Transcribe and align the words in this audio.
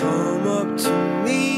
come 0.00 0.46
up 0.46 0.78
to 0.78 1.22
meet 1.24 1.49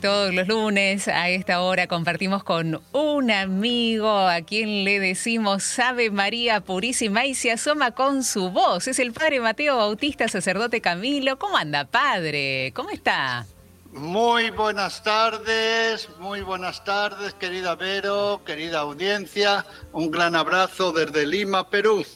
todos 0.00 0.32
los 0.32 0.48
lunes 0.48 1.08
a 1.08 1.28
esta 1.28 1.60
hora 1.60 1.86
compartimos 1.86 2.42
con 2.42 2.80
un 2.92 3.30
amigo 3.30 4.10
a 4.10 4.40
quien 4.40 4.84
le 4.84 4.98
decimos 4.98 5.78
Ave 5.78 6.10
María 6.10 6.62
Purísima 6.62 7.26
y 7.26 7.34
se 7.34 7.52
asoma 7.52 7.90
con 7.90 8.24
su 8.24 8.50
voz. 8.50 8.88
Es 8.88 8.98
el 8.98 9.12
padre 9.12 9.40
Mateo 9.40 9.76
Bautista, 9.76 10.26
sacerdote 10.28 10.80
Camilo. 10.80 11.38
¿Cómo 11.38 11.56
anda, 11.56 11.84
padre? 11.84 12.72
¿Cómo 12.74 12.88
está? 12.90 13.46
Muy 13.92 14.50
buenas 14.50 15.02
tardes, 15.02 16.08
muy 16.18 16.40
buenas 16.40 16.82
tardes, 16.84 17.34
querida 17.34 17.74
Vero, 17.74 18.40
querida 18.46 18.80
audiencia. 18.80 19.66
Un 19.92 20.10
gran 20.10 20.34
abrazo 20.34 20.92
desde 20.92 21.26
Lima, 21.26 21.68
Perú. 21.68 22.06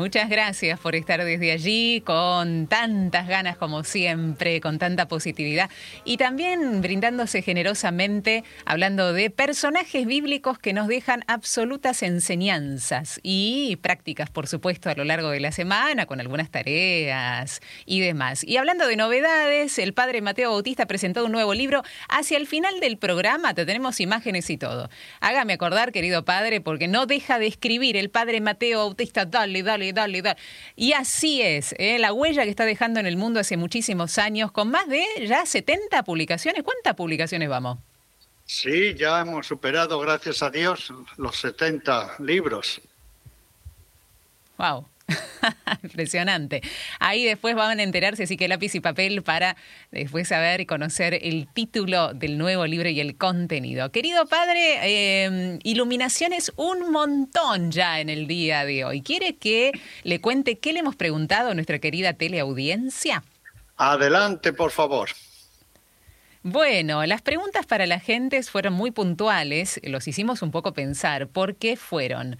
Muchas 0.00 0.30
gracias 0.30 0.80
por 0.80 0.94
estar 0.94 1.22
desde 1.22 1.52
allí 1.52 2.00
con 2.00 2.68
tantas 2.68 3.28
ganas 3.28 3.58
como 3.58 3.84
siempre, 3.84 4.58
con 4.62 4.78
tanta 4.78 5.08
positividad 5.08 5.68
y 6.06 6.16
también 6.16 6.80
brindándose 6.80 7.42
generosamente 7.42 8.42
hablando 8.64 9.12
de 9.12 9.28
personajes 9.28 10.06
bíblicos 10.06 10.58
que 10.58 10.72
nos 10.72 10.88
dejan 10.88 11.22
absolutas 11.26 12.02
enseñanzas 12.02 13.20
y 13.22 13.76
prácticas, 13.82 14.30
por 14.30 14.46
supuesto, 14.46 14.88
a 14.88 14.94
lo 14.94 15.04
largo 15.04 15.28
de 15.28 15.40
la 15.40 15.52
semana 15.52 16.06
con 16.06 16.18
algunas 16.18 16.50
tareas 16.50 17.60
y 17.84 18.00
demás. 18.00 18.42
Y 18.42 18.56
hablando 18.56 18.86
de 18.86 18.96
novedades, 18.96 19.78
el 19.78 19.92
padre 19.92 20.22
Mateo 20.22 20.52
Bautista 20.52 20.86
presentó 20.86 21.26
un 21.26 21.32
nuevo 21.32 21.52
libro. 21.52 21.82
Hacia 22.08 22.38
el 22.38 22.46
final 22.46 22.80
del 22.80 22.96
programa 22.96 23.52
te 23.52 23.66
tenemos 23.66 24.00
imágenes 24.00 24.48
y 24.48 24.56
todo. 24.56 24.88
Hágame 25.20 25.52
acordar, 25.52 25.92
querido 25.92 26.24
padre, 26.24 26.62
porque 26.62 26.88
no 26.88 27.04
deja 27.04 27.38
de 27.38 27.48
escribir 27.48 27.98
el 27.98 28.08
padre 28.08 28.40
Mateo 28.40 28.78
Bautista, 28.78 29.26
dale, 29.26 29.62
dale, 29.62 29.89
dale, 29.92 30.22
dale. 30.22 30.38
Y 30.76 30.92
así 30.92 31.42
es, 31.42 31.74
¿eh? 31.78 31.98
la 31.98 32.12
huella 32.12 32.44
que 32.44 32.50
está 32.50 32.64
dejando 32.64 33.00
en 33.00 33.06
el 33.06 33.16
mundo 33.16 33.40
hace 33.40 33.56
muchísimos 33.56 34.18
años, 34.18 34.52
con 34.52 34.70
más 34.70 34.88
de 34.88 35.04
ya 35.26 35.44
70 35.46 36.02
publicaciones. 36.02 36.62
¿Cuántas 36.62 36.94
publicaciones 36.94 37.48
vamos? 37.48 37.78
Sí, 38.44 38.94
ya 38.94 39.20
hemos 39.20 39.46
superado, 39.46 40.00
gracias 40.00 40.42
a 40.42 40.50
Dios, 40.50 40.92
los 41.16 41.36
70 41.36 42.16
libros. 42.18 42.80
Wow. 44.58 44.86
Impresionante. 45.82 46.62
Ahí 46.98 47.24
después 47.24 47.54
van 47.54 47.80
a 47.80 47.82
enterarse, 47.82 48.24
así 48.24 48.36
que 48.36 48.48
lápiz 48.48 48.74
y 48.74 48.80
papel 48.80 49.22
para 49.22 49.56
después 49.90 50.28
saber 50.28 50.60
y 50.60 50.66
conocer 50.66 51.18
el 51.22 51.48
título 51.52 52.14
del 52.14 52.38
nuevo 52.38 52.66
libro 52.66 52.88
y 52.88 53.00
el 53.00 53.16
contenido. 53.16 53.90
Querido 53.90 54.26
padre, 54.26 54.78
eh, 54.82 55.58
iluminaciones 55.62 56.52
un 56.56 56.90
montón 56.90 57.70
ya 57.70 58.00
en 58.00 58.08
el 58.08 58.26
día 58.26 58.64
de 58.64 58.84
hoy. 58.84 59.02
¿Quiere 59.02 59.36
que 59.36 59.72
le 60.02 60.20
cuente 60.20 60.58
qué 60.58 60.72
le 60.72 60.80
hemos 60.80 60.96
preguntado 60.96 61.50
a 61.50 61.54
nuestra 61.54 61.78
querida 61.78 62.12
teleaudiencia? 62.14 63.22
Adelante, 63.76 64.52
por 64.52 64.70
favor. 64.70 65.10
Bueno, 66.42 67.04
las 67.04 67.20
preguntas 67.20 67.66
para 67.66 67.86
la 67.86 68.00
gente 68.00 68.42
fueron 68.42 68.72
muy 68.72 68.90
puntuales, 68.90 69.78
los 69.84 70.08
hicimos 70.08 70.40
un 70.40 70.50
poco 70.50 70.72
pensar, 70.72 71.28
porque 71.28 71.76
fueron, 71.76 72.38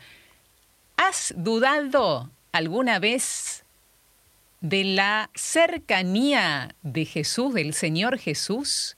¿has 0.96 1.34
dudado 1.36 2.30
alguna 2.52 2.98
vez 2.98 3.64
de 4.60 4.84
la 4.84 5.30
cercanía 5.34 6.74
de 6.82 7.04
Jesús, 7.04 7.54
del 7.54 7.74
Señor 7.74 8.18
Jesús? 8.18 8.96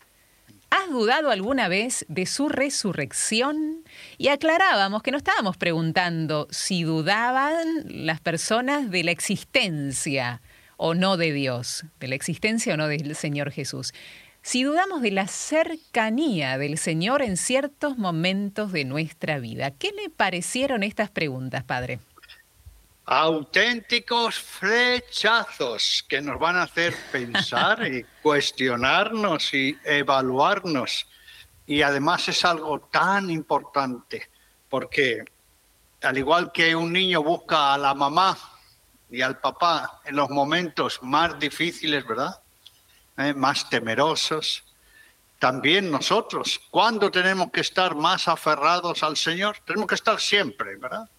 ¿Has 0.70 0.88
dudado 0.90 1.30
alguna 1.30 1.68
vez 1.68 2.06
de 2.08 2.24
su 2.24 2.48
resurrección? 2.48 3.84
Y 4.16 4.28
aclarábamos 4.28 5.02
que 5.02 5.10
no 5.10 5.18
estábamos 5.18 5.58
preguntando 5.58 6.48
si 6.50 6.82
dudaban 6.84 7.84
las 7.86 8.20
personas 8.20 8.90
de 8.90 9.04
la 9.04 9.10
existencia 9.10 10.40
o 10.78 10.94
no 10.94 11.18
de 11.18 11.32
Dios, 11.32 11.84
de 12.00 12.08
la 12.08 12.14
existencia 12.14 12.74
o 12.74 12.76
no 12.78 12.88
del 12.88 13.14
Señor 13.14 13.52
Jesús. 13.52 13.92
Si 14.40 14.64
dudamos 14.64 15.02
de 15.02 15.12
la 15.12 15.28
cercanía 15.28 16.58
del 16.58 16.78
Señor 16.78 17.22
en 17.22 17.36
ciertos 17.36 17.98
momentos 17.98 18.72
de 18.72 18.84
nuestra 18.84 19.38
vida, 19.38 19.70
¿qué 19.70 19.92
le 19.92 20.10
parecieron 20.10 20.82
estas 20.82 21.10
preguntas, 21.10 21.62
Padre? 21.62 22.00
Auténticos 23.04 24.38
flechazos 24.38 26.04
que 26.08 26.20
nos 26.20 26.38
van 26.38 26.56
a 26.56 26.62
hacer 26.62 26.94
pensar 27.10 27.86
y 27.86 28.04
cuestionarnos 28.22 29.52
y 29.54 29.76
evaluarnos. 29.84 31.06
Y 31.66 31.82
además 31.82 32.28
es 32.28 32.44
algo 32.44 32.80
tan 32.80 33.30
importante, 33.30 34.30
porque 34.68 35.24
al 36.02 36.18
igual 36.18 36.52
que 36.52 36.74
un 36.74 36.92
niño 36.92 37.22
busca 37.22 37.74
a 37.74 37.78
la 37.78 37.94
mamá 37.94 38.36
y 39.10 39.20
al 39.20 39.38
papá 39.38 40.00
en 40.04 40.16
los 40.16 40.30
momentos 40.30 41.00
más 41.02 41.38
difíciles, 41.38 42.06
¿verdad? 42.06 42.40
Eh, 43.18 43.34
más 43.34 43.68
temerosos, 43.68 44.64
también 45.38 45.90
nosotros, 45.90 46.60
¿cuándo 46.70 47.10
tenemos 47.10 47.50
que 47.50 47.62
estar 47.62 47.96
más 47.96 48.28
aferrados 48.28 49.02
al 49.02 49.16
Señor? 49.16 49.56
Tenemos 49.66 49.88
que 49.88 49.96
estar 49.96 50.20
siempre, 50.20 50.76
¿verdad? 50.76 51.10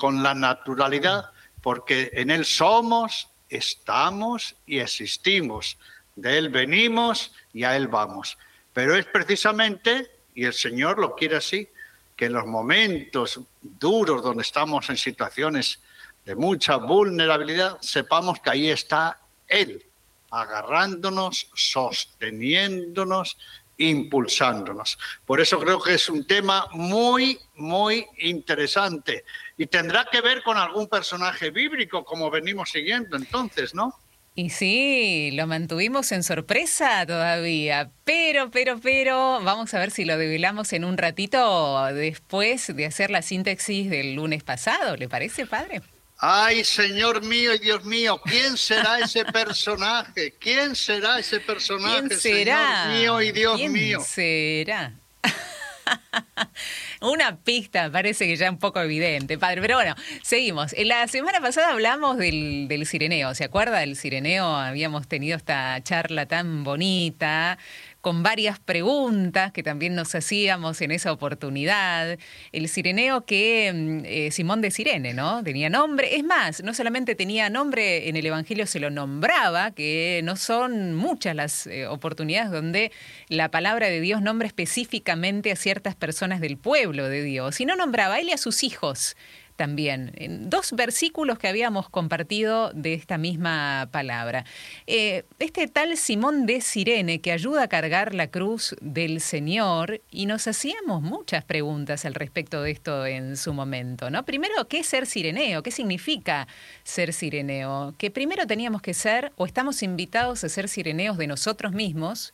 Con 0.00 0.22
la 0.22 0.32
naturalidad, 0.32 1.30
porque 1.60 2.10
en 2.14 2.30
Él 2.30 2.46
somos, 2.46 3.28
estamos 3.50 4.56
y 4.64 4.78
existimos. 4.78 5.76
De 6.16 6.38
Él 6.38 6.48
venimos 6.48 7.32
y 7.52 7.64
a 7.64 7.76
Él 7.76 7.86
vamos. 7.86 8.38
Pero 8.72 8.96
es 8.96 9.04
precisamente, 9.04 10.10
y 10.34 10.46
el 10.46 10.54
Señor 10.54 10.98
lo 10.98 11.14
quiere 11.14 11.36
así, 11.36 11.68
que 12.16 12.24
en 12.24 12.32
los 12.32 12.46
momentos 12.46 13.40
duros 13.60 14.22
donde 14.22 14.40
estamos 14.40 14.88
en 14.88 14.96
situaciones 14.96 15.80
de 16.24 16.34
mucha 16.34 16.76
vulnerabilidad, 16.76 17.76
sepamos 17.82 18.40
que 18.40 18.48
ahí 18.48 18.70
está 18.70 19.20
Él, 19.46 19.84
agarrándonos, 20.30 21.50
sosteniéndonos, 21.52 23.36
impulsándonos. 23.80 24.98
Por 25.24 25.40
eso 25.40 25.58
creo 25.58 25.80
que 25.80 25.94
es 25.94 26.08
un 26.08 26.26
tema 26.26 26.66
muy, 26.72 27.38
muy 27.56 28.06
interesante 28.18 29.24
y 29.56 29.66
tendrá 29.66 30.06
que 30.10 30.20
ver 30.20 30.42
con 30.42 30.58
algún 30.58 30.86
personaje 30.86 31.50
bíblico 31.50 32.04
como 32.04 32.30
venimos 32.30 32.70
siguiendo 32.70 33.16
entonces, 33.16 33.74
¿no? 33.74 33.94
Y 34.34 34.50
sí, 34.50 35.30
lo 35.32 35.46
mantuvimos 35.46 36.12
en 36.12 36.22
sorpresa 36.22 37.04
todavía, 37.04 37.90
pero, 38.04 38.50
pero, 38.50 38.78
pero, 38.80 39.40
vamos 39.42 39.74
a 39.74 39.78
ver 39.78 39.90
si 39.90 40.04
lo 40.04 40.16
develamos 40.16 40.72
en 40.72 40.84
un 40.84 40.96
ratito 40.96 41.84
después 41.86 42.74
de 42.74 42.86
hacer 42.86 43.10
la 43.10 43.22
síntesis 43.22 43.90
del 43.90 44.14
lunes 44.14 44.44
pasado, 44.44 44.96
¿le 44.96 45.08
parece, 45.08 45.46
padre? 45.46 45.82
Ay, 46.22 46.64
Señor 46.64 47.22
mío 47.22 47.54
y 47.54 47.58
Dios 47.58 47.82
mío, 47.84 48.20
¿quién 48.24 48.58
será 48.58 48.98
ese 48.98 49.24
personaje? 49.32 50.34
¿Quién 50.38 50.76
será 50.76 51.18
ese 51.18 51.40
personaje? 51.40 52.08
¿Quién 52.08 52.20
será? 52.20 52.84
Señor 52.84 52.98
mío 52.98 53.22
y 53.22 53.32
Dios 53.32 53.56
¿Quién 53.56 53.72
mío. 53.72 54.00
será? 54.06 54.92
Una 57.00 57.38
pista 57.38 57.90
parece 57.90 58.26
que 58.26 58.36
ya 58.36 58.50
un 58.50 58.58
poco 58.58 58.80
evidente, 58.80 59.38
padre. 59.38 59.62
Pero 59.62 59.76
bueno, 59.76 59.94
seguimos. 60.22 60.74
La 60.78 61.08
semana 61.08 61.40
pasada 61.40 61.70
hablamos 61.70 62.18
del, 62.18 62.68
del 62.68 62.84
sireneo. 62.86 63.34
¿Se 63.34 63.44
acuerda 63.44 63.78
del 63.78 63.96
sireneo? 63.96 64.46
Habíamos 64.54 65.08
tenido 65.08 65.38
esta 65.38 65.82
charla 65.82 66.26
tan 66.26 66.62
bonita 66.64 67.58
con 68.00 68.22
varias 68.22 68.58
preguntas 68.58 69.52
que 69.52 69.62
también 69.62 69.94
nos 69.94 70.14
hacíamos 70.14 70.80
en 70.80 70.90
esa 70.90 71.12
oportunidad. 71.12 72.18
El 72.52 72.68
sireneo 72.68 73.24
que 73.24 73.72
mm, 73.72 74.04
eh, 74.04 74.30
Simón 74.30 74.60
de 74.60 74.70
Sirene, 74.70 75.14
¿no? 75.14 75.42
Tenía 75.42 75.68
nombre. 75.68 76.16
Es 76.16 76.24
más, 76.24 76.62
no 76.62 76.74
solamente 76.74 77.14
tenía 77.14 77.50
nombre, 77.50 78.08
en 78.08 78.16
el 78.16 78.26
Evangelio 78.26 78.66
se 78.66 78.80
lo 78.80 78.90
nombraba, 78.90 79.72
que 79.72 80.20
no 80.24 80.36
son 80.36 80.94
muchas 80.94 81.34
las 81.34 81.66
eh, 81.66 81.86
oportunidades 81.86 82.50
donde 82.50 82.92
la 83.28 83.50
palabra 83.50 83.88
de 83.88 84.00
Dios 84.00 84.22
nombra 84.22 84.46
específicamente 84.46 85.52
a 85.52 85.56
ciertas 85.56 85.94
personas 85.94 86.40
del 86.40 86.56
pueblo 86.56 87.08
de 87.08 87.22
Dios, 87.22 87.56
sino 87.56 87.76
nombraba 87.76 88.14
a 88.14 88.20
él 88.20 88.28
y 88.28 88.32
a 88.32 88.38
sus 88.38 88.62
hijos 88.62 89.16
también, 89.60 90.14
dos 90.48 90.72
versículos 90.72 91.38
que 91.38 91.46
habíamos 91.46 91.90
compartido 91.90 92.72
de 92.72 92.94
esta 92.94 93.18
misma 93.18 93.90
palabra. 93.92 94.46
Eh, 94.86 95.26
este 95.38 95.68
tal 95.68 95.98
Simón 95.98 96.46
de 96.46 96.62
Sirene 96.62 97.20
que 97.20 97.30
ayuda 97.30 97.64
a 97.64 97.68
cargar 97.68 98.14
la 98.14 98.30
cruz 98.30 98.74
del 98.80 99.20
Señor 99.20 100.00
y 100.10 100.24
nos 100.24 100.48
hacíamos 100.48 101.02
muchas 101.02 101.44
preguntas 101.44 102.06
al 102.06 102.14
respecto 102.14 102.62
de 102.62 102.70
esto 102.70 103.04
en 103.04 103.36
su 103.36 103.52
momento, 103.52 104.08
¿no? 104.08 104.24
Primero, 104.24 104.66
¿qué 104.66 104.78
es 104.78 104.86
ser 104.86 105.04
sireneo? 105.04 105.62
¿Qué 105.62 105.72
significa 105.72 106.48
ser 106.82 107.12
sireneo? 107.12 107.94
Que 107.98 108.10
primero 108.10 108.46
teníamos 108.46 108.80
que 108.80 108.94
ser 108.94 109.30
o 109.36 109.44
estamos 109.44 109.82
invitados 109.82 110.42
a 110.42 110.48
ser 110.48 110.70
sireneos 110.70 111.18
de 111.18 111.26
nosotros 111.26 111.72
mismos, 111.72 112.32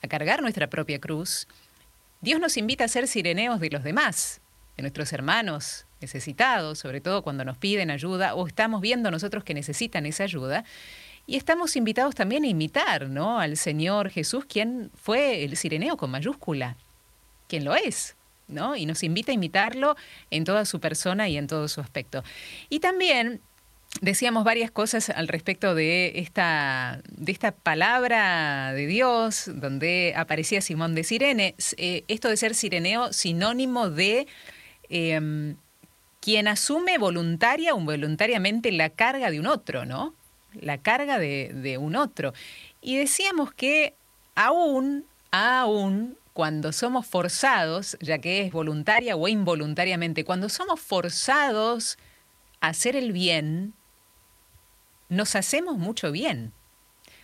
a 0.00 0.08
cargar 0.08 0.40
nuestra 0.40 0.70
propia 0.70 0.98
cruz. 0.98 1.46
Dios 2.22 2.40
nos 2.40 2.56
invita 2.56 2.84
a 2.84 2.88
ser 2.88 3.06
sireneos 3.06 3.60
de 3.60 3.68
los 3.68 3.84
demás, 3.84 4.40
de 4.78 4.82
nuestros 4.82 5.12
hermanos, 5.12 5.84
necesitados, 6.04 6.78
sobre 6.78 7.00
todo 7.00 7.22
cuando 7.22 7.44
nos 7.44 7.56
piden 7.56 7.90
ayuda 7.90 8.34
o 8.34 8.46
estamos 8.46 8.80
viendo 8.80 9.10
nosotros 9.10 9.42
que 9.42 9.54
necesitan 9.54 10.04
esa 10.04 10.24
ayuda. 10.24 10.64
Y 11.26 11.36
estamos 11.36 11.76
invitados 11.76 12.14
también 12.14 12.44
a 12.44 12.48
imitar 12.48 13.08
¿no? 13.08 13.40
al 13.40 13.56
Señor 13.56 14.10
Jesús, 14.10 14.44
quien 14.44 14.90
fue 14.94 15.44
el 15.44 15.56
sireneo 15.56 15.96
con 15.96 16.10
mayúscula, 16.10 16.76
quien 17.48 17.64
lo 17.64 17.74
es, 17.74 18.14
¿no? 18.46 18.76
Y 18.76 18.84
nos 18.84 19.02
invita 19.02 19.32
a 19.32 19.34
imitarlo 19.34 19.96
en 20.30 20.44
toda 20.44 20.66
su 20.66 20.80
persona 20.80 21.28
y 21.30 21.38
en 21.38 21.46
todo 21.46 21.66
su 21.68 21.80
aspecto. 21.80 22.22
Y 22.68 22.80
también 22.80 23.40
decíamos 24.00 24.44
varias 24.44 24.70
cosas 24.70 25.10
al 25.10 25.28
respecto 25.28 25.74
de 25.74 26.12
esta, 26.16 27.00
de 27.08 27.32
esta 27.32 27.52
palabra 27.52 28.72
de 28.72 28.86
Dios, 28.86 29.50
donde 29.54 30.14
aparecía 30.16 30.60
Simón 30.60 30.94
de 30.94 31.04
Sirene. 31.04 31.54
Eh, 31.76 32.04
esto 32.08 32.28
de 32.28 32.36
ser 32.36 32.54
sireneo, 32.54 33.12
sinónimo 33.12 33.90
de 33.90 34.26
em, 34.88 35.56
quien 36.24 36.48
asume 36.48 36.96
voluntaria 36.96 37.74
o 37.74 37.78
involuntariamente 37.78 38.72
la 38.72 38.88
carga 38.88 39.30
de 39.30 39.40
un 39.40 39.46
otro, 39.46 39.84
¿no? 39.84 40.14
La 40.54 40.78
carga 40.78 41.18
de, 41.18 41.76
un 41.78 41.96
otro. 41.96 42.32
Y 42.80 42.96
decíamos 42.96 43.52
que 43.52 43.94
aún, 44.34 45.04
aún 45.30 46.16
cuando 46.32 46.72
somos 46.72 47.06
forzados, 47.06 47.98
ya 48.00 48.20
que 48.20 48.40
es 48.40 48.52
voluntaria 48.52 49.16
o 49.16 49.28
involuntariamente, 49.28 50.24
cuando 50.24 50.48
somos 50.48 50.80
forzados 50.80 51.98
a 52.62 52.68
hacer 52.68 52.96
el 52.96 53.12
bien, 53.12 53.74
nos 55.10 55.36
hacemos 55.36 55.76
mucho 55.76 56.10
bien. 56.10 56.54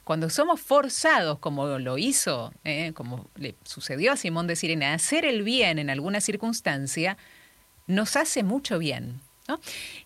Cuando 0.04 0.28
somos 0.28 0.60
forzados, 0.60 1.38
como 1.38 1.78
lo 1.78 1.96
hizo, 1.96 2.52
¿eh? 2.64 2.92
como 2.92 3.30
le 3.34 3.54
sucedió 3.64 4.12
a 4.12 4.18
Simón 4.18 4.46
de 4.46 4.56
Sirene, 4.56 4.84
a 4.84 4.92
hacer 4.92 5.24
el 5.24 5.42
bien 5.42 5.78
en 5.78 5.88
alguna 5.88 6.20
circunstancia, 6.20 7.16
nos 7.90 8.16
hace 8.16 8.42
mucho 8.42 8.78
bien. 8.78 9.20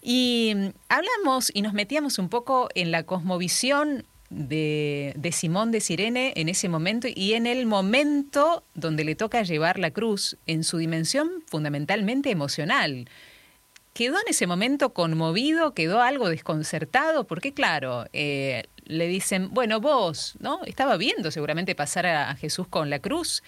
Y 0.00 0.52
mm, 0.54 0.69
hablamos 0.88 1.50
y 1.52 1.62
nos 1.62 1.72
metíamos 1.72 2.19
un 2.19 2.28
poco 2.28 2.69
en 2.75 2.90
la 2.90 3.04
cosmovisión 3.04 4.04
de, 4.31 5.31
Simón 5.32 5.70
de 5.70 5.81
Sirene 5.81 6.32
en 6.36 6.48
ese 6.48 6.69
momento 6.69 7.08
y 7.14 7.34
en 7.34 7.46
el 7.46 7.66
momento 7.66 8.64
donde 8.75 9.04
le 9.04 9.14
toca 9.14 9.42
llevar 9.42 9.78
la 9.78 9.90
cruz 9.90 10.36
en 10.46 10.64
su 10.64 10.78
dimensión 10.78 11.31
fundamentalmente 11.46 12.31
emocional. 12.31 13.08
Quedó 13.92 14.16
en 14.16 14.28
ese 14.28 14.48
momento 14.48 14.92
conmovido, 14.92 15.72
quedó 15.72 16.00
algo 16.02 16.28
desconcertado, 16.28 17.28
porque 17.28 17.54
claro, 17.54 18.06
eh, 18.12 18.64
le 18.87 19.06
dicen, 19.06 19.50
bueno, 19.54 19.80
vos, 19.80 20.34
¿no? 20.40 20.64
Estaba 20.64 20.96
viendo 20.96 21.30
seguramente 21.30 21.76
pasar 21.76 22.06
a 22.06 22.34
Jesús 22.34 22.66
con 22.66 22.90
la 22.90 22.98
cruz. 22.98 23.44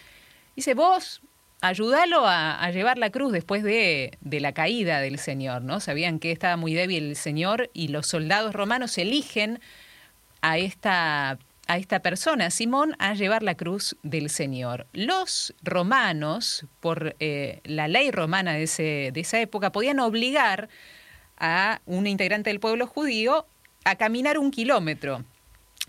Dice, 0.54 0.74
vos, 0.74 1.20
ayúdalo 1.60 2.26
a, 2.26 2.70
llevar 2.70 2.98
la 2.98 3.10
cruz 3.10 3.32
después 3.32 3.62
de, 3.62 4.18
la 4.22 4.52
caída 4.52 5.00
del 5.00 5.18
Señor, 5.18 5.62
¿no? 5.62 5.80
Sabían 5.80 6.18
que 6.18 6.32
estaba 6.32 6.56
muy 6.56 6.74
débil 6.74 7.04
el 7.04 7.16
Señor 7.16 7.70
y 7.72 7.88
los 7.88 8.06
soldados 8.06 8.54
romanos 8.54 8.96
eligen 8.98 9.60
a 10.42 10.58
esta, 10.58 11.38
a 11.66 11.78
esta 11.78 12.00
persona, 12.00 12.50
Simón, 12.50 12.94
a 12.98 13.14
llevar 13.14 13.42
la 13.42 13.56
cruz 13.56 13.96
del 14.02 14.30
Señor. 14.30 14.86
Los 14.92 15.54
romanos, 15.62 16.66
por 16.80 17.16
eh, 17.20 17.60
la 17.64 17.88
ley 17.88 18.10
romana 18.10 18.54
de, 18.54 18.64
ese, 18.64 19.10
de 19.12 19.20
esa 19.20 19.40
época, 19.40 19.72
podían 19.72 19.98
obligar 20.00 20.68
a 21.38 21.80
un 21.86 22.06
integrante 22.06 22.50
del 22.50 22.60
pueblo 22.60 22.86
judío 22.86 23.46
a 23.84 23.96
caminar 23.96 24.38
un 24.38 24.50
kilómetro, 24.50 25.24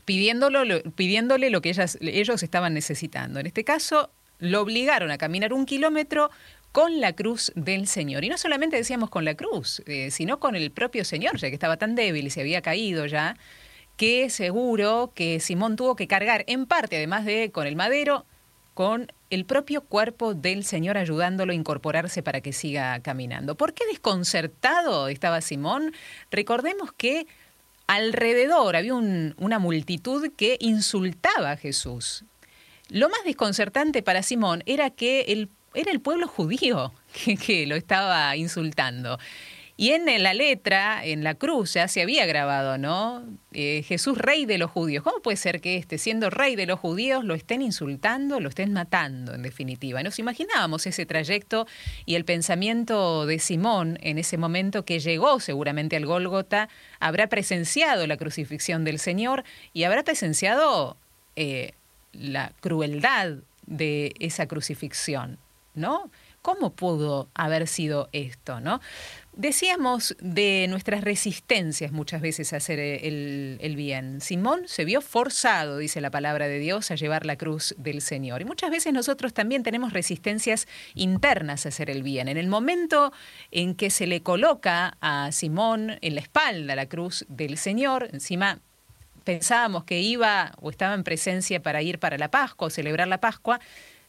pidiéndolo, 0.05 0.81
pidiéndole 0.95 1.49
lo 1.49 1.61
que 1.61 1.75
ellos 2.01 2.43
estaban 2.43 2.73
necesitando. 2.73 3.39
En 3.39 3.47
este 3.47 3.63
caso, 3.63 4.11
lo 4.39 4.61
obligaron 4.61 5.11
a 5.11 5.17
caminar 5.17 5.53
un 5.53 5.65
kilómetro 5.65 6.29
con 6.71 6.99
la 6.99 7.13
cruz 7.13 7.51
del 7.55 7.87
Señor. 7.87 8.23
Y 8.23 8.29
no 8.29 8.37
solamente 8.37 8.75
decíamos 8.75 9.09
con 9.09 9.25
la 9.25 9.35
cruz, 9.35 9.81
eh, 9.87 10.11
sino 10.11 10.39
con 10.39 10.55
el 10.55 10.71
propio 10.71 11.05
Señor, 11.05 11.37
ya 11.37 11.49
que 11.49 11.55
estaba 11.55 11.77
tan 11.77 11.95
débil 11.95 12.27
y 12.27 12.29
se 12.29 12.41
había 12.41 12.61
caído 12.61 13.05
ya, 13.05 13.35
que 13.95 14.29
seguro 14.29 15.11
que 15.15 15.39
Simón 15.39 15.75
tuvo 15.75 15.95
que 15.95 16.07
cargar 16.07 16.43
en 16.47 16.67
parte, 16.67 16.97
además 16.97 17.25
de 17.25 17.51
con 17.51 17.65
el 17.65 17.75
madero, 17.75 18.25
con 18.75 19.11
el 19.31 19.43
propio 19.45 19.81
cuerpo 19.81 20.35
del 20.35 20.63
Señor 20.63 20.97
ayudándolo 20.97 21.51
a 21.51 21.55
incorporarse 21.55 22.21
para 22.21 22.41
que 22.41 22.53
siga 22.53 22.99
caminando. 22.99 23.55
¿Por 23.55 23.73
qué 23.73 23.87
desconcertado 23.87 25.07
estaba 25.07 25.41
Simón? 25.41 25.93
Recordemos 26.29 26.91
que 26.91 27.25
alrededor 27.87 28.75
había 28.75 28.93
una 28.93 29.57
multitud 29.57 30.31
que 30.37 30.57
insultaba 30.59 31.51
a 31.51 31.57
Jesús. 31.57 32.23
Lo 32.89 33.09
más 33.09 33.23
desconcertante 33.25 34.01
para 34.01 34.23
Simón 34.23 34.63
era 34.65 34.89
que 34.89 35.21
el, 35.27 35.49
era 35.73 35.91
el 35.91 35.99
pueblo 35.99 36.27
judío 36.27 36.93
que, 37.45 37.67
lo 37.67 37.75
estaba 37.75 38.35
insultando. 38.35 39.19
Y 39.79 39.91
en 39.91 40.23
la 40.23 40.33
letra, 40.33 41.05
en 41.05 41.23
la 41.23 41.35
cruz, 41.35 41.75
ya 41.75 41.87
se 41.87 42.01
había 42.01 42.25
grabado, 42.25 42.79
¿no? 42.79 43.23
Eh, 43.53 43.83
Jesús, 43.87 44.17
rey 44.17 44.47
de 44.47 44.57
los 44.57 44.71
judíos. 44.71 45.03
¿Cómo 45.03 45.21
puede 45.21 45.37
ser 45.37 45.61
que 45.61 45.77
este, 45.77 45.99
siendo 45.99 46.31
rey 46.31 46.55
de 46.55 46.65
los 46.65 46.79
judíos, 46.79 47.23
lo 47.23 47.35
estén 47.35 47.61
insultando, 47.61 48.39
lo 48.39 48.49
estén 48.49 48.73
matando, 48.73 49.35
en 49.35 49.43
definitiva? 49.43 50.01
Nos 50.01 50.17
imaginábamos 50.17 50.87
ese 50.87 51.05
trayecto 51.05 51.67
y 52.07 52.15
el 52.15 52.25
pensamiento 52.25 53.27
de 53.27 53.37
Simón 53.37 53.99
en 54.01 54.17
ese 54.17 54.39
momento 54.39 54.83
que 54.83 54.99
llegó 54.99 55.39
seguramente 55.39 55.95
al 55.95 56.07
Gólgota, 56.07 56.69
habrá 56.99 57.27
presenciado 57.27 58.07
la 58.07 58.17
crucifixión 58.17 58.83
del 58.83 58.97
Señor 58.97 59.43
y 59.73 59.83
habrá 59.83 60.01
presenciado 60.01 60.97
eh, 61.35 61.73
la 62.17 62.53
crueldad 62.59 63.37
de 63.65 64.13
esa 64.19 64.47
crucifixión, 64.47 65.37
¿no? 65.75 66.09
¿Cómo 66.41 66.71
pudo 66.71 67.29
haber 67.33 67.67
sido 67.67 68.07
esto, 68.13 68.61
no? 68.61 68.79
Decíamos 69.33 70.15
de 70.21 70.65
nuestras 70.69 71.03
resistencias 71.03 71.91
muchas 71.91 72.21
veces 72.21 72.53
a 72.53 72.57
hacer 72.57 72.79
el, 72.79 73.57
el, 73.59 73.75
bien. 73.75 74.21
Simón 74.21 74.61
se 74.65 74.85
vio 74.85 75.01
forzado, 75.01 75.77
dice 75.77 75.99
la 75.99 76.09
palabra 76.09 76.47
de 76.47 76.59
Dios, 76.59 76.89
a 76.89 76.95
llevar 76.95 77.25
la 77.25 77.35
cruz 77.35 77.75
del 77.77 78.01
Señor. 78.01 78.41
Y 78.41 78.45
muchas 78.45 78.71
veces 78.71 78.93
nosotros 78.93 79.33
también 79.33 79.61
tenemos 79.61 79.91
resistencias 79.91 80.67
internas 80.95 81.65
a 81.65 81.69
hacer 81.69 81.89
el 81.89 82.01
bien. 82.01 82.29
En 82.29 82.37
el 82.37 82.47
momento 82.47 83.11
en 83.51 83.75
que 83.75 83.89
se 83.89 84.07
le 84.07 84.23
coloca 84.23 84.97
a 85.01 85.31
Simón 85.33 85.97
en 86.01 86.15
la 86.15 86.21
espalda 86.21 86.75
la 86.75 86.87
cruz 86.87 87.25
del 87.27 87.57
Señor, 87.57 88.07
encima 88.13 88.61
pensábamos 89.27 89.83
que 89.83 89.99
iba 89.99 90.53
o 90.61 90.69
estaba 90.69 90.93
en 90.93 91.03
presencia 91.03 91.61
para 91.61 91.81
ir 91.81 91.99
para 91.99 92.17
la 92.17 92.31
Pascua 92.31 92.67
o 92.67 92.69
celebrar 92.69 93.09
la 93.09 93.19
Pascua, 93.19 93.59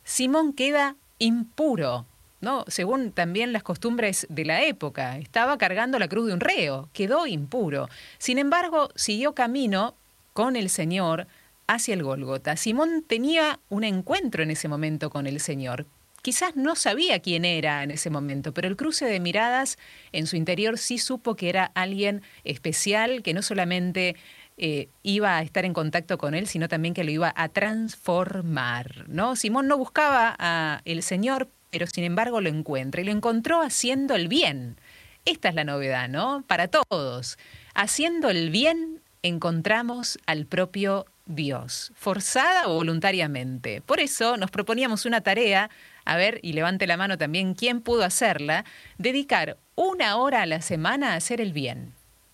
Simón 0.04 0.52
queda 0.52 0.94
impuro, 1.18 2.06
¿no? 2.40 2.64
Según 2.68 3.10
también 3.10 3.52
las 3.52 3.64
costumbres 3.64 4.28
de 4.30 4.44
la 4.44 4.62
época, 4.62 5.18
estaba 5.18 5.58
cargando 5.58 5.98
la 5.98 6.06
cruz 6.06 6.28
de 6.28 6.34
un 6.34 6.38
reo, 6.38 6.88
quedó 6.92 7.26
impuro. 7.26 7.88
Sin 8.18 8.38
embargo, 8.38 8.90
siguió 8.94 9.34
camino 9.34 9.96
con 10.34 10.54
el 10.54 10.70
Señor 10.70 11.26
hacia 11.66 11.94
el 11.94 12.04
Gólgota. 12.04 12.56
Simón 12.56 13.04
tenía 13.04 13.58
un 13.70 13.82
encuentro 13.82 14.44
en 14.44 14.52
ese 14.52 14.68
momento 14.68 15.10
con 15.10 15.26
el 15.26 15.40
Señor. 15.40 15.87
Quizás 16.22 16.54
no 16.54 16.76
sabía 16.76 17.18
quién 17.18 17.44
era 17.44 17.82
en 17.82 17.90
ese 17.90 18.10
momento, 18.10 18.52
pero 18.52 18.68
el 18.68 18.76
cruce 18.76 19.06
de 19.06 19.18
miradas 19.18 19.78
en 20.12 20.28
su 20.28 20.37
interior 20.37 20.78
sí 20.78 20.98
supo 20.98 21.34
que 21.34 21.48
era 21.48 21.72
alguien 21.75 22.22
especial, 22.44 23.22
que 23.22 23.34
no 23.34 23.42
solamente 23.42 24.14
eh, 24.58 24.88
iba 25.04 25.36
a 25.36 25.42
estar 25.42 25.64
en 25.64 25.72
contacto 25.72 26.18
con 26.18 26.34
él, 26.34 26.48
sino 26.48 26.68
también 26.68 26.92
que 26.92 27.04
lo 27.04 27.10
iba 27.12 27.32
a 27.36 27.48
transformar. 27.48 29.04
¿no? 29.08 29.36
Simón 29.36 29.68
no 29.68 29.78
buscaba 29.78 30.30
al 30.30 31.02
Señor, 31.02 31.48
pero 31.70 31.86
sin 31.86 32.04
embargo 32.04 32.40
lo 32.40 32.48
encuentra 32.48 33.00
y 33.00 33.04
lo 33.04 33.12
encontró 33.12 33.62
haciendo 33.62 34.16
el 34.16 34.26
bien. 34.26 34.76
Esta 35.24 35.50
es 35.50 35.54
la 35.54 35.64
novedad, 35.64 36.08
¿no? 36.08 36.42
Para 36.46 36.68
todos. 36.68 37.38
Haciendo 37.74 38.30
el 38.30 38.50
bien 38.50 39.00
encontramos 39.22 40.18
al 40.26 40.46
propio 40.46 41.06
Dios, 41.26 41.92
forzada 41.94 42.66
o 42.66 42.74
voluntariamente. 42.74 43.82
Por 43.82 44.00
eso 44.00 44.36
nos 44.38 44.50
proponíamos 44.50 45.04
una 45.04 45.20
tarea, 45.20 45.70
a 46.04 46.16
ver, 46.16 46.40
y 46.42 46.54
levante 46.54 46.86
la 46.86 46.96
mano 46.96 47.18
también 47.18 47.54
quién 47.54 47.82
pudo 47.82 48.02
hacerla, 48.02 48.64
dedicar 48.96 49.58
una 49.74 50.16
hora 50.16 50.42
a 50.42 50.46
la 50.46 50.62
semana 50.62 51.12
a 51.12 51.16
hacer 51.16 51.40
el 51.40 51.52
bien. 51.52 51.92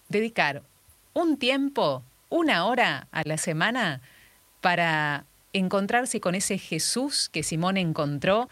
Dedicar 0.09 0.63
un 1.13 1.37
tiempo 1.37 2.05
una 2.35 2.67
hora 2.67 3.07
a 3.13 3.23
la 3.25 3.39
semana 3.39 4.01
para 4.61 5.25
encontrarse 5.53 6.21
con 6.21 6.35
ese 6.35 6.59
Jesús 6.59 7.31
que 7.33 7.45
Simón 7.45 7.77
encontró 7.77 8.49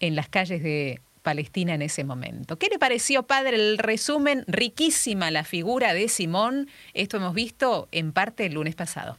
en 0.00 0.16
las 0.16 0.28
calles 0.28 0.60
de 0.60 1.00
Palestina 1.22 1.72
en 1.74 1.82
ese 1.82 2.02
momento. 2.02 2.58
¿Qué 2.58 2.66
le 2.66 2.80
pareció, 2.80 3.22
padre, 3.22 3.54
el 3.54 3.78
resumen? 3.78 4.44
Riquísima 4.48 5.30
la 5.30 5.44
figura 5.44 5.94
de 5.94 6.08
Simón. 6.08 6.68
Esto 6.94 7.18
hemos 7.18 7.32
visto 7.32 7.86
en 7.92 8.10
parte 8.10 8.46
el 8.46 8.54
lunes 8.54 8.74
pasado. 8.74 9.16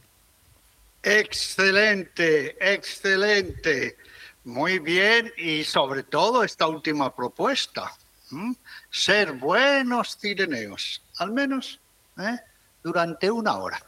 Excelente, 1.02 2.58
excelente. 2.60 3.96
Muy 4.44 4.80
bien 4.80 5.32
y 5.38 5.64
sobre 5.64 6.02
todo 6.02 6.44
esta 6.44 6.66
última 6.66 7.16
propuesta. 7.16 7.90
Ser 8.90 9.32
buenos 9.32 10.18
cireneos, 10.18 11.00
al 11.16 11.32
menos 11.32 11.80
¿eh? 12.18 12.36
durante 12.82 13.30
una 13.30 13.56
hora 13.56 13.82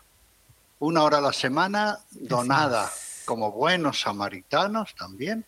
una 0.78 1.02
hora 1.02 1.18
a 1.18 1.23
la 1.23 1.33
semana 1.33 1.99
donada 2.11 2.90
como 3.25 3.50
buenos 3.52 4.00
samaritanos 4.00 4.95
también, 4.95 5.45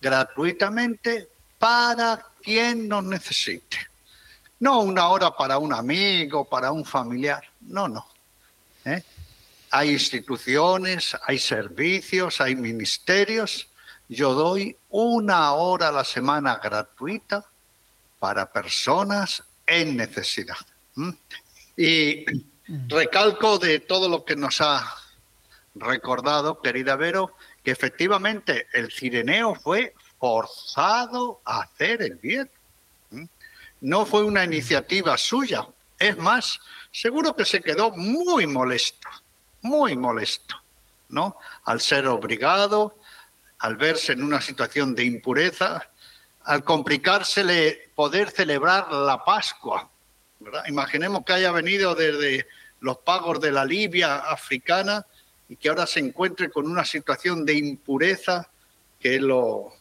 gratuitamente 0.00 1.28
para 1.58 2.26
quien 2.42 2.88
nos 2.88 3.04
necesite. 3.04 3.78
No 4.58 4.80
una 4.80 5.08
hora 5.08 5.30
para 5.36 5.58
un 5.58 5.72
amigo, 5.72 6.44
para 6.44 6.72
un 6.72 6.84
familiar, 6.84 7.42
no, 7.60 7.88
no. 7.88 8.06
¿eh? 8.84 9.02
Hay 9.70 9.90
instituciones, 9.90 11.16
hay 11.26 11.38
servicios, 11.38 12.40
hay 12.40 12.56
ministerios. 12.56 13.68
Yo 14.08 14.34
doy 14.34 14.76
una 14.90 15.52
hora 15.52 15.88
a 15.88 15.92
la 15.92 16.04
semana 16.04 16.56
gratuita 16.56 17.44
para 18.18 18.50
personas 18.50 19.44
en 19.66 19.96
necesidad. 19.96 20.56
Y 21.76 22.24
Recalco 22.86 23.58
de 23.58 23.80
todo 23.80 24.08
lo 24.08 24.24
que 24.24 24.36
nos 24.36 24.60
ha 24.60 24.94
recordado, 25.74 26.60
querida 26.60 26.94
Vero, 26.94 27.34
que 27.64 27.72
efectivamente 27.72 28.68
el 28.72 28.92
cireneo 28.92 29.56
fue 29.56 29.92
forzado 30.20 31.40
a 31.44 31.62
hacer 31.62 32.00
el 32.00 32.14
bien. 32.14 32.48
No 33.80 34.06
fue 34.06 34.22
una 34.22 34.44
iniciativa 34.44 35.18
suya. 35.18 35.66
Es 35.98 36.16
más, 36.16 36.60
seguro 36.92 37.34
que 37.34 37.44
se 37.44 37.60
quedó 37.60 37.90
muy 37.90 38.46
molesto, 38.46 39.08
muy 39.62 39.96
molesto, 39.96 40.54
¿no? 41.08 41.38
Al 41.64 41.80
ser 41.80 42.06
obligado, 42.06 42.96
al 43.58 43.74
verse 43.76 44.12
en 44.12 44.22
una 44.22 44.40
situación 44.40 44.94
de 44.94 45.04
impureza, 45.04 45.90
al 46.44 46.62
complicársele 46.62 47.90
poder 47.96 48.30
celebrar 48.30 48.92
la 48.92 49.24
Pascua. 49.24 49.90
Imaginemos 50.68 51.24
que 51.24 51.32
haya 51.32 51.50
venido 51.50 51.96
desde 51.96 52.46
los 52.80 52.98
pagos 52.98 53.40
de 53.40 53.52
la 53.52 53.64
Libia 53.64 54.16
africana 54.16 55.06
y 55.48 55.56
que 55.56 55.68
ahora 55.68 55.86
se 55.86 56.00
encuentre 56.00 56.50
con 56.50 56.66
una 56.66 56.84
situación 56.84 57.44
de 57.44 57.54
impureza 57.54 58.48
que 58.98 59.18
lo 59.18 59.72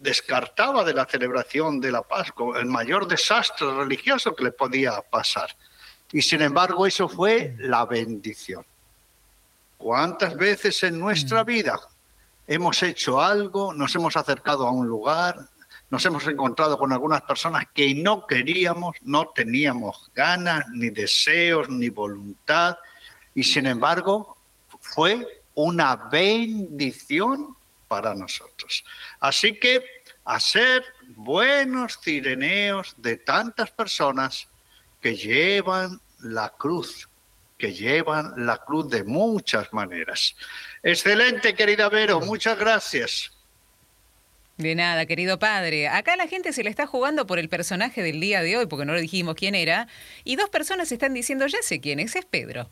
descartaba 0.00 0.84
de 0.84 0.94
la 0.94 1.06
celebración 1.06 1.80
de 1.80 1.92
la 1.92 2.02
Pascua, 2.02 2.58
el 2.60 2.66
mayor 2.66 3.06
desastre 3.06 3.72
religioso 3.74 4.34
que 4.34 4.44
le 4.44 4.52
podía 4.52 5.00
pasar. 5.02 5.54
Y 6.12 6.22
sin 6.22 6.42
embargo 6.42 6.86
eso 6.86 7.08
fue 7.08 7.54
la 7.58 7.84
bendición. 7.84 8.64
¿Cuántas 9.76 10.36
veces 10.36 10.82
en 10.82 10.98
nuestra 10.98 11.44
mm. 11.44 11.46
vida 11.46 11.80
hemos 12.46 12.82
hecho 12.82 13.20
algo, 13.20 13.72
nos 13.72 13.94
hemos 13.94 14.16
acercado 14.16 14.66
a 14.66 14.72
un 14.72 14.86
lugar, 14.88 15.48
nos 15.90 16.04
hemos 16.04 16.26
encontrado 16.26 16.78
con 16.78 16.92
algunas 16.92 17.22
personas 17.22 17.64
que 17.72 17.94
no 17.94 18.26
queríamos, 18.26 18.96
no 19.02 19.28
teníamos 19.28 20.10
ganas, 20.14 20.68
ni 20.68 20.90
deseos, 20.90 21.68
ni 21.68 21.88
voluntad, 21.88 22.76
y 23.34 23.42
sin 23.42 23.66
embargo 23.66 24.36
fue 24.80 25.42
una 25.54 25.96
bendición 25.96 27.56
para 27.88 28.14
nosotros. 28.14 28.84
Así 29.20 29.58
que 29.58 29.82
a 30.24 30.38
ser 30.38 30.84
buenos 31.16 31.98
cireneos 32.02 32.94
de 32.98 33.16
tantas 33.16 33.70
personas 33.70 34.46
que 35.00 35.16
llevan 35.16 36.00
la 36.20 36.50
cruz, 36.50 37.08
que 37.56 37.72
llevan 37.72 38.46
la 38.46 38.58
cruz 38.58 38.90
de 38.90 39.04
muchas 39.04 39.72
maneras. 39.72 40.36
Excelente, 40.82 41.54
querida 41.54 41.88
Vero, 41.88 42.20
muchas 42.20 42.58
gracias. 42.58 43.37
De 44.58 44.74
nada, 44.74 45.06
querido 45.06 45.38
padre. 45.38 45.86
Acá 45.86 46.16
la 46.16 46.26
gente 46.26 46.52
se 46.52 46.64
le 46.64 46.70
está 46.70 46.84
jugando 46.84 47.28
por 47.28 47.38
el 47.38 47.48
personaje 47.48 48.02
del 48.02 48.18
día 48.18 48.42
de 48.42 48.56
hoy, 48.56 48.66
porque 48.66 48.84
no 48.84 48.92
le 48.92 49.00
dijimos 49.00 49.36
quién 49.36 49.54
era, 49.54 49.86
y 50.24 50.34
dos 50.34 50.50
personas 50.50 50.90
están 50.90 51.14
diciendo, 51.14 51.46
ya 51.46 51.62
sé 51.62 51.80
quién 51.80 52.00
es, 52.00 52.16
es 52.16 52.24
Pedro. 52.24 52.68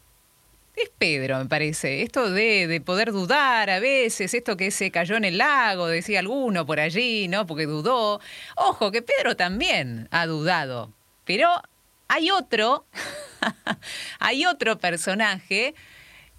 Es 0.75 0.91
Pedro, 0.99 1.39
me 1.39 1.47
parece. 1.47 2.03
Esto 2.03 2.29
de, 2.29 2.67
de, 2.67 2.81
poder 2.81 3.13
dudar 3.13 3.71
a 3.71 3.79
veces, 3.79 4.35
esto 4.35 4.57
que 4.57 4.73
se 4.73 4.91
cayó 4.91 5.17
en 5.17 5.25
el 5.25 5.39
lago, 5.39 5.87
decía 5.87 6.19
alguno 6.19 6.67
por 6.67 6.81
allí, 6.81 7.29
¿no? 7.29 7.47
Porque 7.47 7.67
dudó. 7.67 8.21
Ojo, 8.57 8.91
que 8.91 9.01
Pedro 9.01 9.37
también 9.37 10.09
ha 10.11 10.27
dudado. 10.27 10.93
Pero 11.25 11.49
hay 12.09 12.33
otro, 12.33 12.85
hay 14.19 14.45
otro 14.45 14.79
personaje 14.79 15.77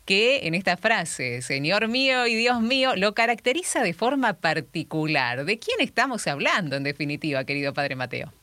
que 0.07 0.47
en 0.47 0.55
esta 0.55 0.77
frase, 0.77 1.41
Señor 1.41 1.89
mío 1.89 2.25
y 2.25 2.33
Dios 2.33 2.61
mío, 2.61 2.95
lo 2.95 3.13
caracteriza 3.13 3.83
de 3.83 3.93
forma 3.93 4.33
particular. 4.33 5.43
¿De 5.43 5.59
quién 5.59 5.81
estamos 5.81 6.25
hablando, 6.27 6.77
en 6.77 6.83
definitiva, 6.83 7.43
querido 7.43 7.73
Padre 7.73 7.97
Mateo? 7.97 8.33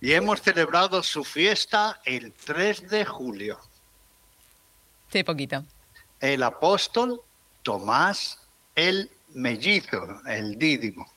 Y 0.00 0.12
hemos 0.12 0.42
celebrado 0.42 1.02
su 1.02 1.24
fiesta 1.24 2.00
el 2.04 2.34
3 2.34 2.90
de 2.90 3.04
julio. 3.06 3.58
Sí, 5.10 5.24
poquito. 5.24 5.64
El 6.20 6.42
apóstol 6.42 7.22
Tomás 7.62 8.38
el 8.74 9.10
mellizo, 9.34 10.20
el 10.26 10.58
dídimo. 10.58 11.10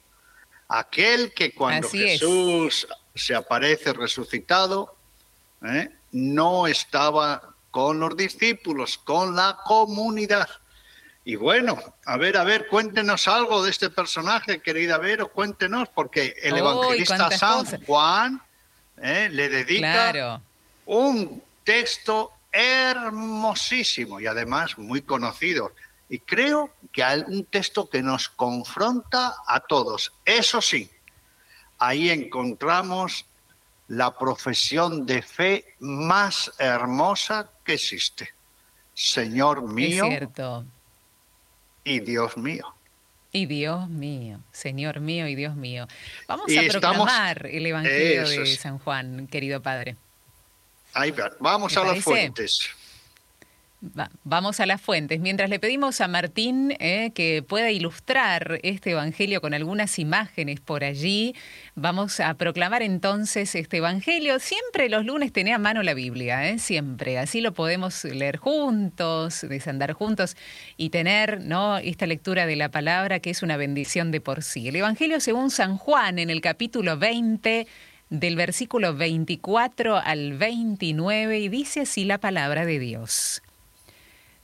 Aquel 0.69 1.33
que 1.33 1.53
cuando 1.53 1.89
Jesús 1.89 2.87
se 3.13 3.35
aparece 3.35 3.91
resucitado, 3.91 4.95
¿eh? 5.61 5.89
no 6.13 6.67
estaba 6.67 7.50
con 7.71 7.99
los 7.99 8.15
discípulos, 8.15 8.97
con 8.97 9.35
la 9.35 9.57
comunidad. 9.65 10.47
Y 11.23 11.35
bueno, 11.35 11.79
a 12.05 12.17
ver, 12.17 12.37
a 12.37 12.43
ver, 12.43 12.67
cuéntenos 12.67 13.27
algo 13.27 13.63
de 13.63 13.71
este 13.71 13.89
personaje, 13.89 14.61
querida 14.61 14.97
Vero, 14.97 15.31
cuéntenos, 15.31 15.87
porque 15.89 16.35
el 16.41 16.57
evangelista 16.57 17.31
San 17.31 17.65
Juan 17.85 18.41
eh, 19.01 19.29
le 19.31 19.49
dedica 19.49 20.41
un 20.85 21.41
texto 21.63 22.31
hermosísimo 22.51 24.19
y 24.19 24.27
además 24.27 24.77
muy 24.77 25.01
conocido. 25.03 25.71
Y 26.09 26.19
creo 26.19 26.73
que 26.91 27.03
hay 27.03 27.23
un 27.25 27.45
texto 27.45 27.89
que 27.89 28.01
nos 28.01 28.27
confronta 28.27 29.35
a 29.47 29.61
todos. 29.61 30.11
Eso 30.25 30.61
sí, 30.61 30.89
ahí 31.77 32.09
encontramos 32.09 33.25
la 33.91 34.17
profesión 34.17 35.05
de 35.05 35.21
fe 35.21 35.75
más 35.79 36.49
hermosa 36.57 37.49
que 37.65 37.73
existe. 37.73 38.29
Señor 38.93 39.67
mío 39.67 40.05
y 41.83 41.99
Dios 41.99 42.37
mío. 42.37 42.73
Y 43.33 43.45
Dios 43.47 43.89
mío, 43.89 44.39
Señor 44.53 45.01
mío 45.01 45.27
y 45.27 45.35
Dios 45.35 45.55
mío. 45.55 45.87
Vamos 46.25 46.45
a 46.57 46.71
proclamar 46.71 47.47
el 47.47 47.65
Evangelio 47.65 48.29
de 48.29 48.55
San 48.55 48.79
Juan, 48.79 49.27
querido 49.27 49.61
Padre. 49.61 49.97
Ahí 50.93 51.13
vamos 51.39 51.75
a 51.75 51.83
las 51.83 52.01
fuentes. 52.01 52.69
Vamos 54.23 54.59
a 54.59 54.65
las 54.65 54.79
fuentes. 54.79 55.19
Mientras 55.19 55.49
le 55.49 55.59
pedimos 55.59 56.01
a 56.01 56.07
Martín 56.07 56.75
eh, 56.79 57.11
que 57.15 57.41
pueda 57.41 57.71
ilustrar 57.71 58.59
este 58.63 58.91
Evangelio 58.91 59.41
con 59.41 59.53
algunas 59.53 59.97
imágenes 59.97 60.59
por 60.59 60.83
allí, 60.83 61.35
vamos 61.75 62.19
a 62.19 62.33
proclamar 62.35 62.83
entonces 62.83 63.55
este 63.55 63.77
Evangelio. 63.77 64.39
Siempre 64.39 64.87
los 64.87 65.05
lunes 65.05 65.33
tenía 65.33 65.55
a 65.55 65.59
mano 65.59 65.81
la 65.81 65.95
Biblia, 65.95 66.47
eh, 66.47 66.59
siempre. 66.59 67.17
Así 67.17 67.41
lo 67.41 67.53
podemos 67.53 68.03
leer 68.03 68.37
juntos, 68.37 69.41
desandar 69.49 69.93
juntos 69.93 70.37
y 70.77 70.91
tener 70.91 71.41
¿no? 71.41 71.79
esta 71.79 72.05
lectura 72.05 72.45
de 72.45 72.55
la 72.55 72.69
palabra 72.69 73.19
que 73.19 73.31
es 73.31 73.41
una 73.41 73.57
bendición 73.57 74.11
de 74.11 74.21
por 74.21 74.43
sí. 74.43 74.67
El 74.67 74.75
Evangelio 74.75 75.19
según 75.19 75.49
San 75.49 75.77
Juan 75.77 76.19
en 76.19 76.29
el 76.29 76.41
capítulo 76.41 76.97
20 76.97 77.67
del 78.11 78.35
versículo 78.35 78.93
24 78.93 79.97
al 79.97 80.33
29 80.33 81.39
y 81.39 81.49
dice 81.49 81.81
así 81.81 82.03
la 82.05 82.19
palabra 82.19 82.65
de 82.65 82.77
Dios. 82.77 83.41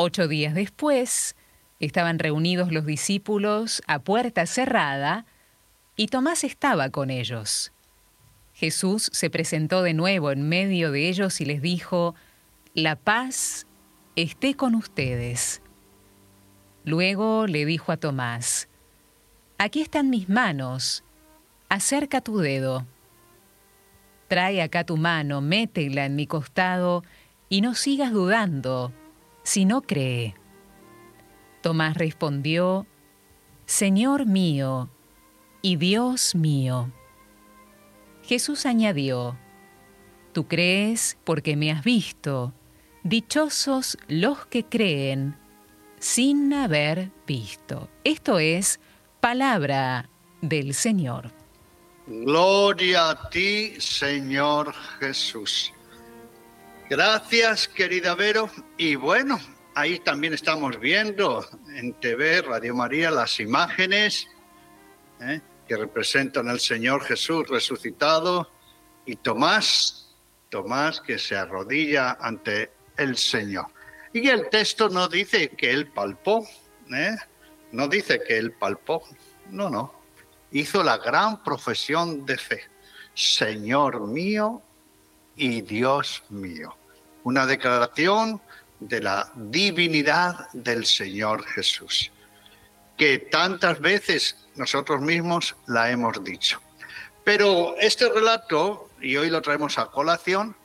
Ocho 0.00 0.28
días 0.28 0.54
después, 0.54 1.34
estaban 1.80 2.20
reunidos 2.20 2.70
los 2.70 2.86
discípulos 2.86 3.82
a 3.88 3.98
puerta 3.98 4.46
cerrada 4.46 5.26
y 5.96 6.06
Tomás 6.06 6.44
estaba 6.44 6.90
con 6.90 7.10
ellos. 7.10 7.72
Jesús 8.54 9.10
se 9.12 9.28
presentó 9.28 9.82
de 9.82 9.94
nuevo 9.94 10.30
en 10.30 10.48
medio 10.48 10.92
de 10.92 11.08
ellos 11.08 11.40
y 11.40 11.46
les 11.46 11.60
dijo, 11.60 12.14
La 12.74 12.94
paz 12.94 13.66
esté 14.14 14.54
con 14.54 14.76
ustedes. 14.76 15.62
Luego 16.84 17.48
le 17.48 17.66
dijo 17.66 17.90
a 17.90 17.96
Tomás, 17.96 18.68
Aquí 19.58 19.80
están 19.80 20.10
mis 20.10 20.28
manos, 20.28 21.02
acerca 21.68 22.20
tu 22.20 22.38
dedo. 22.38 22.86
Trae 24.28 24.62
acá 24.62 24.84
tu 24.84 24.96
mano, 24.96 25.40
métela 25.40 26.06
en 26.06 26.14
mi 26.14 26.28
costado 26.28 27.02
y 27.48 27.62
no 27.62 27.74
sigas 27.74 28.12
dudando 28.12 28.92
si 29.48 29.64
no 29.64 29.80
cree. 29.80 30.34
Tomás 31.62 31.96
respondió, 31.96 32.86
Señor 33.64 34.26
mío 34.26 34.90
y 35.62 35.76
Dios 35.76 36.34
mío. 36.34 36.92
Jesús 38.22 38.66
añadió, 38.66 39.38
Tú 40.34 40.46
crees 40.46 41.16
porque 41.24 41.56
me 41.56 41.72
has 41.72 41.82
visto, 41.82 42.52
dichosos 43.04 43.96
los 44.06 44.44
que 44.44 44.66
creen 44.66 45.38
sin 45.98 46.52
haber 46.52 47.10
visto. 47.26 47.88
Esto 48.04 48.38
es 48.38 48.78
palabra 49.20 50.10
del 50.42 50.74
Señor. 50.74 51.32
Gloria 52.06 53.10
a 53.10 53.30
ti, 53.30 53.80
Señor 53.80 54.74
Jesús. 55.00 55.72
Gracias, 56.90 57.68
querida 57.68 58.14
Vero. 58.14 58.48
Y 58.78 58.94
bueno, 58.94 59.38
ahí 59.74 59.98
también 59.98 60.32
estamos 60.32 60.80
viendo 60.80 61.46
en 61.74 61.92
TV, 62.00 62.40
Radio 62.40 62.74
María, 62.74 63.10
las 63.10 63.40
imágenes 63.40 64.26
¿eh? 65.20 65.42
que 65.66 65.76
representan 65.76 66.48
al 66.48 66.60
Señor 66.60 67.04
Jesús 67.04 67.46
resucitado 67.46 68.50
y 69.04 69.16
Tomás, 69.16 70.14
Tomás 70.48 71.02
que 71.02 71.18
se 71.18 71.36
arrodilla 71.36 72.16
ante 72.22 72.70
el 72.96 73.18
Señor. 73.18 73.66
Y 74.14 74.26
el 74.30 74.48
texto 74.48 74.88
no 74.88 75.08
dice 75.08 75.50
que 75.50 75.70
él 75.70 75.88
palpó, 75.88 76.48
¿eh? 76.90 77.16
no 77.70 77.86
dice 77.88 78.22
que 78.26 78.38
él 78.38 78.52
palpó, 78.52 79.02
no, 79.50 79.68
no. 79.68 79.92
Hizo 80.52 80.82
la 80.82 80.96
gran 80.96 81.44
profesión 81.44 82.24
de 82.24 82.38
fe. 82.38 82.62
Señor 83.12 84.06
mío 84.06 84.62
y 85.36 85.60
Dios 85.60 86.22
mío. 86.30 86.77
Una 87.24 87.46
declaración 87.46 88.40
de 88.80 89.00
la 89.00 89.30
divinidad 89.34 90.50
del 90.52 90.86
Señor 90.86 91.44
Jesús, 91.44 92.10
que 92.96 93.18
tantas 93.18 93.80
veces 93.80 94.48
nosotros 94.54 95.00
mismos 95.00 95.56
la 95.66 95.90
hemos 95.90 96.22
dicho. 96.22 96.60
Pero 97.24 97.76
este 97.78 98.08
relato, 98.08 98.90
y 99.00 99.16
hoy 99.16 99.30
lo 99.30 99.42
traemos 99.42 99.78
a 99.78 99.86
colación, 99.86 100.56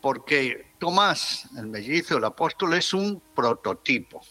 porque 0.00 0.72
Tomás, 0.78 1.46
el 1.56 1.66
mellizo, 1.66 2.16
el 2.16 2.24
apóstol, 2.24 2.74
es 2.74 2.94
un 2.94 3.22
prototipo, 3.34 4.22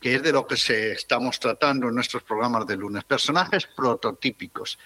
que 0.00 0.14
es 0.14 0.22
de 0.22 0.32
lo 0.32 0.46
que 0.46 0.56
se 0.56 0.92
estamos 0.92 1.38
tratando 1.38 1.88
en 1.88 1.94
nuestros 1.94 2.22
programas 2.22 2.66
de 2.66 2.76
lunes, 2.76 3.04
personajes 3.04 3.66
prototípicos. 3.66 4.78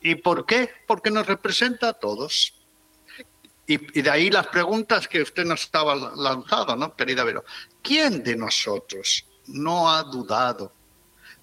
¿Y 0.00 0.14
por 0.14 0.46
qué? 0.46 0.70
Porque 0.86 1.10
nos 1.10 1.26
representa 1.26 1.88
a 1.88 1.92
todos. 1.92 2.54
Y, 3.72 4.02
de 4.02 4.10
ahí 4.10 4.28
las 4.28 4.48
preguntas 4.48 5.08
que 5.08 5.22
usted 5.22 5.46
nos 5.46 5.62
estaba 5.62 5.94
lanzando, 5.94 6.76
¿no, 6.76 6.94
querida 6.94 7.24
Vero? 7.24 7.42
¿Quién 7.80 8.22
de 8.22 8.36
nosotros 8.36 9.24
no 9.46 9.90
ha 9.90 10.02
dudado 10.02 10.74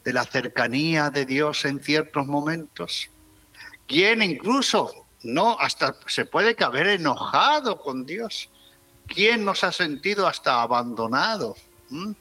de 0.04 0.14
la 0.14 0.24
cercanía 0.26 1.10
de 1.10 1.26
Dios 1.26 1.66
en 1.66 1.80
ciertos 1.80 2.28
momentos? 2.28 3.10
¿Quién 3.88 4.22
incluso 4.22 5.08
no 5.24 5.60
hasta 5.60 5.96
se 6.06 6.26
puede 6.26 6.56
que 6.56 6.64
haber 6.64 6.88
enojado 6.88 7.80
con 7.80 8.06
Dios? 8.06 8.50
¿Quién 9.08 9.44
nos 9.44 9.64
ha 9.64 9.72
sentido 9.72 10.28
hasta 10.28 10.62
abandonado? 10.62 11.56
¿Mm? 11.90 12.12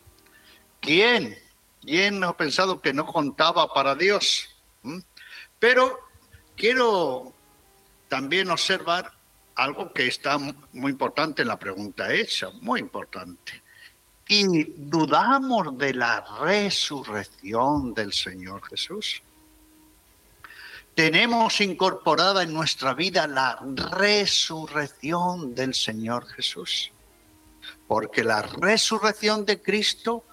¿Quién? 0.80 1.38
¿Quién 1.82 2.24
ha 2.24 2.34
pensado 2.34 2.80
que 2.80 2.94
no 2.94 3.04
contaba 3.04 3.70
para 3.74 3.94
Dios? 3.94 4.48
¿Mm? 4.82 5.00
Pero 5.58 6.00
quiero 6.56 7.34
también 8.08 8.50
observar 8.50 9.17
algo 9.58 9.92
que 9.92 10.06
está 10.06 10.38
muy 10.38 10.92
importante 10.92 11.42
en 11.42 11.48
la 11.48 11.58
pregunta 11.58 12.12
hecha, 12.14 12.48
muy 12.60 12.78
importante. 12.78 13.60
Y 14.28 14.72
dudamos 14.76 15.76
de 15.76 15.94
la 15.94 16.24
resurrección 16.40 17.92
del 17.92 18.12
Señor 18.12 18.64
Jesús. 18.68 19.20
Tenemos 20.94 21.60
incorporada 21.60 22.44
en 22.44 22.54
nuestra 22.54 22.94
vida 22.94 23.26
la 23.26 23.58
resurrección 23.98 25.54
del 25.56 25.74
Señor 25.74 26.28
Jesús. 26.28 26.92
Porque 27.88 28.22
la 28.22 28.42
resurrección 28.42 29.44
de 29.44 29.60
Cristo 29.60 30.24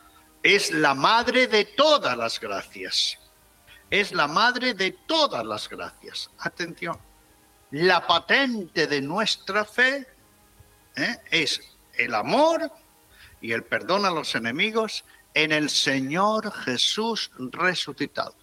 es 0.43 0.71
la 0.71 0.93
madre 0.93 1.47
de 1.47 1.65
todas 1.65 2.15
las 2.15 2.39
gracias. 2.39 3.17
Es 3.89 4.11
la 4.11 4.27
madre 4.27 4.75
de 4.75 4.91
todas 4.91 5.43
las 5.43 5.67
gracias. 5.67 6.29
Atención 6.37 6.99
la 7.71 8.05
patente 8.05 8.87
de 8.87 9.01
nuestra 9.01 9.65
fe 9.65 10.07
¿eh? 10.95 11.17
es 11.31 11.61
el 11.97 12.13
amor 12.13 12.71
y 13.41 13.51
el 13.51 13.63
perdón 13.63 14.05
a 14.05 14.11
los 14.11 14.35
enemigos 14.35 15.03
en 15.33 15.51
el 15.51 15.69
Señor 15.69 16.51
Jesús 16.51 17.31
resucitado. 17.37 18.35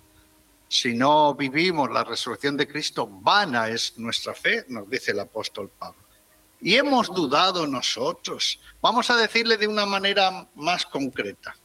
Si 0.69 0.95
no 0.95 1.35
vivimos 1.35 1.91
la 1.91 2.05
resurrección 2.05 2.57
de 2.57 2.67
Cristo, 2.67 3.07
vana 3.07 3.69
es 3.69 3.99
nuestra 3.99 4.35
fe, 4.35 4.65
nos 4.69 4.89
dice 4.89 5.11
el 5.11 5.21
apóstol 5.21 5.71
Pablo. 5.71 6.01
Y 6.61 6.77
hemos 6.77 7.09
dudado 7.09 7.67
nosotros. 7.67 8.61
Vamos 8.81 9.11
a 9.11 9.17
decirle 9.17 9.57
de 9.57 9.67
una 9.67 9.85
manera 9.85 10.49
más 10.55 10.87
concreta. 10.87 11.57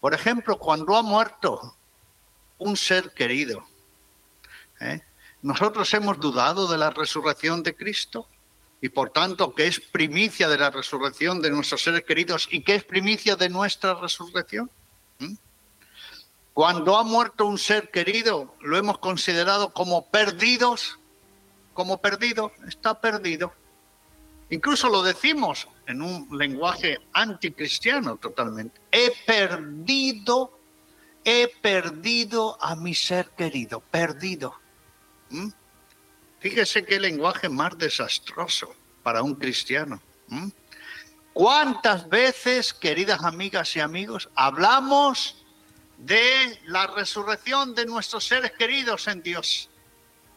Por 0.00 0.14
ejemplo, 0.14 0.58
cuando 0.58 0.96
ha 0.96 1.02
muerto 1.02 1.76
un 2.58 2.76
ser 2.76 3.12
querido, 3.12 3.66
¿eh? 4.80 5.02
Nosotros 5.46 5.94
hemos 5.94 6.18
dudado 6.18 6.66
de 6.66 6.76
la 6.76 6.90
resurrección 6.90 7.62
de 7.62 7.76
Cristo 7.76 8.26
y 8.80 8.88
por 8.88 9.10
tanto 9.10 9.54
que 9.54 9.68
es 9.68 9.78
primicia 9.78 10.48
de 10.48 10.58
la 10.58 10.70
resurrección 10.70 11.40
de 11.40 11.52
nuestros 11.52 11.82
seres 11.82 12.02
queridos 12.02 12.48
y 12.50 12.62
que 12.62 12.74
es 12.74 12.82
primicia 12.82 13.36
de 13.36 13.48
nuestra 13.48 13.94
resurrección. 13.94 14.68
¿Mm? 15.20 15.34
Cuando 16.52 16.96
ha 16.96 17.04
muerto 17.04 17.46
un 17.46 17.58
ser 17.58 17.92
querido, 17.92 18.56
lo 18.60 18.76
hemos 18.76 18.98
considerado 18.98 19.72
como 19.72 20.06
perdidos, 20.10 20.98
como 21.74 21.98
perdido, 21.98 22.50
está 22.66 23.00
perdido. 23.00 23.52
Incluso 24.50 24.88
lo 24.88 25.04
decimos 25.04 25.68
en 25.86 26.02
un 26.02 26.26
lenguaje 26.36 26.98
anticristiano 27.12 28.16
totalmente. 28.16 28.80
He 28.90 29.12
perdido, 29.24 30.58
he 31.24 31.46
perdido 31.62 32.60
a 32.60 32.74
mi 32.74 32.96
ser 32.96 33.28
querido, 33.28 33.78
perdido. 33.78 34.65
¿Mm? 35.30 35.48
Fíjese 36.40 36.84
qué 36.84 37.00
lenguaje 37.00 37.48
más 37.48 37.76
desastroso 37.76 38.74
para 39.02 39.22
un 39.22 39.34
cristiano. 39.34 40.00
¿Mm? 40.28 40.48
¿Cuántas 41.32 42.08
veces, 42.08 42.72
queridas 42.72 43.22
amigas 43.22 43.76
y 43.76 43.80
amigos, 43.80 44.28
hablamos 44.34 45.44
de 45.98 46.58
la 46.66 46.86
resurrección 46.86 47.74
de 47.74 47.86
nuestros 47.86 48.24
seres 48.24 48.52
queridos 48.52 49.06
en 49.08 49.22
Dios, 49.22 49.68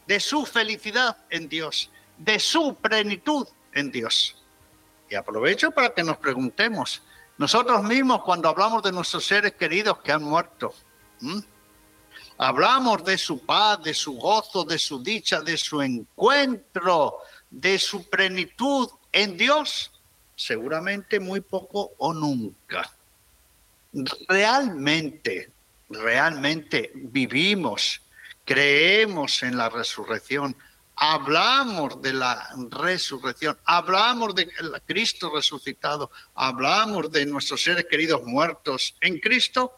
de 0.08 0.19
su 0.19 0.45
felicidad 0.45 1.17
en 1.30 1.47
Dios, 1.47 1.89
de 2.17 2.39
su 2.39 2.75
plenitud 2.75 3.47
en 3.73 3.91
Dios? 3.91 4.36
Y 5.10 5.15
aprovecho 5.15 5.71
para 5.71 5.93
que 5.93 6.04
nos 6.04 6.17
preguntemos, 6.17 7.02
nosotros 7.38 7.82
mismos 7.84 8.21
cuando 8.23 8.49
hablamos 8.49 8.84
de 8.84 8.91
nuestros 8.91 9.25
seres 9.25 9.54
queridos 9.54 9.99
que 9.99 10.12
han 10.12 10.23
muerto, 10.23 10.73
hablamos 12.39 13.04
de 13.04 13.17
su 13.17 13.45
paz, 13.45 13.84
de 13.84 13.93
su 13.93 14.13
gozo, 14.13 14.63
de 14.63 14.80
su 14.80 15.04
dicha, 15.04 15.41
de 15.41 15.58
su 15.58 15.82
encuentro, 15.82 17.19
de 17.52 17.78
su 17.78 18.10
plenitud 18.10 18.89
en 19.12 19.38
Dios 19.38 19.91
seguramente 20.39 21.19
muy 21.19 21.41
poco 21.41 21.91
o 21.97 22.13
nunca. 22.13 22.89
Realmente, 24.28 25.52
realmente 25.89 26.91
vivimos, 26.95 28.02
creemos 28.45 29.43
en 29.43 29.58
la 29.58 29.67
resurrección, 29.67 30.56
hablamos 30.95 32.02
de 32.02 32.13
la 32.13 32.49
resurrección, 32.69 33.58
hablamos 33.65 34.34
de 34.34 34.49
Cristo 34.86 35.30
resucitado, 35.36 36.10
hablamos 36.36 37.12
de 37.12 37.25
nuestros 37.25 37.62
seres 37.62 37.86
queridos 37.89 38.23
muertos 38.23 38.95
en 39.02 39.19
Cristo. 39.19 39.73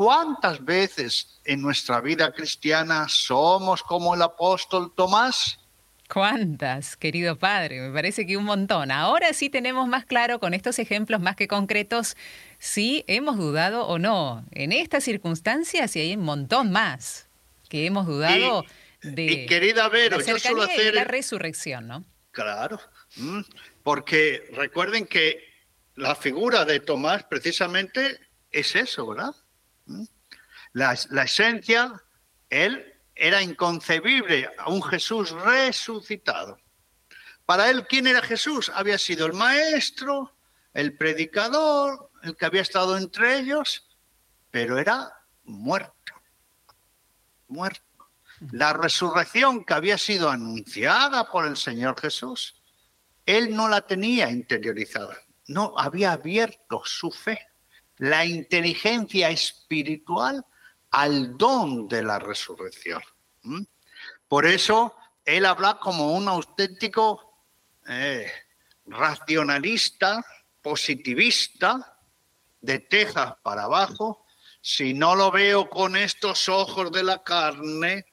¿Cuántas 0.00 0.64
veces 0.64 1.42
en 1.44 1.60
nuestra 1.60 2.00
vida 2.00 2.32
cristiana 2.32 3.06
somos 3.06 3.82
como 3.82 4.14
el 4.14 4.22
apóstol 4.22 4.94
Tomás? 4.96 5.58
¿Cuántas, 6.08 6.96
querido 6.96 7.36
padre? 7.36 7.82
Me 7.82 7.92
parece 7.92 8.26
que 8.26 8.38
un 8.38 8.44
montón. 8.44 8.92
Ahora 8.92 9.34
sí 9.34 9.50
tenemos 9.50 9.88
más 9.88 10.06
claro 10.06 10.40
con 10.40 10.54
estos 10.54 10.78
ejemplos 10.78 11.20
más 11.20 11.36
que 11.36 11.48
concretos 11.48 12.16
si 12.58 13.04
hemos 13.08 13.36
dudado 13.36 13.86
o 13.88 13.98
no. 13.98 14.42
En 14.52 14.72
estas 14.72 15.04
circunstancias 15.04 15.94
y 15.96 16.00
hay 16.00 16.16
un 16.16 16.24
montón 16.24 16.72
más 16.72 17.28
que 17.68 17.84
hemos 17.84 18.06
dudado 18.06 18.64
de, 19.02 19.24
y 19.24 19.44
querida 19.44 19.90
Vero, 19.90 20.16
la, 20.16 20.24
yo 20.24 20.62
hacer... 20.62 20.94
la 20.94 21.04
resurrección, 21.04 21.88
¿no? 21.88 22.06
Claro, 22.30 22.80
mm, 23.16 23.42
porque 23.82 24.48
recuerden 24.54 25.04
que 25.04 25.44
la 25.94 26.14
figura 26.14 26.64
de 26.64 26.80
Tomás 26.80 27.24
precisamente 27.24 28.18
es 28.50 28.74
eso, 28.74 29.06
¿verdad? 29.06 29.34
La, 30.72 30.96
la 31.10 31.22
esencia, 31.24 32.02
él 32.48 32.94
era 33.14 33.42
inconcebible 33.42 34.50
a 34.58 34.70
un 34.70 34.82
Jesús 34.82 35.30
resucitado. 35.30 36.58
Para 37.44 37.68
él, 37.68 37.86
¿quién 37.86 38.06
era 38.06 38.22
Jesús? 38.22 38.70
Había 38.74 38.96
sido 38.96 39.26
el 39.26 39.32
maestro, 39.32 40.34
el 40.72 40.96
predicador, 40.96 42.10
el 42.22 42.36
que 42.36 42.46
había 42.46 42.62
estado 42.62 42.96
entre 42.96 43.38
ellos, 43.38 43.88
pero 44.50 44.78
era 44.78 45.12
muerto, 45.44 46.14
muerto. 47.48 47.82
La 48.52 48.72
resurrección 48.72 49.64
que 49.64 49.74
había 49.74 49.98
sido 49.98 50.30
anunciada 50.30 51.30
por 51.30 51.46
el 51.46 51.56
Señor 51.56 52.00
Jesús, 52.00 52.54
él 53.26 53.54
no 53.54 53.68
la 53.68 53.82
tenía 53.82 54.30
interiorizada, 54.30 55.18
no 55.48 55.74
había 55.76 56.12
abierto 56.12 56.80
su 56.84 57.10
fe, 57.10 57.49
la 58.00 58.24
inteligencia 58.24 59.28
espiritual 59.28 60.44
al 60.90 61.36
don 61.36 61.86
de 61.86 62.02
la 62.02 62.18
resurrección. 62.18 63.02
Por 64.26 64.46
eso 64.46 64.96
él 65.24 65.44
habla 65.44 65.78
como 65.78 66.14
un 66.14 66.26
auténtico 66.26 67.44
eh, 67.86 68.26
racionalista, 68.86 70.24
positivista, 70.62 71.98
de 72.62 72.78
Texas 72.78 73.34
para 73.42 73.64
abajo. 73.64 74.24
Si 74.62 74.94
no 74.94 75.14
lo 75.14 75.30
veo 75.30 75.68
con 75.68 75.94
estos 75.94 76.48
ojos 76.48 76.90
de 76.92 77.02
la 77.02 77.22
carne, 77.22 78.06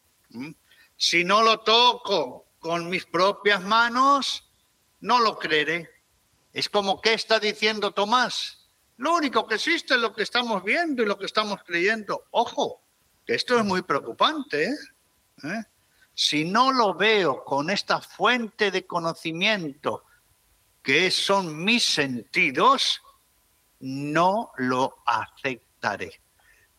si 0.97 1.23
no 1.23 1.43
lo 1.43 1.61
toco 1.61 2.47
con 2.59 2.89
mis 2.89 3.05
propias 3.05 3.63
manos, 3.63 4.51
no 4.99 5.19
lo 5.21 5.39
creeré. 5.39 5.89
Es 6.51 6.67
como 6.67 6.99
que 6.99 7.13
está 7.13 7.39
diciendo 7.39 7.91
Tomás, 7.91 8.66
lo 8.97 9.13
único 9.13 9.47
que 9.47 9.55
existe 9.55 9.93
es 9.93 9.99
lo 9.99 10.13
que 10.13 10.23
estamos 10.23 10.63
viendo 10.63 11.03
y 11.03 11.05
lo 11.05 11.17
que 11.17 11.25
estamos 11.25 11.63
creyendo. 11.63 12.25
Ojo, 12.31 12.81
que 13.25 13.35
esto 13.35 13.57
es 13.57 13.63
muy 13.63 13.83
preocupante. 13.83 14.65
¿eh? 14.65 14.75
¿Eh? 15.43 15.63
Si 16.13 16.45
no 16.45 16.71
lo 16.71 16.95
veo 16.95 17.43
con 17.43 17.69
esta 17.69 18.01
fuente 18.01 18.71
de 18.71 18.87
conocimiento 18.87 20.03
que 20.81 21.11
son 21.11 21.63
mis 21.63 21.85
sentidos, 21.85 23.01
no 23.81 24.51
lo 24.57 25.03
aceptaré. 25.05 26.21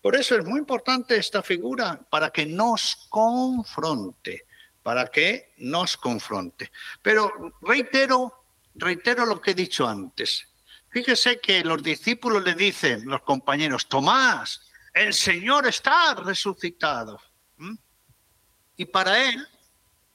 Por 0.00 0.16
eso 0.16 0.36
es 0.36 0.44
muy 0.44 0.58
importante 0.58 1.16
esta 1.16 1.42
figura, 1.42 2.00
para 2.10 2.30
que 2.30 2.46
nos 2.46 3.06
confronte, 3.08 4.46
para 4.82 5.06
que 5.06 5.52
nos 5.58 5.96
confronte. 5.96 6.72
Pero 7.02 7.30
reitero, 7.60 8.44
reitero 8.74 9.26
lo 9.26 9.40
que 9.40 9.52
he 9.52 9.54
dicho 9.54 9.86
antes. 9.86 10.48
Fíjese 10.90 11.40
que 11.40 11.62
los 11.64 11.82
discípulos 11.82 12.42
le 12.44 12.54
dicen, 12.54 13.04
los 13.06 13.22
compañeros, 13.22 13.88
Tomás, 13.88 14.62
el 14.94 15.12
Señor 15.12 15.66
está 15.66 16.14
resucitado. 16.14 17.20
Y 18.76 18.84
para 18.86 19.28
él, 19.28 19.46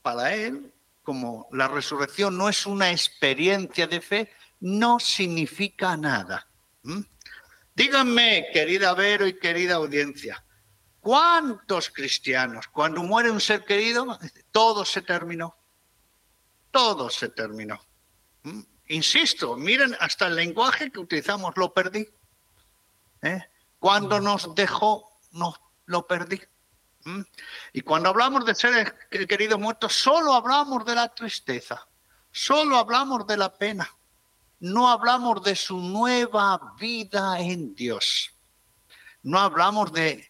para 0.02 0.34
él, 0.34 0.74
como 1.04 1.48
la 1.52 1.68
resurrección 1.68 2.38
no 2.38 2.50
es 2.50 2.66
una 2.66 2.92
experiencia 2.92 3.88
de 3.88 4.02
fe, 4.02 4.34
no 4.62 5.00
significa 5.00 5.96
nada. 5.98 6.48
Díganme, 7.76 8.48
querida 8.54 8.94
Vero 8.94 9.28
y 9.28 9.38
querida 9.38 9.76
audiencia, 9.76 10.44
¿cuántos 11.00 11.90
cristianos, 11.90 12.68
cuando 12.68 13.04
muere 13.04 13.30
un 13.30 13.42
ser 13.42 13.66
querido, 13.66 14.18
todo 14.52 14.86
se 14.86 15.02
terminó? 15.02 15.56
Todo 16.72 17.10
se 17.10 17.30
terminó. 17.30 17.82
Insisto, 18.88 19.56
miren, 19.56 19.96
hasta 20.00 20.28
el 20.28 20.36
lenguaje 20.36 20.92
que 20.92 21.00
utilizamos 21.00 21.54
lo 21.56 21.74
perdí. 21.74 22.08
¿Eh? 23.22 23.42
Cuando 23.80 24.20
nos 24.20 24.54
dejó, 24.56 25.20
nos 25.32 25.60
lo 25.86 26.06
perdí. 26.06 26.42
¿Mm? 27.06 27.22
Y 27.74 27.82
cuando 27.82 28.10
hablamos 28.10 28.46
de 28.46 28.56
seres 28.56 28.94
queridos 29.10 29.60
muertos, 29.60 29.94
solo 29.94 30.34
hablamos 30.34 30.86
de 30.86 30.96
la 30.96 31.14
tristeza, 31.14 31.88
solo 32.32 32.78
hablamos 32.78 33.28
de 33.28 33.38
la 33.38 33.54
pena, 33.58 33.90
no 34.60 34.90
hablamos 34.90 35.44
de 35.44 35.56
su 35.56 35.78
nueva 35.80 36.76
vida 36.80 37.40
en 37.40 37.76
Dios, 37.76 38.32
no 39.22 39.40
hablamos 39.40 39.92
de 39.92 40.30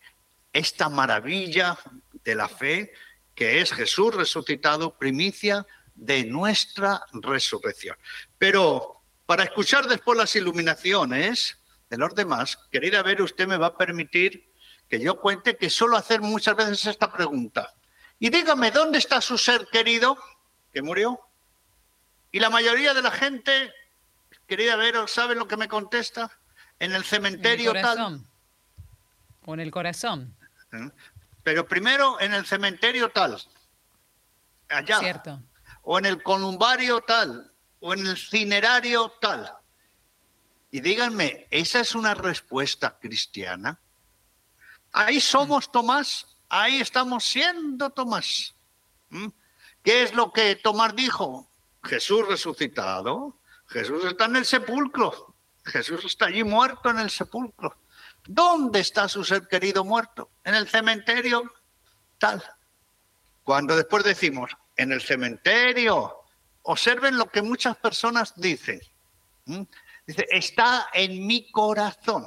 esta 0.51 0.89
maravilla 0.89 1.77
de 2.23 2.35
la 2.35 2.47
fe 2.47 2.91
que 3.35 3.61
es 3.61 3.71
Jesús 3.71 4.13
resucitado, 4.13 4.95
primicia 4.95 5.65
de 5.95 6.25
nuestra 6.25 7.03
resurrección. 7.13 7.97
Pero 8.38 9.01
para 9.25 9.43
escuchar 9.43 9.88
después 9.88 10.17
las 10.17 10.36
iluminaciones 10.36 11.58
de 11.89 11.97
los 11.97 12.13
demás, 12.15 12.58
querida 12.71 13.03
ver, 13.03 13.21
usted 13.21 13.47
me 13.47 13.58
va 13.58 13.67
a 13.67 13.77
permitir 13.77 14.51
que 14.89 14.99
yo 14.99 15.19
cuente 15.19 15.58
que 15.58 15.69
suelo 15.69 15.97
hacer 15.97 16.21
muchas 16.21 16.56
veces 16.56 16.86
esta 16.86 17.12
pregunta. 17.12 17.73
Y 18.19 18.29
dígame, 18.29 18.71
¿dónde 18.71 18.99
está 18.99 19.21
su 19.21 19.38
ser 19.38 19.67
querido 19.71 20.17
que 20.71 20.82
murió? 20.82 21.19
Y 22.32 22.39
la 22.39 22.49
mayoría 22.49 22.93
de 22.93 23.01
la 23.01 23.12
gente, 23.12 23.73
querida 24.47 24.75
Vero, 24.75 25.08
¿saben 25.08 25.39
lo 25.39 25.47
que 25.47 25.58
me 25.58 25.67
contesta? 25.67 26.32
En 26.79 26.93
el 26.93 27.03
cementerio 27.03 27.71
en 27.71 27.77
el 27.77 27.82
tal. 27.84 28.25
O 29.45 29.53
en 29.53 29.60
el 29.60 29.71
corazón. 29.71 30.36
¿Eh? 30.71 30.89
Pero 31.43 31.67
primero 31.67 32.19
en 32.19 32.34
el 32.34 32.45
cementerio 32.45 33.10
tal. 33.10 33.41
Allá. 34.69 34.99
Cierto. 34.99 35.41
O 35.84 36.00
en 36.00 36.06
el 36.06 36.24
columbario 36.24 37.02
tal. 37.02 37.54
O 37.80 37.93
en 37.93 38.08
el 38.08 38.17
cinerario 38.17 39.13
tal. 39.22 39.58
Y 40.72 40.82
díganme, 40.82 41.48
¿esa 41.52 41.82
es 41.82 41.93
una 41.93 42.15
respuesta 42.15 42.98
cristiana? 43.00 43.80
Ahí 44.91 45.22
somos 45.22 45.72
Tomás, 45.72 46.26
ahí 46.50 46.82
estamos 46.82 47.24
siendo 47.24 47.91
Tomás. 47.91 48.56
¿Mm? 49.10 49.28
¿Qué 49.84 50.04
es 50.04 50.15
lo 50.15 50.34
que 50.34 50.56
Tomás 50.56 50.96
dijo? 50.96 51.48
Jesús 51.84 52.28
resucitado, 52.28 53.38
Jesús 53.67 54.06
está 54.06 54.26
en 54.26 54.38
el 54.38 54.46
sepulcro, 54.46 55.36
Jesús 55.65 56.06
está 56.06 56.26
allí 56.26 56.43
muerto 56.43 56.89
en 56.89 57.00
el 57.00 57.10
sepulcro. 57.10 57.78
¿Dónde 58.26 58.80
está 58.80 59.10
su 59.10 59.24
ser 59.24 59.48
querido 59.48 59.84
muerto? 59.84 60.32
En 60.43 60.56
el 60.56 60.67
cementerio 60.67 61.54
tal. 62.17 62.41
Cuando 63.43 63.76
después 63.76 64.04
decimos, 64.04 64.58
en 64.75 64.91
el 64.91 65.01
cementerio, 65.01 66.23
observen 66.63 67.17
lo 67.17 67.29
que 67.29 67.41
muchas 67.41 67.77
personas 67.77 68.33
dicen. 68.36 68.81
Dice, 70.05 70.27
está 70.29 70.89
en 70.93 71.25
mi 71.25 71.51
corazón. 71.51 72.25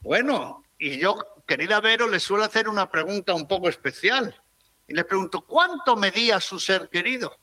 Bueno, 0.00 0.64
y 0.78 0.98
yo 0.98 1.16
querida 1.46 1.80
Vero, 1.80 2.08
le 2.08 2.20
suelo 2.20 2.44
hacer 2.44 2.68
una 2.68 2.90
pregunta 2.90 3.34
un 3.34 3.48
poco 3.48 3.68
especial. 3.68 4.40
Y 4.86 4.94
le 4.94 5.04
pregunto, 5.04 5.42
¿cuánto 5.42 5.96
medía 5.96 6.40
su 6.40 6.58
ser 6.58 6.88
querido? 6.88 7.36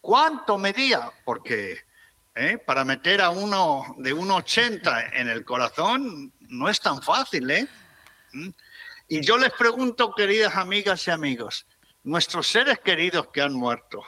¿Cuánto 0.00 0.58
medía? 0.58 1.10
Porque 1.24 1.84
¿eh? 2.34 2.58
para 2.58 2.84
meter 2.84 3.20
a 3.20 3.30
uno 3.30 3.94
de 3.98 4.14
1,80 4.14 5.10
en 5.14 5.28
el 5.28 5.44
corazón 5.44 6.32
no 6.40 6.68
es 6.68 6.80
tan 6.80 7.02
fácil, 7.02 7.50
¿eh? 7.50 7.68
Y 9.08 9.20
yo 9.20 9.36
les 9.36 9.52
pregunto, 9.52 10.14
queridas 10.14 10.56
amigas 10.56 11.06
y 11.06 11.10
amigos, 11.10 11.66
nuestros 12.04 12.46
seres 12.46 12.78
queridos 12.80 13.28
que 13.28 13.42
han 13.42 13.52
muerto, 13.52 14.02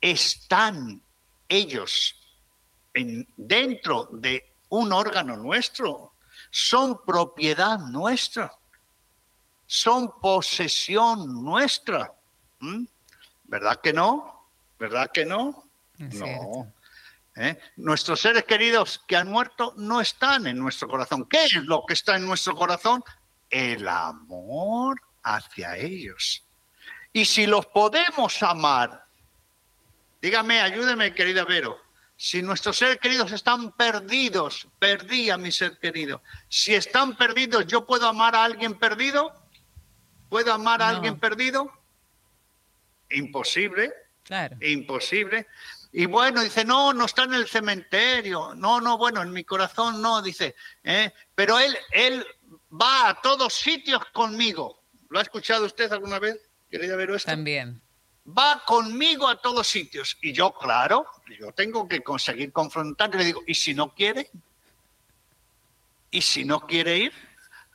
¿están 0.00 1.02
ellos 1.48 2.16
en, 2.94 3.28
dentro 3.36 4.08
de 4.12 4.54
un 4.70 4.92
órgano 4.92 5.36
nuestro? 5.36 6.14
¿Son 6.50 7.04
propiedad 7.04 7.78
nuestra? 7.78 8.52
¿Son 9.66 10.20
posesión 10.20 11.44
nuestra? 11.44 12.12
¿Mm? 12.58 12.84
¿Verdad 13.44 13.80
que 13.80 13.92
no? 13.92 14.48
¿Verdad 14.78 15.10
que 15.12 15.24
no? 15.24 15.64
no. 15.98 16.72
¿Eh? 17.36 17.58
Nuestros 17.76 18.20
seres 18.20 18.44
queridos 18.44 19.02
que 19.06 19.16
han 19.16 19.28
muerto 19.28 19.74
no 19.76 20.00
están 20.00 20.46
en 20.46 20.58
nuestro 20.58 20.88
corazón. 20.88 21.26
¿Qué 21.28 21.44
es 21.44 21.54
lo 21.54 21.84
que 21.86 21.94
está 21.94 22.16
en 22.16 22.26
nuestro 22.26 22.56
corazón? 22.56 23.04
El 23.50 23.88
amor 23.88 25.00
hacia 25.22 25.76
ellos. 25.76 26.44
Y 27.12 27.24
si 27.24 27.46
los 27.46 27.66
podemos 27.66 28.42
amar, 28.42 29.04
dígame, 30.22 30.60
ayúdeme, 30.60 31.12
querida 31.12 31.44
Vero, 31.44 31.78
si 32.16 32.42
nuestros 32.42 32.76
seres 32.76 32.98
queridos 32.98 33.32
están 33.32 33.72
perdidos, 33.72 34.68
perdí 34.78 35.30
a 35.30 35.38
mi 35.38 35.50
ser 35.50 35.78
querido. 35.78 36.22
Si 36.48 36.74
están 36.74 37.16
perdidos, 37.16 37.66
¿yo 37.66 37.86
puedo 37.86 38.06
amar 38.06 38.36
a 38.36 38.44
alguien 38.44 38.78
perdido? 38.78 39.32
¿Puedo 40.28 40.52
amar 40.52 40.82
a 40.82 40.90
alguien 40.90 41.18
perdido? 41.18 41.72
Imposible. 43.10 43.92
Claro. 44.22 44.56
Imposible. 44.60 45.48
Y 45.92 46.06
bueno, 46.06 46.42
dice, 46.42 46.64
no, 46.64 46.92
no 46.92 47.06
está 47.06 47.24
en 47.24 47.34
el 47.34 47.48
cementerio. 47.48 48.54
No, 48.54 48.80
no, 48.80 48.96
bueno, 48.96 49.22
en 49.22 49.32
mi 49.32 49.42
corazón 49.42 50.00
no, 50.00 50.22
dice. 50.22 50.54
¿eh? 50.84 51.12
Pero 51.34 51.58
él, 51.58 51.76
él 51.90 52.24
va 52.70 53.08
a 53.08 53.20
todos 53.20 53.54
sitios 53.54 54.04
conmigo. 54.12 54.82
¿Lo 55.08 55.18
ha 55.18 55.22
escuchado 55.22 55.66
usted 55.66 55.92
alguna 55.92 56.18
vez? 56.18 56.38
¿Quería 56.70 56.96
ver 56.96 57.10
esto? 57.10 57.30
También. 57.30 57.80
Va 58.26 58.62
conmigo 58.64 59.26
a 59.28 59.40
todos 59.40 59.66
sitios. 59.66 60.16
Y 60.22 60.32
yo, 60.32 60.52
claro, 60.52 61.06
yo 61.38 61.52
tengo 61.52 61.88
que 61.88 62.02
conseguir 62.02 62.52
confrontar. 62.52 63.14
Le 63.14 63.24
digo, 63.24 63.42
¿y 63.46 63.54
si 63.54 63.74
no 63.74 63.94
quiere? 63.94 64.30
¿Y 66.10 66.22
si 66.22 66.44
no 66.44 66.60
quiere 66.66 66.98
ir? 66.98 67.12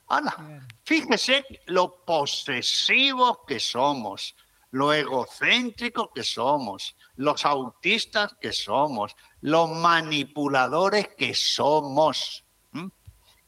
Ana, 0.08 0.68
fíjese 0.84 1.46
lo 1.66 2.04
posesivos 2.06 3.40
que 3.48 3.60
somos 3.60 4.36
lo 4.76 4.92
egocéntricos 4.92 6.10
que 6.14 6.22
somos, 6.22 6.98
los 7.16 7.46
autistas 7.46 8.36
que 8.42 8.52
somos, 8.52 9.16
los 9.40 9.70
manipuladores 9.70 11.08
que 11.18 11.34
somos. 11.34 12.44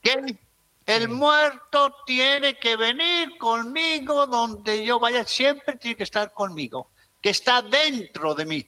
¿Qué? 0.02 0.40
El 0.88 1.10
muerto 1.10 1.94
tiene 2.06 2.58
que 2.58 2.78
venir 2.78 3.38
conmigo 3.38 4.26
donde 4.26 4.86
yo 4.86 5.02
vaya, 5.02 5.26
siempre 5.26 5.76
tiene 5.76 5.98
que 5.98 6.04
estar 6.04 6.32
conmigo, 6.32 6.92
que 7.22 7.32
está 7.32 7.62
dentro 7.62 8.34
de 8.34 8.46
mí. 8.46 8.66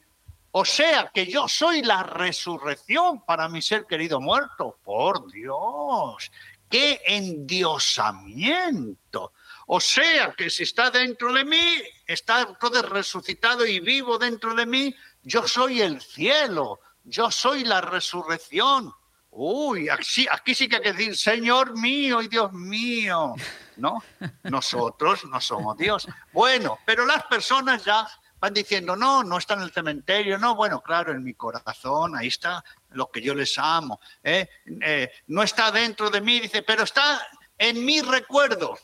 O 0.52 0.66
sea 0.66 1.10
que 1.14 1.28
yo 1.28 1.48
soy 1.48 1.82
la 1.82 2.04
resurrección 2.04 3.24
para 3.24 3.48
mi 3.48 3.62
ser 3.62 3.86
querido 3.86 4.20
muerto. 4.20 4.80
Por 4.84 5.32
Dios, 5.32 6.30
qué 6.70 7.00
endiosamiento. 7.06 9.32
O 9.68 9.80
sea 9.80 10.34
que 10.34 10.50
si 10.50 10.64
está 10.64 10.92
dentro 10.92 11.32
de 11.32 11.46
mí, 11.46 11.82
está 12.06 12.54
todo 12.60 12.82
resucitado 12.82 13.66
y 13.66 13.80
vivo 13.80 14.18
dentro 14.18 14.54
de 14.56 14.66
mí, 14.66 14.94
yo 15.24 15.48
soy 15.48 15.82
el 15.82 16.02
cielo, 16.02 16.82
yo 17.06 17.32
soy 17.32 17.64
la 17.64 17.80
resurrección. 17.80 18.94
Uy, 19.42 19.88
aquí, 19.88 20.28
aquí 20.30 20.54
sí 20.54 20.68
que 20.68 20.76
hay 20.76 20.82
que 20.82 20.92
decir, 20.92 21.16
Señor 21.16 21.80
mío 21.80 22.22
y 22.22 22.28
Dios 22.28 22.52
mío. 22.52 23.36
No, 23.78 24.04
nosotros 24.44 25.24
no 25.24 25.40
somos 25.40 25.78
Dios. 25.78 26.10
Bueno, 26.34 26.80
pero 26.86 27.06
las 27.06 27.24
personas 27.24 27.86
ya 27.86 28.06
van 28.38 28.54
diciendo, 28.54 28.98
no, 28.98 29.24
no 29.24 29.38
está 29.38 29.54
en 29.54 29.62
el 29.62 29.72
cementerio, 29.72 30.38
no, 30.38 30.56
bueno, 30.56 30.82
claro, 30.82 31.14
en 31.14 31.24
mi 31.24 31.36
corazón, 31.36 32.18
ahí 32.18 32.28
está 32.28 32.62
lo 32.90 33.10
que 33.10 33.22
yo 33.22 33.34
les 33.34 33.58
amo. 33.58 34.02
¿eh? 34.22 34.50
Eh, 34.82 35.10
no 35.28 35.42
está 35.42 35.72
dentro 35.72 36.10
de 36.10 36.20
mí, 36.20 36.42
dice, 36.42 36.62
pero 36.62 36.84
está 36.84 37.26
en 37.58 37.86
mi 37.86 38.02
recuerdo. 38.02 38.78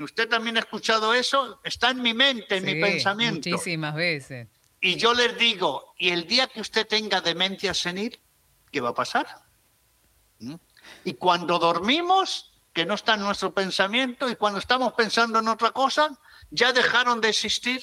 ¿Usted 0.00 0.28
también 0.28 0.56
ha 0.56 0.60
escuchado 0.60 1.14
eso? 1.14 1.60
Está 1.62 1.90
en 1.90 2.02
mi 2.02 2.12
mente, 2.12 2.56
en 2.56 2.64
mi 2.64 2.80
pensamiento. 2.80 3.50
Muchísimas 3.50 3.94
veces. 3.94 4.48
Y 4.80 4.96
yo 4.96 5.14
les 5.14 5.38
digo, 5.38 5.94
¿y 5.96 6.08
el 6.08 6.26
día 6.26 6.48
que 6.48 6.60
usted 6.60 6.88
tenga 6.88 7.20
demencia 7.20 7.72
senil, 7.72 8.18
qué 8.70 8.80
va 8.80 8.90
a 8.90 8.94
pasar? 8.94 9.26
¿Mm? 10.38 10.54
Y 11.04 11.14
cuando 11.14 11.58
dormimos, 11.58 12.52
que 12.72 12.86
no 12.86 12.94
está 12.94 13.14
en 13.14 13.20
nuestro 13.20 13.52
pensamiento, 13.52 14.28
y 14.28 14.36
cuando 14.36 14.60
estamos 14.60 14.92
pensando 14.92 15.40
en 15.40 15.48
otra 15.48 15.72
cosa, 15.72 16.16
ya 16.50 16.72
dejaron 16.72 17.20
de 17.20 17.30
existir. 17.30 17.82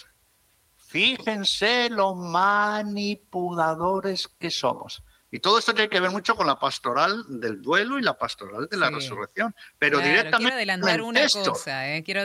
Fíjense 0.78 1.90
los 1.90 2.16
manipuladores 2.16 4.30
que 4.40 4.50
somos. 4.50 5.04
Y 5.32 5.40
todo 5.40 5.60
esto 5.60 5.74
tiene 5.74 5.90
que 5.90 6.00
ver 6.00 6.12
mucho 6.12 6.38
con 6.38 6.48
la 6.48 6.58
pastoral 6.58 7.26
del 7.28 7.62
duelo 7.62 8.00
y 8.00 8.02
la 8.02 8.18
pastoral 8.18 8.70
de 8.72 8.78
la 8.78 8.90
resurrección. 8.90 9.54
Pero 9.78 10.00
directamente. 10.00 10.38
Quiero 10.38 10.56
adelantar 10.56 11.02
una 11.02 11.28
cosa, 11.28 11.94
¿eh? 11.94 12.02
quiero, 12.04 12.22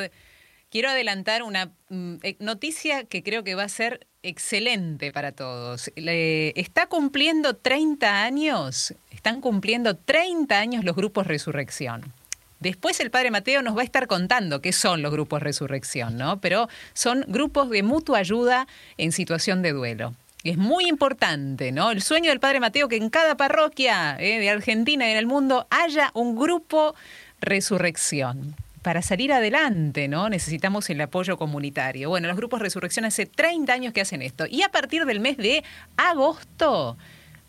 quiero 0.71 0.89
adelantar 0.89 1.43
una 1.43 1.73
mm, 1.89 2.15
eh, 2.23 2.37
noticia 2.39 3.05
que 3.05 3.23
creo 3.23 3.45
que 3.45 3.55
va 3.55 3.65
a 3.65 3.69
ser 3.69 4.07
excelente 4.23 5.13
para 5.13 5.33
todos. 5.33 5.91
está 5.97 6.87
cumpliendo 6.87 7.57
30 7.57 8.23
años, 8.23 8.95
están 9.11 9.41
cumpliendo 9.41 9.97
30 9.97 10.59
años 10.59 10.85
los 10.85 10.97
grupos 10.97 11.27
Resurrección. 11.27 12.13
Después 12.61 13.01
el 13.01 13.11
padre 13.11 13.31
Mateo 13.31 13.63
nos 13.63 13.75
va 13.75 13.81
a 13.81 13.85
estar 13.85 14.07
contando 14.07 14.61
qué 14.61 14.73
son 14.73 15.01
los 15.01 15.11
grupos 15.11 15.43
Resurrección, 15.43 16.19
¿no? 16.19 16.41
Pero 16.43 16.69
son 16.93 17.25
grupos 17.27 17.71
de 17.71 17.83
mutua 17.83 18.19
ayuda 18.19 18.67
en 18.99 19.13
situación 19.13 19.63
de 19.63 19.73
duelo. 19.73 20.15
Es 20.45 20.59
muy 20.59 20.87
importante, 20.87 21.73
¿no? 21.73 21.91
El 21.91 22.03
sueño 22.03 22.31
del 22.31 22.41
Padre 22.41 22.61
Mateo 22.61 22.89
que 22.89 22.97
en 22.97 23.09
cada 23.09 23.37
parroquia 23.37 24.17
eh, 24.19 24.39
de 24.39 24.51
Argentina 24.51 25.09
y 25.09 25.13
en 25.13 25.19
el 25.19 25.27
mundo 25.27 25.67
haya 25.71 26.11
un 26.13 26.37
grupo 26.37 26.95
resurrección. 27.41 28.55
Para 28.83 29.03
salir 29.03 29.33
adelante, 29.33 30.09
¿no? 30.09 30.29
Necesitamos 30.31 30.89
el 30.89 31.01
apoyo 31.01 31.37
comunitario. 31.37 32.09
Bueno, 32.09 32.29
los 32.29 32.37
grupos 32.37 32.61
resurrección 32.61 33.05
hace 33.05 33.27
30 33.27 33.73
años 33.73 33.93
que 33.93 34.01
hacen 34.01 34.23
esto. 34.23 34.47
Y 34.49 34.63
a 34.63 34.71
partir 34.71 35.05
del 35.05 35.21
mes 35.21 35.37
de 35.37 35.63
agosto 35.97 36.97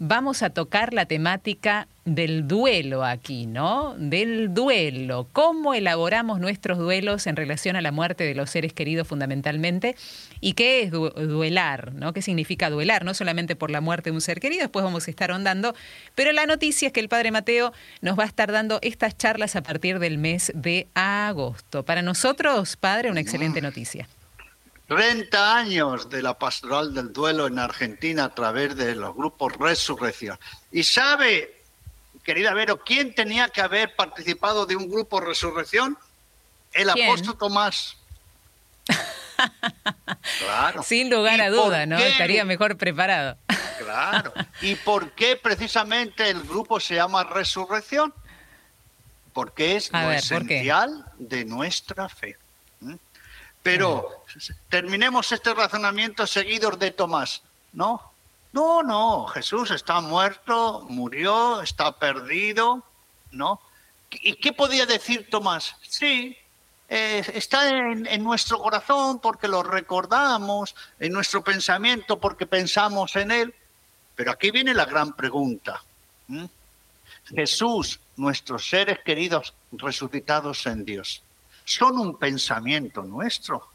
vamos 0.04 0.42
a 0.42 0.50
tocar 0.50 0.96
la 0.96 1.06
temática 1.06 1.88
del 2.06 2.48
duelo 2.48 3.06
aquí, 3.06 3.46
¿no? 3.46 3.94
Del 4.00 4.52
duelo, 4.52 5.28
cómo 5.32 5.76
elaboramos 5.76 6.40
nuestros 6.40 6.80
duelos 6.80 7.28
en 7.28 7.36
relación 7.36 7.76
a 7.76 7.82
la 7.82 7.92
muerte 7.92 8.24
de 8.24 8.34
los 8.34 8.50
seres 8.50 8.74
queridos 8.74 9.08
fundamentalmente 9.08 9.96
y 10.40 10.54
qué 10.54 10.82
es 10.82 10.92
duelar, 10.92 11.94
¿no? 11.94 12.14
¿Qué 12.14 12.24
significa 12.24 12.72
duelar? 12.72 13.06
No 13.06 13.14
solamente 13.14 13.56
por 13.56 13.70
la 13.70 13.80
muerte 13.80 14.10
de 14.10 14.16
un 14.16 14.22
ser 14.22 14.40
querido, 14.40 14.64
después 14.64 14.84
vamos 14.84 15.08
a 15.08 15.12
estar 15.12 15.30
ahondando, 15.30 15.76
pero 16.16 16.32
la 16.32 16.48
noticia 16.48 16.88
es 16.88 16.94
que 16.94 17.00
el 17.00 17.08
Padre 17.08 17.30
Mateo 17.30 17.72
nos 18.02 18.18
va 18.18 18.24
a 18.24 18.28
estar 18.28 18.52
dando 18.52 18.80
estas 18.82 19.16
charlas 19.16 19.56
a 19.56 19.62
partir 19.62 20.00
del 20.00 20.18
mes 20.18 20.52
de 20.56 20.88
agosto. 20.96 21.86
Para 21.86 22.02
nosotros, 22.02 22.76
Padre, 22.76 23.12
una 23.12 23.20
excelente 23.20 23.62
noticia. 23.62 24.08
30 24.92 25.56
años 25.56 26.10
de 26.10 26.22
la 26.22 26.38
pastoral 26.38 26.94
del 26.94 27.14
duelo 27.14 27.48
en 27.48 27.60
Argentina 27.60 28.26
a 28.26 28.36
través 28.36 28.76
de 28.76 28.94
los 28.94 29.16
grupos 29.16 29.54
Resurrección. 29.56 30.38
Y 30.70 30.84
sabe, 30.84 31.62
querida 32.26 32.54
Vero, 32.54 32.84
¿quién 32.84 33.16
tenía 33.16 33.48
que 33.48 33.62
haber 33.62 33.96
participado 33.96 34.66
de 34.66 34.76
un 34.76 34.90
grupo 34.90 35.22
Resurrección? 35.22 35.98
El 36.74 36.90
apóstol 36.90 37.38
Tomás. 37.38 37.96
claro. 40.40 40.84
Sin 40.84 41.10
lugar 41.10 41.40
a 41.40 41.50
duda, 41.50 41.86
¿no? 41.86 41.98
Estaría 41.98 42.44
mejor 42.44 42.76
preparado. 42.76 43.38
claro. 43.80 44.34
¿Y 44.60 44.76
por 44.76 45.12
qué 45.12 45.38
precisamente 45.38 46.30
el 46.30 46.42
grupo 46.42 46.82
se 46.82 46.96
llama 46.96 47.24
Resurrección? 47.24 48.14
Porque 49.32 49.78
es 49.78 49.90
lo 49.94 50.12
esencial 50.12 51.06
de 51.18 51.46
nuestra 51.46 52.10
fe. 52.10 52.41
Pero 53.64 54.24
terminemos 54.70 55.32
este 55.32 55.54
razonamiento 55.54 56.26
seguidos 56.26 56.80
de 56.80 56.92
Tomás. 56.92 57.44
No, 57.74 58.12
no, 58.54 58.84
no, 58.84 59.28
Jesús 59.28 59.72
está 59.72 60.02
muerto, 60.02 60.86
murió, 60.90 61.62
está 61.62 61.98
perdido, 61.98 62.84
¿no? 63.32 63.62
¿Y 64.10 64.34
qué 64.36 64.52
podía 64.52 64.86
decir 64.86 65.30
Tomás? 65.30 65.76
Sí, 65.82 66.38
eh, 66.90 67.24
está 67.34 67.70
en, 67.70 68.22
nuestro 68.22 68.60
corazón 68.60 69.20
porque 69.20 69.48
lo 69.48 69.64
recordamos, 69.64 70.76
en 71.00 71.14
nuestro 71.14 71.42
pensamiento 71.42 72.20
porque 72.20 72.46
pensamos 72.46 73.16
en 73.16 73.32
él. 73.32 73.56
Pero 74.16 74.32
aquí 74.32 74.52
viene 74.52 74.74
la 74.74 74.84
gran 74.84 75.14
pregunta. 75.14 75.82
Jesús, 77.34 78.02
nuestros 78.18 78.68
seres 78.68 79.00
queridos 79.06 79.54
resucitados 79.72 80.66
en 80.66 80.84
Dios, 80.84 81.24
son 81.66 81.98
un 82.00 82.18
pensamiento 82.18 83.04
nuestro, 83.04 83.70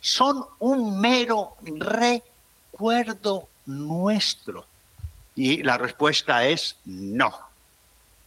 son 0.00 0.44
un 0.58 1.00
mero 1.00 1.56
recuerdo 1.62 3.48
nuestro. 3.66 4.66
Y 5.34 5.62
la 5.62 5.78
respuesta 5.78 6.46
es 6.46 6.76
no. 6.84 7.32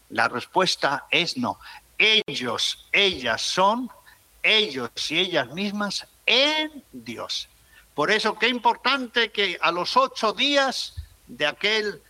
La 0.10 0.28
respuesta 0.28 1.08
es 1.10 1.38
no. 1.38 1.60
Ellos, 1.98 2.88
ellas 2.92 3.42
son, 3.42 3.90
ellos 4.44 4.90
y 5.10 5.20
ellas 5.20 5.50
mismas 5.52 6.08
en 6.26 6.84
Dios. 6.92 7.48
Por 7.94 8.12
eso 8.12 8.38
qué 8.38 8.48
importante 8.48 9.32
que 9.32 9.58
a 9.62 9.72
los 9.72 9.98
ocho 9.98 10.34
días 10.34 10.96
de 11.28 11.46
aquel, 11.46 12.02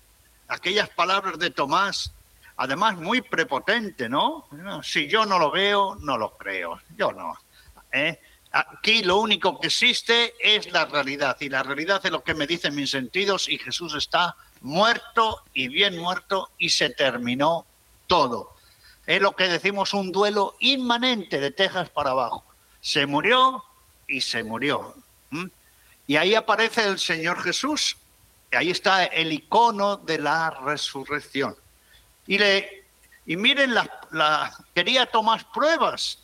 aquellas 0.48 0.90
palabras 0.90 1.40
de 1.40 1.50
Tomás, 1.50 2.12
además 2.58 2.98
muy 2.98 3.22
prepotente, 3.22 4.10
¿no? 4.10 4.48
Si 4.84 5.08
yo 5.08 5.26
no 5.26 5.40
lo 5.40 5.52
veo, 5.52 5.96
no 5.96 6.18
lo 6.18 6.38
creo. 6.38 6.80
Yo 6.96 7.12
no. 7.12 7.38
¿eh? 7.92 8.20
Aquí 8.52 9.04
lo 9.04 9.18
único 9.18 9.60
que 9.60 9.68
existe 9.68 10.34
es 10.40 10.72
la 10.72 10.86
realidad 10.86 11.38
y 11.40 11.50
la 11.50 11.64
realidad 11.64 12.02
es 12.04 12.12
lo 12.12 12.24
que 12.24 12.34
me 12.34 12.48
dicen 12.48 12.76
mis 12.76 12.92
sentidos 12.92 13.48
y 13.48 13.58
Jesús 13.58 13.96
está 13.96 14.36
muerto 14.60 15.44
y 15.54 15.70
bien 15.70 15.98
muerto 15.98 16.50
y 16.58 16.70
se 16.70 16.90
terminó 16.90 17.66
todo. 18.08 18.56
Es 19.06 19.22
lo 19.22 19.36
que 19.36 19.48
decimos 19.48 19.94
un 19.94 20.12
duelo 20.12 20.56
inmanente 20.60 21.40
de 21.40 21.52
Texas 21.52 21.90
para 21.90 22.12
abajo. 22.12 22.44
Se 22.82 23.06
murió 23.06 23.64
y 24.08 24.22
se 24.22 24.44
murió. 24.44 24.96
Y 26.08 26.18
ahí 26.18 26.36
aparece 26.36 26.88
el 26.88 27.00
Señor 27.00 27.42
Jesús. 27.42 27.98
Y 28.52 28.56
ahí 28.58 28.70
está 28.70 29.06
el 29.06 29.32
icono 29.32 29.96
de 29.96 30.20
la 30.20 30.50
resurrección. 30.50 31.56
Y, 32.28 32.38
le, 32.38 32.86
y 33.26 33.36
miren, 33.36 33.74
la, 33.74 34.58
quería 34.74 35.06
tomar 35.06 35.52
pruebas. 35.52 36.20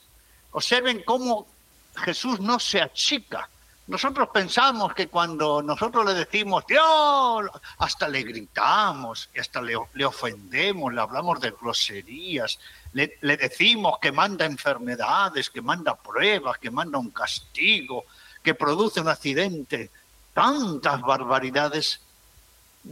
Observen 0.51 1.03
cómo 1.05 1.47
Jesús 1.95 2.39
no 2.39 2.59
se 2.59 2.81
achica. 2.81 3.49
Nosotros 3.87 4.27
pensamos 4.33 4.93
que 4.93 5.07
cuando 5.07 5.61
nosotros 5.61 6.05
le 6.05 6.13
decimos 6.13 6.65
Dios, 6.67 7.45
hasta 7.77 8.09
le 8.09 8.23
gritamos 8.23 9.29
hasta 9.39 9.61
le, 9.61 9.77
le 9.93 10.05
ofendemos, 10.05 10.93
le 10.93 10.99
hablamos 10.99 11.39
de 11.39 11.51
groserías, 11.51 12.59
le, 12.91 13.17
le, 13.21 13.37
decimos 13.37 13.97
que 14.01 14.11
manda 14.11 14.45
enfermedades, 14.45 15.49
que 15.49 15.61
manda 15.61 15.95
pruebas, 15.95 16.57
que 16.57 16.69
manda 16.69 16.97
un 16.97 17.11
castigo, 17.11 18.05
que 18.43 18.55
produce 18.55 18.99
un 18.99 19.07
accidente, 19.07 19.89
tantas 20.33 21.01
barbaridades. 21.01 22.01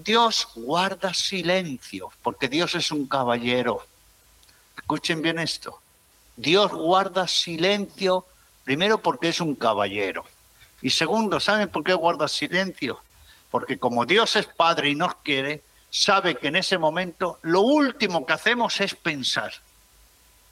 Dios 0.04 0.50
guarda 0.56 1.14
silencio, 1.14 2.12
porque 2.22 2.50
Dios 2.50 2.76
es 2.76 2.92
un 2.92 3.08
caballero. 3.08 3.86
Escuchen 4.76 5.22
bien 5.22 5.40
esto. 5.40 5.80
Dios 6.36 6.70
guarda 6.74 7.30
silencio 7.30 8.26
primero 8.66 8.98
porque 8.98 9.30
es 9.30 9.40
un 9.40 9.56
caballero. 9.56 10.26
Y 10.82 10.90
segundo, 10.90 11.40
¿saben 11.40 11.70
por 11.70 11.86
qué 11.86 11.94
guarda 11.94 12.28
silencio? 12.28 13.00
Porque 13.50 13.80
como 13.80 14.06
Dios 14.06 14.36
es 14.36 14.48
Padre 14.48 14.90
y 14.90 14.96
nos 14.96 15.16
quiere, 15.16 15.64
sabe 15.90 16.36
que 16.36 16.50
en 16.50 16.58
ese 16.58 16.78
momento 16.78 17.40
lo 17.44 17.62
último 17.62 18.26
que 18.26 18.34
hacemos 18.34 18.82
es 18.82 18.96
pensar. 18.96 19.54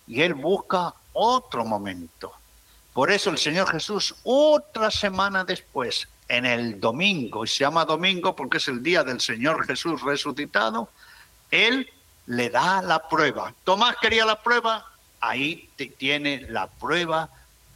Y 0.08 0.22
Él 0.22 0.36
busca 0.36 0.94
otro 1.12 1.66
momento. 1.66 2.32
Por 2.94 3.12
eso 3.12 3.30
el 3.30 3.38
Señor 3.38 3.70
Jesús, 3.70 4.16
otra 4.24 4.90
semana 4.90 5.44
después, 5.44 6.08
en 6.28 6.46
el 6.46 6.80
domingo, 6.80 7.44
y 7.44 7.48
se 7.48 7.60
llama 7.60 7.86
domingo 7.86 8.36
porque 8.36 8.58
es 8.58 8.68
el 8.68 8.82
día 8.82 9.04
del 9.04 9.20
Señor 9.20 9.66
Jesús 9.66 10.02
resucitado, 10.02 10.90
Él 11.52 11.90
le 12.26 12.50
da 12.50 12.82
la 12.82 13.08
prueba. 13.08 13.54
Tomás 13.64 13.96
quería 14.02 14.26
la 14.26 14.42
prueba, 14.42 14.86
ahí 15.20 15.70
tiene 15.98 16.46
la 16.50 16.68
prueba 16.68 17.30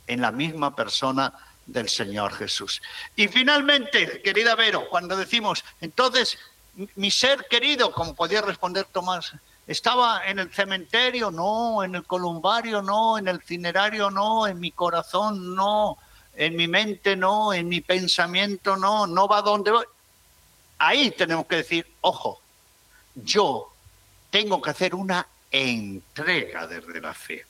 en 0.08 0.22
la 0.22 0.32
misma 0.32 0.76
persona 0.76 1.34
del 1.66 1.90
Señor 1.90 2.34
Jesús. 2.34 2.82
Y 3.16 3.28
finalmente, 3.28 4.22
querida 4.22 4.56
Vero, 4.56 4.88
cuando 4.90 5.18
decimos, 5.18 5.64
entonces, 5.82 6.38
mi 6.96 7.12
ser 7.12 7.46
querido, 7.50 7.92
como 7.92 8.16
podía 8.16 8.42
responder 8.42 8.86
Tomás, 8.86 9.34
estaba 9.68 10.26
en 10.26 10.40
el 10.40 10.54
cementerio, 10.54 11.30
no, 11.30 11.84
en 11.84 11.96
el 11.96 12.06
columbario, 12.06 12.82
no, 12.82 13.18
en 13.18 13.28
el 13.28 13.42
cinerario, 13.42 14.10
no, 14.10 14.48
en 14.48 14.60
mi 14.60 14.72
corazón, 14.72 15.56
no, 15.56 15.98
en 16.38 16.56
mi 16.56 16.68
mente, 16.68 17.16
no, 17.16 17.52
en 17.52 17.68
mi 17.68 17.82
pensamiento, 17.82 18.78
no, 18.78 19.08
no 19.08 19.28
va 19.28 19.42
donde 19.42 19.72
voy. 19.72 19.86
Ahí 20.78 21.10
tenemos 21.12 21.48
que 21.48 21.58
decir, 21.58 21.88
ojo, 22.02 22.40
yo 23.16 23.74
tengo 24.30 24.62
que 24.62 24.70
hacer 24.70 24.94
una 24.94 25.28
entrega 25.52 26.68
desde 26.68 27.02
la 27.02 27.16
fe. 27.16 27.44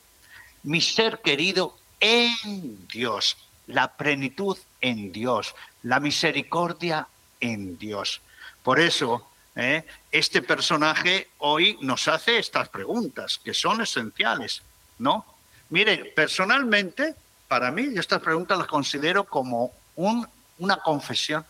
Mi 0.62 0.80
ser 0.80 1.20
querido 1.20 1.76
en 2.00 2.88
Dios, 2.88 3.36
la 3.66 3.92
plenitud 3.94 4.56
en 4.80 5.12
Dios, 5.12 5.54
la 5.82 6.00
misericordia 6.00 7.06
en 7.40 7.76
Dios. 7.76 8.22
Por 8.62 8.80
eso, 8.80 9.28
¿eh? 9.54 9.84
este 10.10 10.40
personaje 10.40 11.28
hoy 11.38 11.76
nos 11.82 12.08
hace 12.08 12.38
estas 12.38 12.70
preguntas 12.70 13.38
que 13.44 13.52
son 13.52 13.82
esenciales, 13.82 14.62
¿no? 14.98 15.26
Miren, 15.68 16.08
personalmente, 16.16 17.14
para 17.48 17.70
mí, 17.70 17.88
estas 17.96 18.20
preguntas 18.20 18.58
las 18.58 18.66
considero 18.66 19.24
como 19.24 19.72
un, 19.96 20.26
una 20.58 20.76
confesión. 20.76 21.44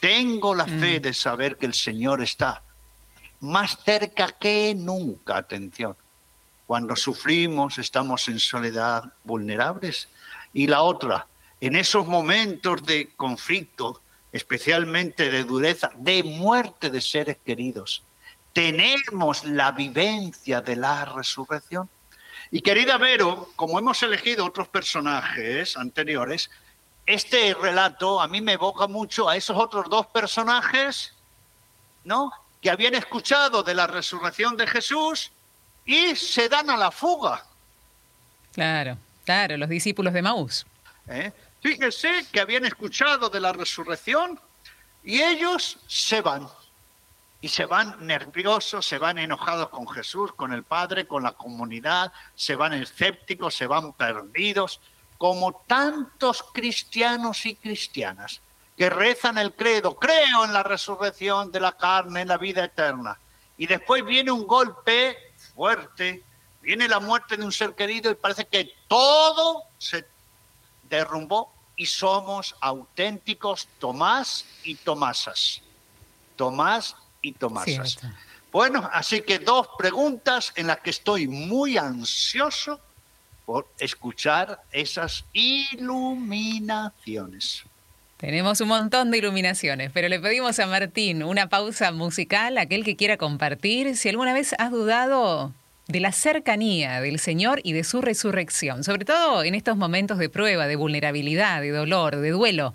Tengo 0.00 0.54
la 0.54 0.66
fe 0.66 0.98
mm. 0.98 1.02
de 1.02 1.14
saber 1.14 1.56
que 1.56 1.66
el 1.66 1.74
Señor 1.74 2.22
está 2.22 2.62
más 3.40 3.78
cerca 3.84 4.28
que 4.32 4.74
nunca, 4.74 5.36
atención. 5.36 5.96
Cuando 6.66 6.96
sufrimos, 6.96 7.78
estamos 7.78 8.28
en 8.28 8.38
soledad, 8.38 9.04
vulnerables, 9.24 10.08
y 10.52 10.66
la 10.66 10.82
otra, 10.82 11.26
en 11.60 11.76
esos 11.76 12.06
momentos 12.06 12.84
de 12.86 13.10
conflicto, 13.16 14.00
especialmente 14.32 15.30
de 15.30 15.44
dureza, 15.44 15.90
de 15.96 16.22
muerte 16.22 16.90
de 16.90 17.00
seres 17.00 17.36
queridos, 17.44 18.02
tenemos 18.52 19.44
la 19.44 19.72
vivencia 19.72 20.60
de 20.60 20.76
la 20.76 21.04
resurrección. 21.04 21.88
Y 22.54 22.60
querida 22.60 22.98
Vero, 22.98 23.50
como 23.56 23.80
hemos 23.80 24.00
elegido 24.04 24.46
otros 24.46 24.68
personajes 24.68 25.76
anteriores, 25.76 26.52
este 27.04 27.52
relato 27.52 28.20
a 28.20 28.28
mí 28.28 28.40
me 28.40 28.52
evoca 28.52 28.86
mucho 28.86 29.28
a 29.28 29.34
esos 29.34 29.56
otros 29.58 29.90
dos 29.90 30.06
personajes, 30.06 31.12
¿no? 32.04 32.30
Que 32.60 32.70
habían 32.70 32.94
escuchado 32.94 33.64
de 33.64 33.74
la 33.74 33.88
resurrección 33.88 34.56
de 34.56 34.68
Jesús 34.68 35.32
y 35.84 36.14
se 36.14 36.48
dan 36.48 36.70
a 36.70 36.76
la 36.76 36.92
fuga. 36.92 37.44
Claro. 38.52 38.98
Claro, 39.24 39.56
los 39.56 39.68
discípulos 39.68 40.12
de 40.12 40.22
Maús. 40.22 40.64
¿Eh? 41.08 41.32
Fíjese 41.60 42.24
que 42.30 42.38
habían 42.38 42.66
escuchado 42.66 43.30
de 43.30 43.40
la 43.40 43.52
resurrección 43.52 44.38
y 45.02 45.20
ellos 45.20 45.76
se 45.88 46.20
van. 46.20 46.46
Y 47.44 47.48
se 47.48 47.66
van 47.66 48.06
nerviosos, 48.06 48.86
se 48.86 48.96
van 48.96 49.18
enojados 49.18 49.68
con 49.68 49.86
Jesús, 49.86 50.32
con 50.32 50.54
el 50.54 50.62
Padre, 50.62 51.06
con 51.06 51.22
la 51.22 51.32
comunidad, 51.32 52.10
se 52.34 52.56
van 52.56 52.72
escépticos, 52.72 53.54
se 53.54 53.66
van 53.66 53.92
perdidos, 53.92 54.80
como 55.18 55.52
tantos 55.66 56.42
cristianos 56.54 57.44
y 57.44 57.54
cristianas 57.56 58.40
que 58.78 58.88
rezan 58.88 59.36
el 59.36 59.52
credo, 59.52 59.94
creo 59.94 60.46
en 60.46 60.54
la 60.54 60.62
resurrección 60.62 61.52
de 61.52 61.60
la 61.60 61.72
carne, 61.72 62.22
en 62.22 62.28
la 62.28 62.38
vida 62.38 62.64
eterna. 62.64 63.18
Y 63.58 63.66
después 63.66 64.02
viene 64.06 64.30
un 64.30 64.46
golpe 64.46 65.34
fuerte, 65.54 66.24
viene 66.62 66.88
la 66.88 66.98
muerte 66.98 67.36
de 67.36 67.44
un 67.44 67.52
ser 67.52 67.74
querido 67.74 68.10
y 68.10 68.14
parece 68.14 68.46
que 68.46 68.74
todo 68.88 69.64
se 69.76 70.06
derrumbó 70.84 71.52
y 71.76 71.84
somos 71.84 72.56
auténticos 72.62 73.68
Tomás 73.78 74.46
y 74.62 74.76
Tomasas. 74.76 75.60
Tomás 76.36 76.96
y 77.24 77.32
Tomasas. 77.32 77.98
bueno, 78.52 78.88
así 78.92 79.22
que 79.22 79.38
dos 79.38 79.68
preguntas 79.78 80.52
en 80.56 80.66
las 80.68 80.80
que 80.80 80.90
estoy 80.90 81.26
muy 81.26 81.78
ansioso 81.78 82.78
por 83.46 83.66
escuchar 83.78 84.60
esas 84.70 85.24
iluminaciones. 85.32 87.64
Tenemos 88.18 88.60
un 88.60 88.68
montón 88.68 89.10
de 89.10 89.18
iluminaciones, 89.18 89.90
pero 89.92 90.08
le 90.08 90.20
pedimos 90.20 90.58
a 90.58 90.66
Martín 90.66 91.22
una 91.22 91.48
pausa 91.48 91.92
musical, 91.92 92.58
aquel 92.58 92.84
que 92.84 92.96
quiera 92.96 93.16
compartir. 93.16 93.96
Si 93.96 94.08
alguna 94.08 94.32
vez 94.32 94.54
has 94.58 94.70
dudado 94.70 95.52
de 95.88 96.00
la 96.00 96.12
cercanía 96.12 97.00
del 97.00 97.18
Señor 97.18 97.60
y 97.64 97.72
de 97.72 97.84
su 97.84 98.00
resurrección, 98.00 98.84
sobre 98.84 99.04
todo 99.04 99.44
en 99.44 99.54
estos 99.54 99.76
momentos 99.76 100.18
de 100.18 100.28
prueba, 100.28 100.66
de 100.66 100.76
vulnerabilidad, 100.76 101.60
de 101.60 101.70
dolor, 101.70 102.16
de 102.16 102.30
duelo. 102.30 102.74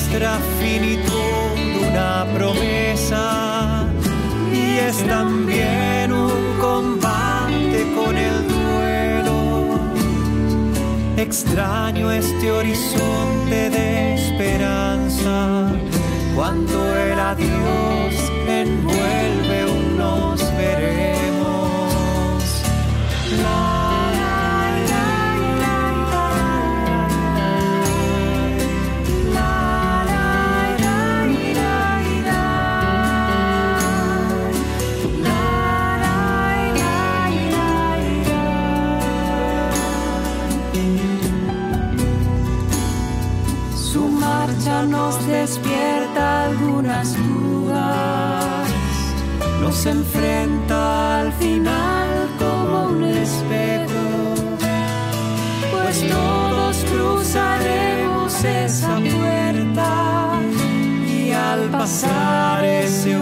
Nuestra 0.09 0.39
finitud 0.59 1.87
una 1.87 2.25
promesa 2.35 3.85
y 4.51 4.79
es 4.79 4.97
también 5.07 6.11
un 6.11 6.57
combate 6.59 7.85
con 7.95 8.17
el 8.17 8.47
duelo. 8.47 9.79
Extraño 11.15 12.11
este 12.11 12.51
horizonte 12.51 13.28
passar 61.89 62.63
esse 62.63 63.18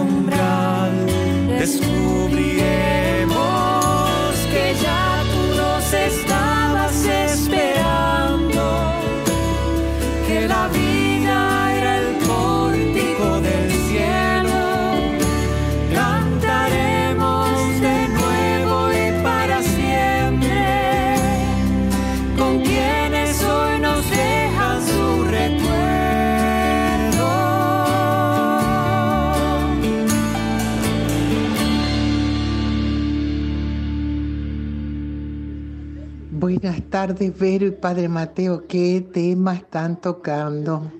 tardes, 36.98 37.38
Vero 37.38 37.64
y 37.64 37.70
Padre 37.70 38.08
Mateo. 38.08 38.66
¿Qué 38.66 39.06
tema 39.12 39.54
están 39.54 40.00
tocando? 40.00 40.90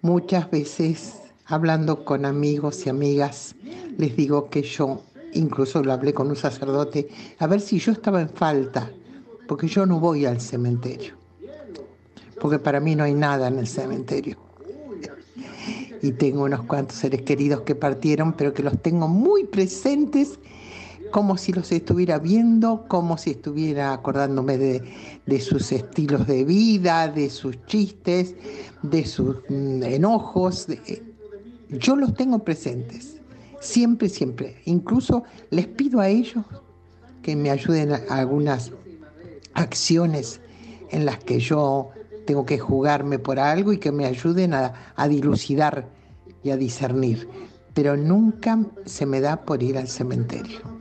Muchas 0.00 0.48
veces, 0.52 1.14
hablando 1.46 2.04
con 2.04 2.24
amigos 2.24 2.86
y 2.86 2.90
amigas, 2.90 3.56
les 3.98 4.14
digo 4.14 4.48
que 4.48 4.62
yo, 4.62 5.02
incluso 5.32 5.82
lo 5.82 5.92
hablé 5.92 6.14
con 6.14 6.28
un 6.28 6.36
sacerdote, 6.36 7.08
a 7.40 7.48
ver 7.48 7.60
si 7.60 7.80
yo 7.80 7.90
estaba 7.90 8.20
en 8.20 8.30
falta, 8.30 8.88
porque 9.48 9.66
yo 9.66 9.84
no 9.84 9.98
voy 9.98 10.26
al 10.26 10.40
cementerio, 10.40 11.14
porque 12.40 12.60
para 12.60 12.78
mí 12.78 12.94
no 12.94 13.02
hay 13.02 13.14
nada 13.14 13.48
en 13.48 13.58
el 13.58 13.66
cementerio. 13.66 14.36
Y 16.02 16.12
tengo 16.12 16.44
unos 16.44 16.62
cuantos 16.66 16.98
seres 16.98 17.22
queridos 17.22 17.62
que 17.62 17.74
partieron, 17.74 18.34
pero 18.34 18.54
que 18.54 18.62
los 18.62 18.80
tengo 18.80 19.08
muy 19.08 19.42
presentes 19.42 20.38
como 21.10 21.36
si 21.36 21.52
los 21.52 21.70
estuviera 21.72 22.18
viendo, 22.18 22.86
como 22.88 23.18
si 23.18 23.30
estuviera 23.30 23.92
acordándome 23.92 24.58
de, 24.58 25.40
sus 25.40 25.72
estilos 25.72 26.26
de 26.26 26.44
vida, 26.44 27.08
de 27.08 27.30
sus 27.30 27.64
chistes, 27.66 28.34
de 28.82 29.04
sus 29.04 29.36
mm, 29.48 29.82
enojos. 29.82 30.66
yo 31.68 31.96
los 31.96 32.14
tengo 32.14 32.38
presentes, 32.40 33.20
siempre, 33.60 34.08
siempre. 34.08 34.60
Incluso 34.64 35.24
les 35.50 35.66
pido 35.66 36.00
a 36.00 36.08
ellos 36.08 36.44
que 37.22 37.36
me 37.36 37.50
ayuden 37.50 37.92
a 37.92 38.00
algunas 38.08 38.72
acciones 39.54 40.40
en 40.90 41.04
las 41.04 41.18
que 41.18 41.40
yo 41.40 41.90
tengo 42.26 42.44
que 42.44 42.58
jugarme 42.58 43.18
por 43.18 43.38
algo 43.38 43.72
y 43.72 43.78
que 43.78 43.92
me 43.92 44.06
ayuden 44.06 44.54
a 44.54 45.08
dilucidar 45.08 45.88
y 46.42 46.50
a 46.50 46.56
discernir. 46.56 47.28
Pero 47.74 47.96
nunca 47.96 48.58
se 48.84 49.06
me 49.06 49.20
da 49.20 49.44
por 49.44 49.62
ir 49.62 49.76
al 49.76 49.88
cementerio 49.88 50.75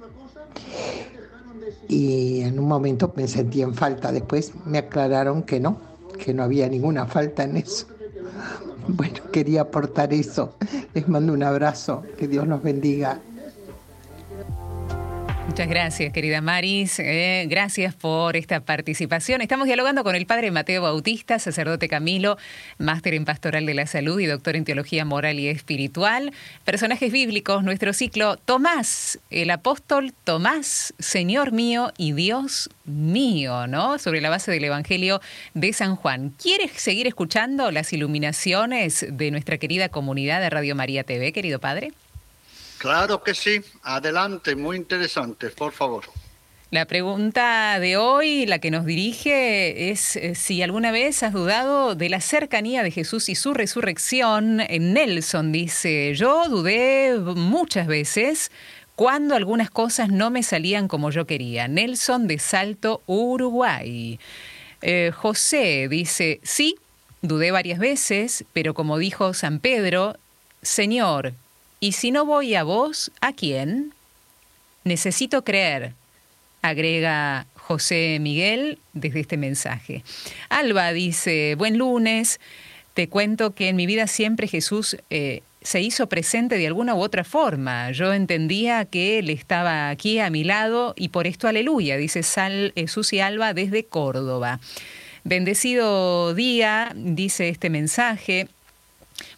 y 1.87 2.41
en 2.41 2.59
un 2.59 2.67
momento 2.67 3.13
me 3.15 3.27
sentí 3.27 3.61
en 3.61 3.73
falta. 3.73 4.11
Después 4.11 4.53
me 4.65 4.79
aclararon 4.79 5.43
que 5.43 5.59
no, 5.59 5.77
que 6.17 6.33
no 6.33 6.43
había 6.43 6.67
ninguna 6.69 7.05
falta 7.05 7.43
en 7.43 7.57
eso. 7.57 7.87
Bueno, 8.87 9.15
quería 9.31 9.61
aportar 9.61 10.13
eso. 10.13 10.53
Les 10.93 11.07
mando 11.07 11.33
un 11.33 11.41
abrazo. 11.41 12.03
Que 12.19 12.27
Dios 12.27 12.47
los 12.47 12.61
bendiga. 12.61 13.19
Muchas 15.47 15.69
gracias, 15.69 16.11
querida 16.11 16.41
Maris. 16.41 16.99
Eh, 16.99 17.45
gracias 17.47 17.93
por 17.93 18.35
esta 18.35 18.61
participación. 18.61 19.41
Estamos 19.41 19.67
dialogando 19.67 20.03
con 20.03 20.15
el 20.15 20.25
padre 20.25 20.49
Mateo 20.49 20.81
Bautista, 20.81 21.37
sacerdote 21.37 21.87
Camilo, 21.87 22.37
máster 22.79 23.13
en 23.13 23.25
Pastoral 23.25 23.65
de 23.65 23.75
la 23.75 23.85
Salud 23.85 24.19
y 24.19 24.25
doctor 24.25 24.55
en 24.55 24.65
Teología 24.65 25.05
Moral 25.05 25.39
y 25.39 25.47
Espiritual. 25.47 26.33
Personajes 26.65 27.11
bíblicos, 27.11 27.63
nuestro 27.63 27.93
ciclo 27.93 28.37
Tomás, 28.37 29.19
el 29.29 29.51
apóstol 29.51 30.13
Tomás, 30.23 30.95
Señor 30.97 31.51
mío 31.51 31.93
y 31.95 32.13
Dios 32.13 32.69
mío, 32.83 33.67
¿no? 33.67 33.99
Sobre 33.99 34.21
la 34.21 34.31
base 34.31 34.51
del 34.51 34.63
Evangelio 34.63 35.21
de 35.53 35.73
San 35.73 35.95
Juan. 35.95 36.33
¿Quieres 36.41 36.71
seguir 36.71 37.05
escuchando 37.05 37.69
las 37.71 37.93
iluminaciones 37.93 39.05
de 39.09 39.29
nuestra 39.29 39.59
querida 39.59 39.89
comunidad 39.89 40.41
de 40.41 40.49
Radio 40.49 40.75
María 40.75 41.03
TV, 41.03 41.31
querido 41.31 41.59
padre? 41.59 41.91
Claro 42.77 43.23
que 43.23 43.33
sí. 43.33 43.61
Adelante, 43.83 44.55
muy 44.55 44.77
interesante, 44.77 45.49
por 45.49 45.71
favor. 45.71 46.05
La 46.71 46.85
pregunta 46.85 47.79
de 47.79 47.95
hoy, 47.95 48.45
la 48.47 48.59
que 48.59 48.71
nos 48.71 48.85
dirige, 48.85 49.91
es 49.91 50.15
eh, 50.15 50.35
si 50.35 50.61
alguna 50.61 50.91
vez 50.91 51.23
has 51.23 51.31
dudado 51.31 51.95
de 51.95 52.09
la 52.09 52.19
cercanía 52.19 52.83
de 52.83 52.91
Jesús 52.91 53.29
y 53.29 53.35
su 53.35 53.53
resurrección. 53.53 54.57
Nelson 54.57 55.51
dice, 55.51 56.13
yo 56.15 56.49
dudé 56.49 57.17
muchas 57.17 57.87
veces 57.87 58.51
cuando 58.95 59.35
algunas 59.35 59.69
cosas 59.69 60.09
no 60.09 60.31
me 60.31 60.43
salían 60.43 60.87
como 60.87 61.11
yo 61.11 61.25
quería. 61.25 61.67
Nelson 61.67 62.27
de 62.27 62.39
Salto, 62.39 63.01
Uruguay. 63.05 64.19
Eh, 64.81 65.11
José 65.15 65.87
dice, 65.87 66.39
sí, 66.43 66.75
dudé 67.21 67.51
varias 67.51 67.79
veces, 67.79 68.43
pero 68.53 68.73
como 68.73 68.97
dijo 68.97 69.33
San 69.33 69.59
Pedro, 69.59 70.17
Señor, 70.61 71.33
¿y 71.79 71.93
si 71.93 72.11
no 72.11 72.25
voy 72.25 72.55
a 72.55 72.63
vos, 72.63 73.11
a 73.21 73.33
quién? 73.33 73.93
Necesito 74.83 75.43
creer 75.43 75.93
agrega 76.65 77.45
José 77.55 78.17
Miguel 78.19 78.79
desde 78.93 79.21
este 79.21 79.37
mensaje. 79.37 80.03
Alba 80.49 80.91
dice, 80.93 81.55
buen 81.57 81.77
lunes, 81.77 82.39
te 82.93 83.07
cuento 83.07 83.53
que 83.53 83.69
en 83.69 83.75
mi 83.75 83.85
vida 83.85 84.07
siempre 84.07 84.47
Jesús 84.47 84.97
eh, 85.09 85.41
se 85.61 85.81
hizo 85.81 86.07
presente 86.07 86.57
de 86.57 86.67
alguna 86.67 86.95
u 86.95 87.01
otra 87.01 87.23
forma. 87.23 87.91
Yo 87.91 88.13
entendía 88.13 88.85
que 88.85 89.19
Él 89.19 89.29
estaba 89.29 89.89
aquí 89.89 90.19
a 90.19 90.29
mi 90.29 90.43
lado 90.43 90.93
y 90.95 91.09
por 91.09 91.27
esto 91.27 91.47
aleluya, 91.47 91.97
dice 91.97 92.23
Sal, 92.23 92.71
eh, 92.75 92.87
Susi 92.87 93.19
Alba 93.19 93.53
desde 93.53 93.85
Córdoba. 93.85 94.59
Bendecido 95.23 96.35
día, 96.35 96.91
dice 96.95 97.49
este 97.49 97.71
mensaje. 97.71 98.47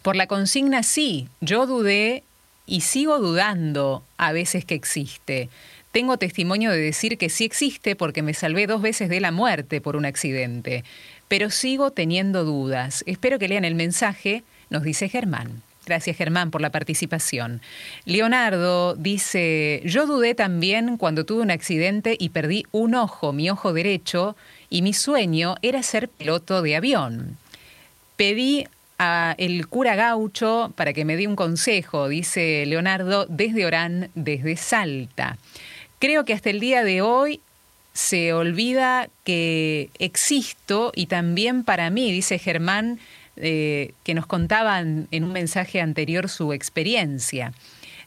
Por 0.01 0.15
la 0.15 0.27
consigna 0.27 0.83
sí, 0.83 1.27
yo 1.41 1.67
dudé 1.67 2.23
y 2.65 2.81
sigo 2.81 3.19
dudando 3.19 4.03
a 4.17 4.31
veces 4.31 4.65
que 4.65 4.75
existe. 4.75 5.49
Tengo 5.91 6.17
testimonio 6.17 6.71
de 6.71 6.79
decir 6.79 7.17
que 7.17 7.29
sí 7.29 7.45
existe 7.45 7.95
porque 7.95 8.21
me 8.21 8.33
salvé 8.33 8.67
dos 8.67 8.81
veces 8.81 9.09
de 9.09 9.19
la 9.19 9.31
muerte 9.31 9.81
por 9.81 9.95
un 9.95 10.05
accidente, 10.05 10.83
pero 11.27 11.49
sigo 11.49 11.91
teniendo 11.91 12.43
dudas. 12.43 13.03
Espero 13.07 13.39
que 13.39 13.47
lean 13.47 13.65
el 13.65 13.75
mensaje, 13.75 14.43
nos 14.69 14.83
dice 14.83 15.09
Germán. 15.09 15.63
Gracias 15.87 16.17
Germán 16.17 16.51
por 16.51 16.59
la 16.59 16.69
participación. 16.69 17.61
Leonardo 18.03 18.95
dice, 18.95 19.81
yo 19.85 20.05
dudé 20.05 20.35
también 20.35 20.97
cuando 20.97 21.25
tuve 21.25 21.41
un 21.41 21.49
accidente 21.49 22.17
y 22.19 22.29
perdí 22.29 22.65
un 22.73 22.93
ojo, 22.93 23.31
mi 23.31 23.49
ojo 23.49 23.71
derecho, 23.71 24.35
y 24.69 24.81
mi 24.81 24.93
sueño 24.93 25.55
era 25.61 25.81
ser 25.83 26.09
piloto 26.09 26.61
de 26.61 26.75
avión. 26.75 27.37
Pedí 28.17 28.67
a 28.99 29.35
el 29.37 29.67
cura 29.67 29.95
gaucho 29.95 30.73
para 30.75 30.93
que 30.93 31.05
me 31.05 31.17
dé 31.17 31.27
un 31.27 31.35
consejo, 31.35 32.07
dice 32.07 32.65
Leonardo, 32.65 33.25
desde 33.27 33.65
Orán, 33.65 34.09
desde 34.15 34.57
Salta. 34.57 35.37
Creo 35.99 36.25
que 36.25 36.33
hasta 36.33 36.49
el 36.49 36.59
día 36.59 36.83
de 36.83 37.01
hoy 37.01 37.41
se 37.93 38.33
olvida 38.33 39.09
que 39.23 39.89
existo 39.97 40.91
y 40.95 41.07
también 41.07 41.63
para 41.63 41.89
mí, 41.89 42.11
dice 42.11 42.37
Germán, 42.37 42.99
eh, 43.37 43.93
que 44.03 44.13
nos 44.13 44.25
contaban 44.25 45.07
en 45.11 45.23
un 45.23 45.31
mensaje 45.31 45.81
anterior 45.81 46.29
su 46.29 46.53
experiencia. 46.53 47.53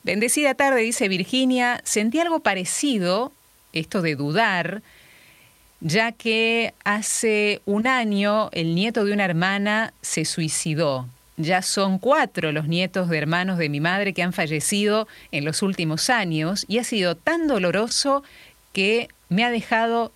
Bendecida 0.03 0.55
tarde, 0.55 0.81
dice 0.81 1.09
Virginia, 1.09 1.81
sentí 1.85 2.21
algo 2.21 2.41
parecido, 2.41 3.33
esto 3.73 4.03
de 4.03 4.17
dudar, 4.17 4.83
ya 5.81 6.13
que 6.13 6.75
hace 6.85 7.63
un 7.65 7.87
año 7.87 8.51
el 8.53 8.75
nieto 8.75 9.05
de 9.05 9.13
una 9.13 9.25
hermana 9.25 9.93
se 10.03 10.25
suicidó. 10.25 11.09
Ya 11.37 11.63
son 11.63 11.99
cuatro 11.99 12.53
los 12.53 12.69
nietos 12.69 13.09
de 13.09 13.17
hermanos 13.17 13.57
de 13.57 13.71
mi 13.71 13.81
madre 13.81 14.13
que 14.13 14.23
han 14.23 14.35
fallecido 14.35 15.09
en 15.33 15.45
los 15.45 15.63
últimos 15.63 16.11
años 16.11 16.67
y 16.69 16.79
ha 16.79 16.85
sido 16.85 17.15
tan 17.15 17.47
doloroso 17.47 18.23
que 18.73 19.09
me 19.31 19.45
ha 19.45 19.51
dejado 19.51 20.13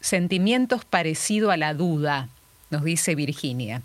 sentimientos 0.00 0.84
parecidos 0.84 1.52
a 1.52 1.56
la 1.56 1.72
duda, 1.72 2.28
nos 2.70 2.82
dice 2.84 3.14
Virginia. 3.14 3.82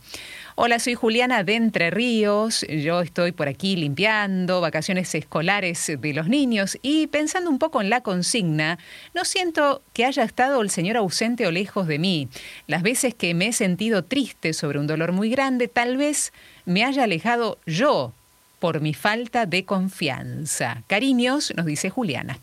Hola, 0.56 0.80
soy 0.80 0.96
Juliana 0.96 1.46
de 1.46 1.56
Entre 1.56 1.92
Ríos. 1.92 2.66
Yo 2.68 3.00
estoy 3.00 3.32
por 3.32 3.48
aquí 3.48 3.78
limpiando 3.78 4.60
vacaciones 4.60 5.16
escolares 5.16 5.90
de 5.98 6.14
los 6.14 6.28
niños 6.28 6.78
y 6.82 7.08
pensando 7.08 7.50
un 7.50 7.58
poco 7.58 7.80
en 7.80 7.90
la 7.90 8.02
consigna, 8.02 8.78
no 9.14 9.24
siento 9.24 9.82
que 9.94 10.04
haya 10.04 10.24
estado 10.24 10.62
el 10.62 10.70
Señor 10.70 10.98
ausente 10.98 11.48
o 11.48 11.52
lejos 11.52 11.88
de 11.88 12.00
mí. 12.00 12.28
Las 12.68 12.84
veces 12.84 13.16
que 13.16 13.34
me 13.34 13.48
he 13.48 13.54
sentido 13.54 14.04
triste 14.04 14.52
sobre 14.52 14.78
un 14.78 14.88
dolor 14.88 15.14
muy 15.14 15.30
grande, 15.30 15.70
tal 15.70 15.96
vez 15.96 16.34
me 16.66 16.84
haya 16.84 17.06
alejado 17.06 17.58
yo 17.66 18.12
por 18.60 18.82
mi 18.82 18.94
falta 18.94 19.46
de 19.46 19.64
confianza. 19.64 20.84
Cariños, 20.88 21.54
nos 21.56 21.66
dice 21.66 21.90
Juliana. 21.90 22.38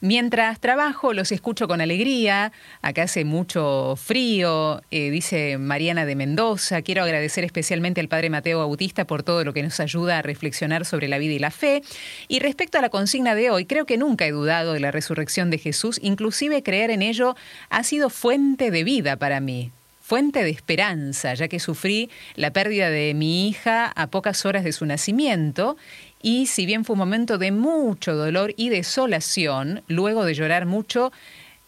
Mientras 0.00 0.60
trabajo 0.60 1.12
los 1.12 1.32
escucho 1.32 1.68
con 1.68 1.80
alegría, 1.80 2.52
acá 2.82 3.02
hace 3.02 3.24
mucho 3.24 3.96
frío, 3.96 4.82
eh, 4.90 5.10
dice 5.10 5.58
Mariana 5.58 6.06
de 6.06 6.16
Mendoza, 6.16 6.82
quiero 6.82 7.02
agradecer 7.02 7.44
especialmente 7.44 8.00
al 8.00 8.08
Padre 8.08 8.30
Mateo 8.30 8.58
Bautista 8.58 9.06
por 9.06 9.22
todo 9.22 9.44
lo 9.44 9.52
que 9.52 9.62
nos 9.62 9.80
ayuda 9.80 10.18
a 10.18 10.22
reflexionar 10.22 10.84
sobre 10.84 11.08
la 11.08 11.18
vida 11.18 11.34
y 11.34 11.38
la 11.38 11.50
fe. 11.50 11.82
Y 12.28 12.40
respecto 12.40 12.78
a 12.78 12.82
la 12.82 12.88
consigna 12.88 13.34
de 13.34 13.50
hoy, 13.50 13.66
creo 13.66 13.86
que 13.86 13.98
nunca 13.98 14.26
he 14.26 14.32
dudado 14.32 14.72
de 14.72 14.80
la 14.80 14.90
resurrección 14.90 15.50
de 15.50 15.58
Jesús, 15.58 15.98
inclusive 16.02 16.62
creer 16.62 16.90
en 16.90 17.02
ello 17.02 17.36
ha 17.68 17.84
sido 17.84 18.10
fuente 18.10 18.70
de 18.70 18.84
vida 18.84 19.16
para 19.16 19.40
mí 19.40 19.72
fuente 20.10 20.42
de 20.42 20.50
esperanza, 20.50 21.34
ya 21.34 21.46
que 21.46 21.60
sufrí 21.60 22.10
la 22.34 22.52
pérdida 22.52 22.90
de 22.90 23.14
mi 23.14 23.46
hija 23.46 23.92
a 23.94 24.08
pocas 24.08 24.44
horas 24.44 24.64
de 24.64 24.72
su 24.72 24.84
nacimiento 24.84 25.76
y 26.20 26.46
si 26.46 26.66
bien 26.66 26.84
fue 26.84 26.94
un 26.94 26.98
momento 26.98 27.38
de 27.38 27.52
mucho 27.52 28.16
dolor 28.16 28.52
y 28.56 28.70
desolación, 28.70 29.84
luego 29.86 30.24
de 30.24 30.34
llorar 30.34 30.66
mucho, 30.66 31.12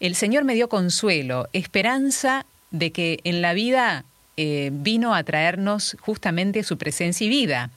el 0.01 0.13
Señor 0.15 0.43
me 0.43 0.55
dio 0.55 0.67
consuelo, 0.67 1.47
esperanza 1.53 2.45
de 2.71 2.91
que 2.91 3.21
en 3.23 3.41
la 3.41 3.53
vida 3.53 4.03
eh, 4.35 4.71
vino 4.73 5.15
a 5.15 5.23
traernos 5.23 5.95
justamente 6.01 6.63
su 6.63 6.77
presencia 6.77 7.25
y 7.25 7.29
vida. 7.29 7.69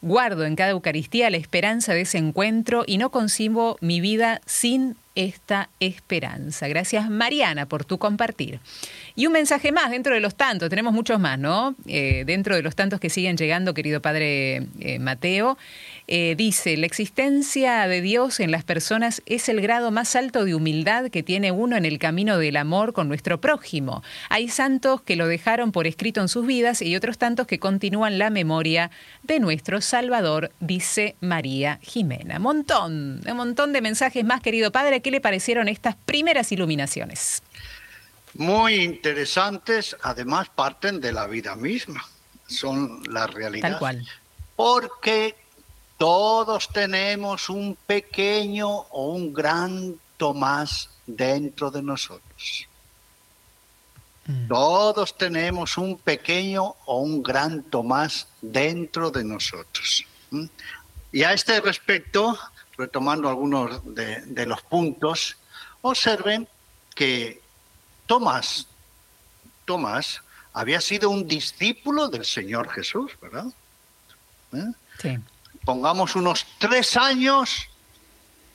Guardo 0.00 0.46
en 0.46 0.56
cada 0.56 0.70
Eucaristía 0.70 1.28
la 1.28 1.36
esperanza 1.36 1.92
de 1.92 2.00
ese 2.00 2.16
encuentro 2.16 2.82
y 2.86 2.96
no 2.96 3.10
concibo 3.10 3.76
mi 3.82 4.00
vida 4.00 4.40
sin 4.46 4.96
esta 5.18 5.68
esperanza. 5.80 6.68
Gracias 6.68 7.10
Mariana 7.10 7.66
por 7.66 7.84
tu 7.84 7.98
compartir. 7.98 8.60
Y 9.16 9.26
un 9.26 9.32
mensaje 9.32 9.72
más 9.72 9.90
dentro 9.90 10.14
de 10.14 10.20
los 10.20 10.36
tantos, 10.36 10.70
tenemos 10.70 10.94
muchos 10.94 11.18
más, 11.18 11.36
¿no? 11.40 11.74
Eh, 11.86 12.22
dentro 12.24 12.54
de 12.54 12.62
los 12.62 12.76
tantos 12.76 13.00
que 13.00 13.10
siguen 13.10 13.36
llegando, 13.36 13.74
querido 13.74 14.00
Padre 14.00 14.68
eh, 14.78 15.00
Mateo. 15.00 15.58
Eh, 16.10 16.36
dice, 16.38 16.74
la 16.78 16.86
existencia 16.86 17.86
de 17.86 18.00
Dios 18.00 18.40
en 18.40 18.50
las 18.50 18.64
personas 18.64 19.20
es 19.26 19.50
el 19.50 19.60
grado 19.60 19.90
más 19.90 20.16
alto 20.16 20.46
de 20.46 20.54
humildad 20.54 21.10
que 21.10 21.22
tiene 21.22 21.52
uno 21.52 21.76
en 21.76 21.84
el 21.84 21.98
camino 21.98 22.38
del 22.38 22.56
amor 22.56 22.94
con 22.94 23.08
nuestro 23.08 23.42
prójimo. 23.42 24.02
Hay 24.30 24.48
santos 24.48 25.02
que 25.02 25.16
lo 25.16 25.26
dejaron 25.26 25.70
por 25.70 25.86
escrito 25.86 26.22
en 26.22 26.28
sus 26.28 26.46
vidas 26.46 26.80
y 26.80 26.96
otros 26.96 27.18
tantos 27.18 27.46
que 27.46 27.58
continúan 27.58 28.18
la 28.18 28.30
memoria 28.30 28.90
de 29.22 29.38
nuestro 29.38 29.82
Salvador, 29.82 30.50
dice 30.60 31.14
María 31.20 31.78
Jimena. 31.82 32.38
Montón, 32.38 33.20
un 33.28 33.36
montón 33.36 33.74
de 33.74 33.82
mensajes 33.82 34.24
más, 34.24 34.40
querido 34.40 34.72
Padre. 34.72 35.02
¿Qué 35.02 35.10
le 35.10 35.20
parecieron 35.20 35.68
estas 35.68 35.94
primeras 35.94 36.50
iluminaciones? 36.52 37.42
Muy 38.32 38.76
interesantes, 38.76 39.94
además 40.02 40.48
parten 40.48 41.02
de 41.02 41.12
la 41.12 41.26
vida 41.26 41.54
misma, 41.54 42.02
son 42.46 43.02
la 43.10 43.26
realidad. 43.26 43.72
Tal 43.72 43.78
cual. 43.78 44.08
Porque 44.56 45.34
todos 45.98 46.68
tenemos 46.72 47.50
un 47.50 47.76
pequeño 47.86 48.68
o 48.68 49.12
un 49.12 49.34
gran 49.34 50.00
Tomás 50.16 50.90
dentro 51.06 51.70
de 51.70 51.82
nosotros. 51.82 52.66
Mm. 54.26 54.48
Todos 54.48 55.16
tenemos 55.16 55.76
un 55.76 55.98
pequeño 55.98 56.74
o 56.86 57.00
un 57.00 57.22
gran 57.22 57.64
Tomás 57.64 58.28
dentro 58.40 59.10
de 59.10 59.24
nosotros. 59.24 60.04
Y 61.12 61.22
a 61.24 61.32
este 61.32 61.60
respecto, 61.60 62.38
retomando 62.76 63.28
algunos 63.28 63.82
de, 63.94 64.20
de 64.22 64.46
los 64.46 64.62
puntos, 64.62 65.36
observen 65.82 66.48
que 66.94 67.40
Tomás, 68.06 68.66
Tomás 69.64 70.22
había 70.52 70.80
sido 70.80 71.10
un 71.10 71.26
discípulo 71.26 72.08
del 72.08 72.24
Señor 72.24 72.70
Jesús, 72.70 73.12
¿verdad? 73.20 73.46
¿Eh? 74.52 74.72
Sí 75.00 75.18
pongamos 75.68 76.16
unos 76.16 76.46
tres 76.56 76.96
años 76.96 77.68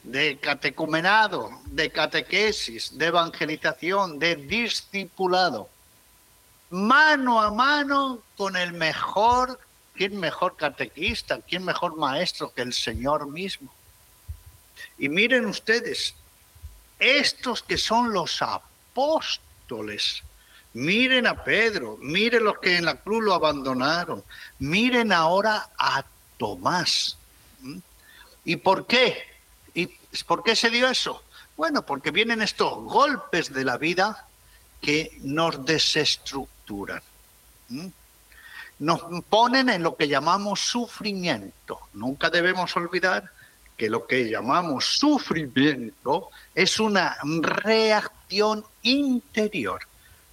de 0.02 0.40
catecumenado, 0.40 1.62
de 1.68 1.92
catequesis, 1.92 2.98
de 2.98 3.06
evangelización, 3.06 4.18
de 4.18 4.36
discipulado, 4.36 5.70
mano 6.72 7.40
a 7.40 7.52
mano 7.52 8.24
con 8.36 8.58
el 8.58 8.74
mejor, 8.74 9.60
¿quién 9.94 10.20
mejor 10.20 10.56
catequista, 10.58 11.40
quién 11.48 11.64
mejor 11.64 11.96
maestro 11.98 12.52
que 12.52 12.64
el 12.64 12.74
Señor 12.74 13.28
mismo? 13.28 13.72
Y 14.98 15.08
miren 15.08 15.46
ustedes, 15.46 16.16
estos 16.98 17.62
que 17.62 17.78
son 17.78 18.12
los 18.12 18.42
apóstoles, 18.42 20.24
miren 20.74 21.28
a 21.28 21.44
Pedro, 21.44 21.96
miren 22.02 22.44
los 22.44 22.58
que 22.58 22.78
en 22.78 22.86
la 22.86 22.96
cruz 22.96 23.24
lo 23.24 23.36
abandonaron, 23.36 24.24
miren 24.58 25.14
ahora 25.14 25.70
a 25.78 26.04
Tomás. 26.38 27.18
¿Y 28.46 28.58
por 28.58 28.88
qué? 28.88 29.18
¿Y 29.74 29.88
por 30.28 30.44
qué 30.44 30.56
se 30.56 30.70
dio 30.70 30.88
eso? 30.90 31.24
Bueno, 31.56 31.86
porque 31.86 32.12
vienen 32.12 32.42
estos 32.42 32.74
golpes 32.84 33.54
de 33.54 33.64
la 33.64 33.78
vida 33.78 34.28
que 34.82 35.18
nos 35.22 35.66
desestructuran. 35.66 37.02
Nos 38.80 39.02
ponen 39.30 39.70
en 39.70 39.84
lo 39.84 39.96
que 39.96 40.08
llamamos 40.08 40.60
sufrimiento. 40.60 41.80
Nunca 41.94 42.30
debemos 42.30 42.76
olvidar 42.76 43.32
que 43.78 43.90
lo 43.90 44.06
que 44.06 44.30
llamamos 44.30 44.86
sufrimiento 44.86 46.30
es 46.54 46.80
una 46.80 47.18
reacción 47.42 48.66
interior 48.82 49.82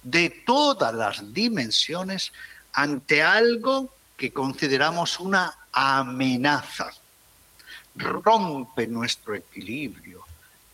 de 0.03 0.43
todas 0.45 0.93
las 0.93 1.33
dimensiones 1.33 2.33
ante 2.73 3.23
algo 3.23 3.93
que 4.17 4.31
consideramos 4.31 5.19
una 5.19 5.55
amenaza. 5.71 6.91
Rompe 7.95 8.87
nuestro 8.87 9.35
equilibrio, 9.35 10.23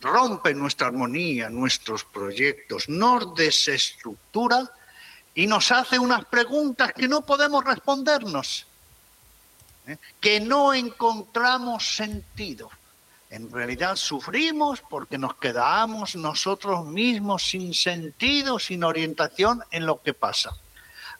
rompe 0.00 0.54
nuestra 0.54 0.88
armonía, 0.88 1.48
nuestros 1.48 2.04
proyectos, 2.04 2.88
nos 2.88 3.34
desestructura 3.34 4.70
y 5.34 5.46
nos 5.46 5.70
hace 5.72 5.98
unas 5.98 6.24
preguntas 6.26 6.92
que 6.92 7.08
no 7.08 7.22
podemos 7.22 7.64
respondernos, 7.64 8.66
¿eh? 9.86 9.98
que 10.20 10.40
no 10.40 10.72
encontramos 10.74 11.96
sentido. 11.96 12.70
En 13.30 13.50
realidad 13.50 13.96
sufrimos 13.96 14.80
porque 14.88 15.18
nos 15.18 15.34
quedamos 15.34 16.16
nosotros 16.16 16.86
mismos 16.86 17.42
sin 17.42 17.74
sentido, 17.74 18.58
sin 18.58 18.84
orientación 18.84 19.62
en 19.70 19.84
lo 19.84 20.00
que 20.00 20.14
pasa. 20.14 20.56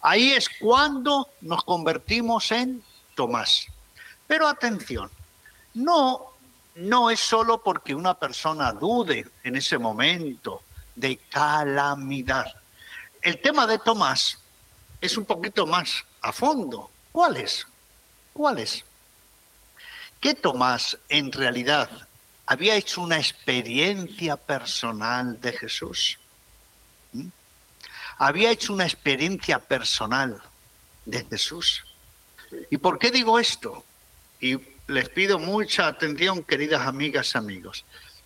Ahí 0.01 0.33
es 0.33 0.49
cuando 0.49 1.29
nos 1.43 1.65
convertimos 1.65 2.51
en 2.53 2.83
Tomás. 3.19 3.67
Pero 4.29 4.47
atención, 4.47 5.11
no, 5.75 6.35
no 6.77 7.11
es 7.11 7.19
solo 7.19 7.61
porque 7.61 7.93
una 7.93 8.15
persona 8.15 8.71
dude 8.71 9.29
en 9.43 9.57
ese 9.57 9.77
momento 9.77 10.63
de 10.95 11.17
calamidad. 11.29 12.47
El 13.21 13.41
tema 13.41 13.67
de 13.67 13.81
Tomás 13.81 14.39
es 15.01 15.17
un 15.17 15.25
poquito 15.25 15.67
más 15.67 16.05
a 16.21 16.33
fondo. 16.33 16.93
¿Cuál 17.11 17.39
es? 17.39 17.67
¿Cuál 18.33 18.61
es? 18.61 18.85
Que 20.21 20.35
Tomás 20.35 20.97
en 21.09 21.33
realidad 21.33 21.91
había 22.47 22.77
hecho 22.77 23.01
una 23.01 23.17
experiencia 23.19 24.37
personal 24.37 25.41
de 25.41 25.53
Jesús. 25.55 26.21
¿Mm? 27.13 27.27
Había 28.19 28.53
hecho 28.53 28.73
una 28.73 28.85
experiencia 28.85 29.59
personal 29.59 30.41
de 31.05 31.25
Jesús. 31.25 31.83
¿Y 32.71 32.79
por 32.79 32.99
qué 32.99 33.11
digo 33.11 33.39
esto? 33.39 33.85
Y 34.41 34.59
les 34.87 35.09
pido 35.09 35.39
mucha 35.39 35.87
atención, 35.87 36.43
queridas 36.43 36.87
amigas 36.87 37.37
amigos. 37.37 37.85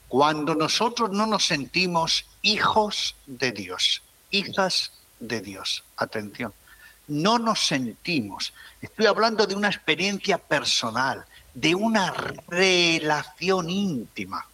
Cuando 0.09 0.55
nosotros 0.55 1.11
no 1.11 1.27
nos 1.27 1.47
sentimos 1.47 2.27
hijos 2.43 3.17
de 3.27 3.53
Dios, 3.53 4.03
hijas 4.31 4.93
de 5.21 5.41
Dios, 5.41 5.85
atención, 5.97 6.53
no 7.09 7.39
nos 7.39 7.67
sentimos. 7.67 8.53
Estoy 8.81 9.07
hablando 9.07 9.47
de 9.47 9.55
una 9.55 9.69
experiencia 9.69 10.39
personal, 10.39 11.25
de 11.55 11.75
una 11.75 12.11
relación 12.49 13.71
íntima 13.71 14.47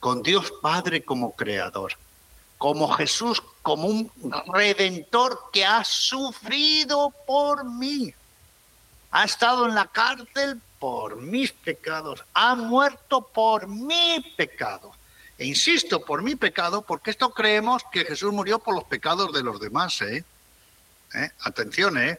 con 0.00 0.22
Dios 0.22 0.52
Padre 0.62 1.04
como 1.04 1.32
creador, 1.32 1.92
como 2.58 2.88
Jesús 2.88 3.42
como 3.62 3.86
un 3.88 4.10
redentor 4.52 5.50
que 5.52 5.64
ha 5.64 5.84
sufrido 5.84 7.12
por 7.26 7.64
mí. 7.64 8.14
Ha 9.10 9.24
estado 9.24 9.66
en 9.66 9.74
la 9.74 9.86
cárcel 9.86 10.60
por 10.78 11.16
mis 11.16 11.52
pecados, 11.52 12.24
ha 12.34 12.54
muerto 12.54 13.22
por 13.22 13.66
mi 13.66 14.34
pecado. 14.36 14.92
E 15.38 15.44
insisto, 15.44 16.04
por 16.04 16.22
mi 16.22 16.34
pecado, 16.34 16.82
porque 16.82 17.10
esto 17.10 17.30
creemos 17.30 17.82
que 17.92 18.04
Jesús 18.04 18.32
murió 18.32 18.58
por 18.58 18.74
los 18.74 18.84
pecados 18.84 19.32
de 19.32 19.42
los 19.42 19.60
demás. 19.60 20.00
¿eh? 20.02 20.24
¿Eh? 21.14 21.30
Atención, 21.40 21.98
¿eh? 21.98 22.18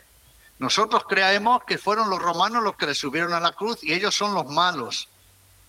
Nosotros 0.60 1.04
creemos 1.08 1.64
que 1.66 1.78
fueron 1.78 2.10
los 2.10 2.20
romanos 2.20 2.64
los 2.64 2.76
que 2.76 2.88
le 2.88 2.96
subieron 2.96 3.34
a 3.34 3.40
la 3.40 3.52
cruz 3.52 3.84
y 3.84 3.94
ellos 3.94 4.16
son 4.16 4.34
los 4.34 4.48
malos, 4.48 5.08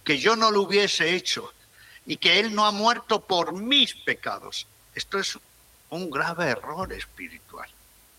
que 0.04 0.18
yo 0.18 0.36
no 0.36 0.50
lo 0.50 0.62
hubiese 0.62 1.14
hecho 1.14 1.52
y 2.06 2.16
que 2.16 2.40
Él 2.40 2.54
no 2.54 2.64
ha 2.64 2.70
muerto 2.70 3.20
por 3.20 3.52
mis 3.52 3.94
pecados. 3.94 4.66
Esto 4.94 5.18
es 5.18 5.38
un 5.90 6.10
grave 6.10 6.46
error 6.46 6.92
espiritual. 6.92 7.68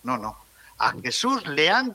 No, 0.04 0.16
no. 0.16 0.36
A 0.80 0.94
Jesús 1.02 1.46
le 1.46 1.68
han, 1.68 1.94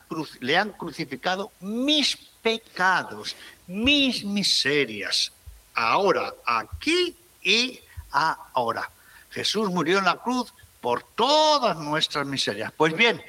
crucificado 0.78 1.52
mis 1.60 2.16
pecados, 2.44 3.36
mis 3.66 4.24
miserias. 4.24 5.32
Ahora, 5.74 6.36
aquí 6.46 7.18
y 7.42 7.80
ahora. 8.12 8.88
Jesús 9.32 9.72
murió 9.72 9.98
en 9.98 10.06
la 10.06 10.18
cruz 10.18 10.54
por 10.82 11.02
todas 11.02 11.76
nuestras 11.78 12.28
miserias. 12.28 12.72
Pues 12.78 12.96
bien, 12.96 13.20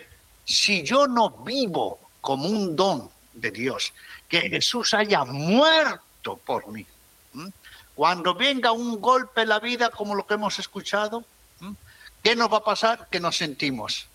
si 0.44 0.82
yo 0.82 1.06
no 1.06 1.30
vivo 1.30 2.00
como 2.20 2.50
un 2.50 2.76
don 2.76 3.10
de 3.32 3.50
Dios, 3.50 3.94
que 4.28 4.42
Jesús 4.50 4.92
haya 4.92 5.24
muerto 5.24 6.36
por 6.36 6.68
mí, 6.68 6.86
cuando 7.94 8.34
venga 8.34 8.72
un 8.72 9.00
golpe 9.00 9.40
en 9.40 9.48
la 9.48 9.58
vida 9.58 9.88
como 9.88 10.14
lo 10.14 10.26
que 10.26 10.34
hemos 10.34 10.58
escuchado, 10.58 11.24
¿qué 12.22 12.36
nos 12.36 12.52
va 12.52 12.58
a 12.58 12.64
pasar? 12.64 13.08
Que 13.10 13.20
nos 13.20 13.38
sentimos 13.38 14.06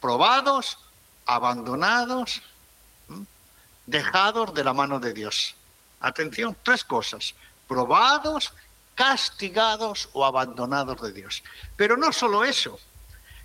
probados, 0.00 0.78
abandonados, 1.26 2.42
dejados 3.86 4.54
de 4.54 4.64
la 4.64 4.72
mano 4.72 5.00
de 5.00 5.12
Dios. 5.12 5.54
Atención, 6.00 6.56
tres 6.62 6.84
cosas. 6.84 7.34
Probados, 7.66 8.52
castigados 8.94 10.08
o 10.12 10.24
abandonados 10.24 11.00
de 11.02 11.12
Dios. 11.12 11.42
Pero 11.76 11.96
no 11.96 12.12
solo 12.12 12.44
eso, 12.44 12.78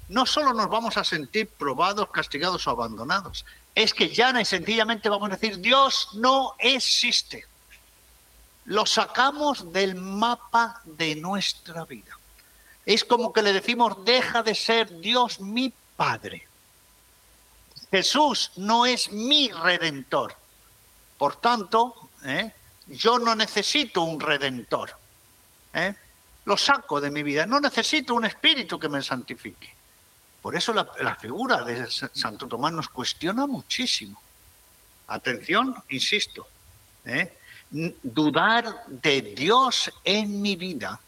no 0.09 0.25
solo 0.25 0.53
nos 0.53 0.69
vamos 0.69 0.97
a 0.97 1.03
sentir 1.03 1.47
probados, 1.47 2.09
castigados 2.09 2.67
o 2.67 2.71
abandonados, 2.71 3.45
es 3.75 3.93
que 3.93 4.09
ya 4.09 4.33
sencillamente 4.45 5.09
vamos 5.09 5.29
a 5.29 5.35
decir, 5.35 5.59
Dios 5.59 6.09
no 6.13 6.55
existe. 6.59 7.45
Lo 8.65 8.85
sacamos 8.85 9.73
del 9.73 9.95
mapa 9.95 10.81
de 10.85 11.15
nuestra 11.15 11.85
vida. 11.85 12.17
Es 12.85 13.03
como 13.03 13.31
que 13.33 13.41
le 13.41 13.53
decimos, 13.53 14.03
deja 14.05 14.43
de 14.43 14.55
ser 14.55 14.99
Dios 14.99 15.39
mi 15.39 15.73
Padre. 15.95 16.47
Jesús 17.91 18.51
no 18.57 18.85
es 18.85 19.11
mi 19.11 19.49
redentor. 19.49 20.35
Por 21.17 21.35
tanto, 21.37 22.09
¿eh? 22.25 22.51
yo 22.87 23.19
no 23.19 23.35
necesito 23.35 24.01
un 24.01 24.19
redentor. 24.19 24.97
¿eh? 25.73 25.93
Lo 26.45 26.57
saco 26.57 26.99
de 26.99 27.11
mi 27.11 27.23
vida. 27.23 27.45
No 27.45 27.59
necesito 27.59 28.15
un 28.15 28.25
espíritu 28.25 28.79
que 28.79 28.89
me 28.89 29.01
santifique. 29.01 29.73
Por 30.41 30.55
eso 30.55 30.73
la, 30.73 31.15
figura 31.15 31.63
de 31.63 31.89
Santo 31.89 32.47
Tomás 32.47 32.73
nos 32.73 32.89
cuestiona 32.89 33.47
muchísimo. 33.47 34.21
Atención, 35.07 35.75
insisto, 35.89 36.47
¿eh? 37.05 37.37
dudar 37.69 38.85
de 38.87 39.21
Dios 39.21 39.91
en 40.03 40.41
mi 40.41 40.55
vida 40.55 40.99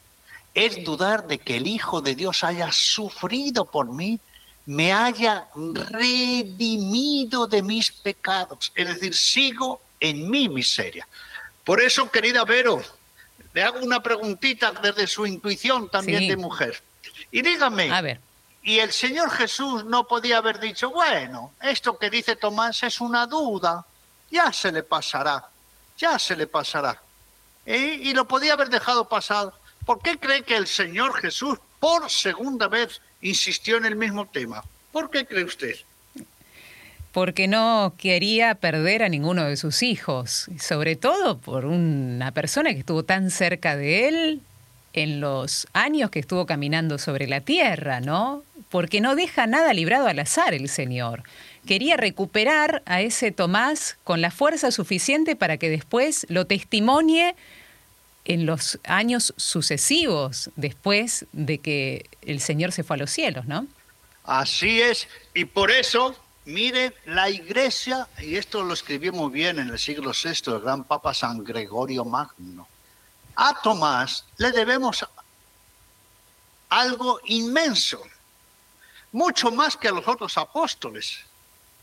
es 0.54 0.84
dudar 0.86 1.28
de 1.28 1.38
que 1.40 1.58
el 1.58 1.68
Hijo 1.68 2.02
de 2.02 2.16
Dios 2.16 2.44
haya 2.44 2.72
sufrido 2.72 3.66
por 3.66 3.88
mí 3.88 4.20
me 4.66 4.92
haya 4.94 5.48
redimido 5.90 7.48
de 7.48 7.62
mis 7.62 7.92
pecados. 7.92 8.72
Es 8.76 8.88
decir, 8.88 9.14
sigo 9.16 9.82
en 10.00 10.30
mi 10.30 10.50
miseria. 10.50 11.08
Por 11.64 11.82
eso, 11.82 12.10
querida 12.10 12.44
Vero, 12.46 12.82
le 13.54 13.64
hago 13.64 13.80
una 13.80 14.02
preguntita 14.02 14.72
desde 14.72 15.08
su 15.08 15.26
intuición 15.26 15.90
también 15.90 16.28
de 16.28 16.38
mujer. 16.38 16.82
Y 17.32 17.42
dígame, 17.42 17.92
A 17.92 18.02
ver. 18.02 18.20
y 18.64 18.80
el 18.80 18.92
Señor 18.92 19.30
Jesús 19.32 19.86
no 19.86 20.08
podía 20.08 20.38
haber 20.38 20.60
dicho, 20.60 20.90
bueno, 20.90 21.54
esto 21.62 21.98
que 21.98 22.10
dice 22.10 22.36
Tomás 22.36 22.84
es 22.84 23.00
una 23.02 23.26
duda, 23.28 23.86
ya 24.32 24.52
se 24.52 24.72
le 24.72 24.84
pasará, 24.84 25.48
ya 25.98 26.20
se 26.20 26.36
le 26.36 26.48
pasará. 26.48 27.02
Y 27.66 28.14
lo 28.14 28.28
podía 28.28 28.54
haber 28.54 28.70
dejado 28.70 29.08
pasar. 29.10 29.52
¿Por 29.86 30.02
qué 30.02 30.20
cree 30.20 30.44
que 30.44 30.56
el 30.56 30.68
Señor 30.68 31.20
Jesús 31.20 31.58
por 31.80 32.10
segunda 32.10 32.68
vez 32.68 33.02
insistió 33.26 33.78
en 33.78 33.86
el 33.86 33.96
mismo 33.96 34.28
tema. 34.28 34.64
¿Por 34.92 35.10
qué 35.10 35.26
cree 35.26 35.44
usted? 35.44 35.76
Porque 37.12 37.48
no 37.48 37.94
quería 37.98 38.56
perder 38.56 39.02
a 39.02 39.10
ninguno 39.10 39.46
de 39.46 39.58
sus 39.58 39.84
hijos, 39.84 40.48
sobre 40.60 40.96
todo 40.96 41.40
por 41.40 41.66
una 41.66 42.32
persona 42.32 42.74
que 42.74 42.80
estuvo 42.80 43.04
tan 43.04 43.32
cerca 43.32 43.76
de 43.76 44.08
él 44.08 44.42
en 44.94 45.22
los 45.22 45.68
años 45.74 46.10
que 46.10 46.20
estuvo 46.20 46.46
caminando 46.46 46.98
sobre 46.98 47.28
la 47.28 47.42
tierra, 47.42 48.00
¿no? 48.00 48.44
Porque 48.70 49.02
no 49.02 49.16
deja 49.16 49.48
nada 49.48 49.74
librado 49.74 50.08
al 50.08 50.20
azar 50.20 50.54
el 50.54 50.70
Señor. 50.70 51.24
Quería 51.66 51.98
recuperar 51.98 52.84
a 52.86 53.02
ese 53.02 53.32
Tomás 53.32 53.98
con 54.04 54.22
la 54.22 54.30
fuerza 54.30 54.72
suficiente 54.72 55.36
para 55.36 55.58
que 55.58 55.70
después 55.70 56.28
lo 56.30 56.46
testimonie 56.46 57.36
en 58.26 58.46
los 58.46 58.80
años 58.84 59.34
sucesivos 59.38 60.50
después 60.56 61.26
de 61.32 61.60
que 61.60 62.10
el 62.22 62.42
Señor 62.42 62.72
se 62.72 62.84
fue 62.84 62.96
a 62.96 63.00
los 63.00 63.12
cielos, 63.12 63.46
¿no? 63.46 63.68
Así 64.24 64.82
es, 64.82 65.08
y 65.36 65.46
por 65.46 65.70
eso, 65.70 66.16
mire, 66.46 66.94
la 67.06 67.30
iglesia, 67.30 68.08
y 68.20 68.36
esto 68.36 68.64
lo 68.64 68.74
escribió 68.74 69.14
muy 69.14 69.32
bien 69.32 69.60
en 69.60 69.70
el 69.70 69.78
siglo 69.78 70.12
VI 70.12 70.52
el 70.52 70.60
gran 70.62 70.84
Papa 70.84 71.14
San 71.14 71.44
Gregorio 71.44 72.04
Magno, 72.04 72.68
a 73.36 73.62
Tomás 73.62 74.26
le 74.38 74.52
debemos 74.52 75.06
algo 76.70 77.20
inmenso, 77.26 78.02
mucho 79.12 79.52
más 79.52 79.78
que 79.78 79.90
a 79.90 79.92
los 79.92 80.08
otros 80.08 80.36
apóstoles, 80.38 81.20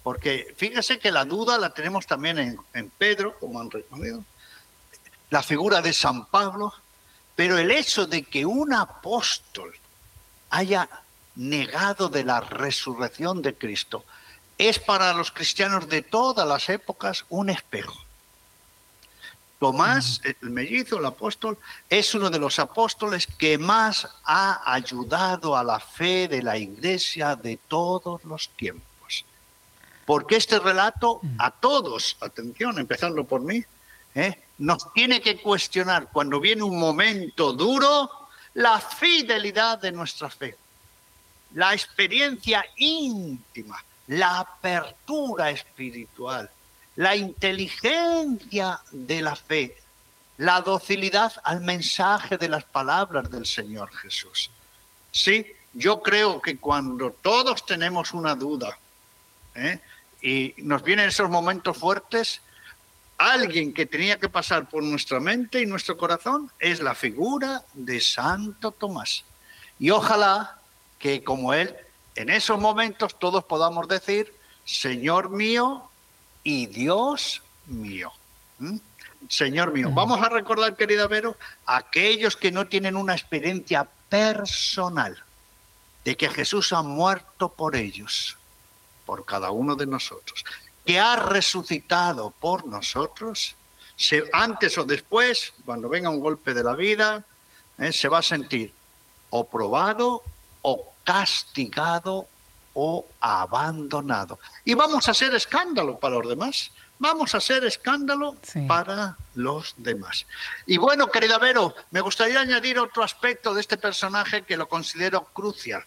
porque 0.03 0.53
fíjese 0.57 0.99
que 0.99 1.13
la 1.13 1.25
duda 1.25 1.59
la 1.59 1.71
tenemos 1.71 2.07
también 2.07 2.39
en, 2.39 2.59
en 2.75 2.91
Pedro, 2.91 3.39
como 3.39 3.61
han 3.61 3.71
reconocido, 3.71 4.25
la 5.33 5.43
figura 5.43 5.81
de 5.81 5.95
San 5.95 6.27
Pablo, 6.27 6.75
pero 7.35 7.57
el 7.57 7.71
hecho 7.71 8.07
de 8.07 8.23
que 8.23 8.45
un 8.45 8.75
apóstol 8.75 9.73
haya 10.51 10.87
negado 11.37 12.11
de 12.11 12.23
la 12.23 12.41
resurrección 12.41 13.41
de 13.41 13.55
Cristo 13.55 14.05
es 14.59 14.79
para 14.79 15.15
los 15.15 15.33
cristianos 15.33 15.89
de 15.89 16.03
todas 16.03 16.47
las 16.47 16.69
épocas 16.69 17.25
un 17.31 17.49
espejo. 17.49 17.99
Tomás, 19.59 20.21
el 20.23 20.51
mellizo, 20.51 20.99
el 20.99 21.07
apóstol, 21.07 21.57
es 21.89 22.15
uno 22.15 22.29
de 22.29 22.39
los 22.39 22.59
apóstoles 22.59 23.27
que 23.27 23.57
más 23.57 24.07
ha 24.25 24.61
ayudado 24.71 25.57
a 25.57 25.65
la 25.65 25.81
fe 25.81 26.29
de 26.29 26.43
la 26.43 26.59
iglesia 26.59 27.37
de 27.37 27.59
todos 27.69 28.23
los 28.25 28.51
tiempos. 28.51 29.25
Porque 30.05 30.37
este 30.37 30.59
relato 30.59 31.23
a 31.39 31.51
todos, 31.53 32.19
atención, 32.21 32.79
empezando 32.79 33.25
por 33.25 33.41
mí, 33.41 33.65
¿eh? 34.15 34.37
Nos 34.63 34.93
tiene 34.93 35.21
que 35.21 35.41
cuestionar 35.41 36.09
cuando 36.13 36.41
viene 36.41 36.63
un 36.63 36.79
momento 36.79 37.53
duro 37.53 38.11
la 38.55 38.81
fidelidad 38.81 39.79
de 39.79 39.93
nuestra 39.93 40.29
fe, 40.31 40.57
la 41.55 41.73
experiencia 41.73 42.65
íntima, 42.77 43.83
la 44.09 44.41
apertura 44.41 45.51
espiritual 45.51 46.51
la 46.97 47.17
inteligencia 47.17 48.81
de 48.91 49.23
la 49.23 49.37
fe, 49.37 49.77
la 50.39 50.61
docilidad 50.61 51.33
al 51.45 51.61
mensaje 51.61 52.37
de 52.37 52.49
las 52.49 52.65
palabras 52.65 53.31
del 53.31 53.47
Señor 53.47 53.95
Jesús. 53.95 54.51
Sí, 55.11 55.47
yo 55.73 56.03
creo 56.03 56.41
que 56.41 56.59
cuando 56.59 57.13
todos 57.13 57.65
tenemos 57.65 58.13
una 58.13 58.35
duda 58.35 58.79
¿eh? 59.55 59.81
y 60.21 60.55
nos 60.59 60.83
vienen 60.83 61.09
esos 61.09 61.31
momentos 61.31 61.77
fuertes, 61.77 62.41
alguien 63.31 63.73
que 63.73 63.87
tenía 63.87 64.19
que 64.19 64.29
pasar 64.29 64.69
por 64.69 64.83
nuestra 64.83 65.21
mente 65.21 65.61
y 65.61 65.67
nuestro 65.67 65.97
corazón 65.97 66.51
es 66.59 66.81
la 66.81 66.95
figura 66.95 67.63
de 67.75 68.01
Santo 68.01 68.73
Tomás. 68.73 69.25
Y 69.79 69.91
ojalá 69.91 70.59
que 70.99 71.23
como 71.23 71.55
él, 71.55 71.77
en 72.15 72.31
esos 72.31 72.59
momentos 72.59 73.19
todos 73.19 73.45
podamos 73.45 73.89
decir, 73.89 74.35
Señor 74.65 75.31
mío 75.31 75.89
y 76.43 76.67
Dios 76.67 77.43
mío. 77.67 78.13
¿Mm? 78.59 78.77
Señor 79.29 79.73
mío, 79.73 79.91
vamos 79.93 80.21
a 80.21 80.29
recordar, 80.29 80.77
querida 80.77 81.07
Vero, 81.07 81.37
aquellos 81.65 82.37
que 82.37 82.51
no 82.51 82.67
tienen 82.67 82.97
una 82.97 83.15
experiencia 83.15 83.89
personal 84.09 85.23
de 86.05 86.17
que 86.17 86.29
Jesús 86.29 86.73
ha 86.73 86.83
muerto 86.83 87.49
por 87.49 87.77
ellos, 87.77 88.37
por 89.07 89.25
cada 89.25 89.51
uno 89.53 89.77
de 89.77 89.87
nosotros, 89.87 90.45
que 90.85 90.99
ha 90.99 91.17
resucitado 91.17 92.33
por 92.41 92.67
nosotros, 92.67 93.55
se, 93.97 94.25
antes 94.33 94.77
o 94.79 94.85
después, 94.85 95.53
cuando 95.65 95.89
venga 95.89 96.11
un 96.11 96.21
golpe 96.21 96.55
de 96.55 96.65
la 96.65 96.75
vida, 96.75 97.25
eh, 97.79 97.93
se 97.93 98.09
va 98.09 98.19
a 98.19 98.23
sentir 98.23 98.73
o 99.31 99.49
probado 99.49 100.23
o 100.63 100.93
castigado 101.05 102.27
o 102.75 103.07
abandonado. 103.21 104.39
Y 104.65 104.75
vamos 104.75 105.09
a 105.09 105.13
hacer 105.13 105.35
escándalo 105.35 105.99
para 105.99 106.17
los 106.17 106.29
demás. 106.29 106.71
Vamos 106.99 107.35
a 107.35 107.39
hacer 107.39 107.65
escándalo 107.65 108.37
para 108.69 109.17
los 109.35 109.75
demás. 109.77 110.25
Y 110.67 110.77
bueno, 110.77 111.09
querida 111.09 111.37
Vero, 111.39 111.75
me 111.91 112.01
gustaría 112.01 112.41
añadir 112.41 112.79
otro 112.79 113.03
aspecto 113.03 113.53
de 113.55 113.61
este 113.61 113.77
personaje 113.77 114.43
que 114.43 114.57
lo 114.57 114.69
considero 114.69 115.25
crucial. 115.25 115.85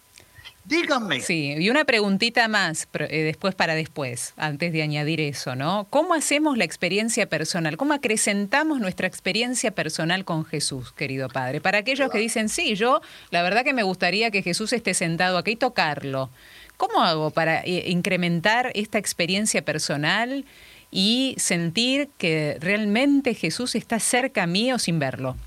Díganme. 0.66 1.20
Sí, 1.20 1.53
y 1.59 1.70
una 1.70 1.86
preguntita 1.86 2.47
más 2.47 2.88
eh, 2.95 3.22
después 3.22 3.53
para 3.53 3.76
después, 3.76 4.34
antes 4.36 4.74
de 4.74 4.82
añadir 4.82 5.22
eso, 5.22 5.55
¿no? 5.55 5.86
¿Cómo 5.91 6.16
hacemos 6.16 6.57
la 6.57 6.63
experiencia 6.63 7.30
personal? 7.30 7.78
¿Cómo 7.78 7.93
acrecentamos 7.93 8.80
nuestra 8.80 9.05
experiencia 9.05 9.70
personal 9.70 10.26
con 10.26 10.43
Jesús, 10.43 10.91
querido 10.91 11.30
Padre? 11.30 11.61
Para 11.61 11.78
aquellos 11.78 12.09
que 12.09 12.18
dicen, 12.18 12.49
sí, 12.49 12.74
yo 12.74 13.01
la 13.30 13.43
verdad 13.43 13.63
que 13.63 13.74
me 13.74 13.84
gustaría 13.84 14.32
que 14.32 14.41
Jesús 14.41 14.74
esté 14.74 14.95
sentado 14.95 15.38
aquí 15.38 15.51
y 15.51 15.55
tocarlo. 15.55 16.32
¿Cómo 16.78 17.03
hago 17.03 17.30
para 17.30 17.61
eh, 17.61 17.84
incrementar 17.88 18.72
esta 18.74 18.97
experiencia 18.97 19.63
personal 19.63 20.45
y 20.89 21.36
sentir 21.38 22.09
que 22.18 22.57
realmente 22.59 23.36
Jesús 23.36 23.76
está 23.76 23.99
cerca 23.99 24.47
mío 24.47 24.80
sin 24.80 24.97
verlo? 24.97 25.38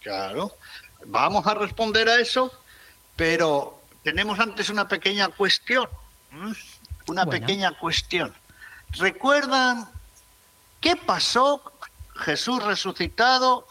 Claro, 0.00 0.54
vamos 1.04 1.46
a 1.46 1.52
responder 1.52 2.08
a 2.08 2.18
eso, 2.18 2.50
pero 3.14 3.77
tenemos 4.08 4.40
antes 4.40 4.70
una 4.70 4.88
pequeña 4.88 5.28
cuestión, 5.28 5.86
una 7.08 7.26
pequeña 7.26 7.72
cuestión. 7.72 8.34
¿Recuerdan 8.92 9.86
qué 10.80 10.96
pasó 10.96 11.62
Jesús 12.16 12.62
resucitado 12.62 13.68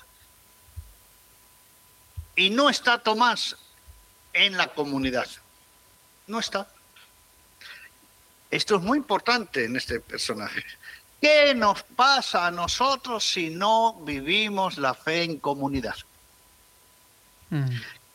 y 2.35 2.51
no 2.51 2.69
está 2.69 2.99
Tomás 2.99 3.57
en 4.31 4.57
la 4.57 4.67
comunidad? 4.67 5.27
No 6.27 6.37
está. 6.37 6.67
Esto 8.51 8.75
es 8.75 8.83
muy 8.83 8.99
importante 8.99 9.65
en 9.65 9.75
este 9.75 9.99
personaje. 9.99 10.63
¿Qué 11.19 11.55
nos 11.55 11.81
pasa 11.81 12.45
a 12.45 12.51
nosotros 12.51 13.27
si 13.27 13.49
no 13.49 14.01
vivimos 14.01 14.77
la 14.77 14.93
fe 14.93 15.23
en 15.23 15.39
comunidad? 15.39 15.95
Mm. 17.49 17.69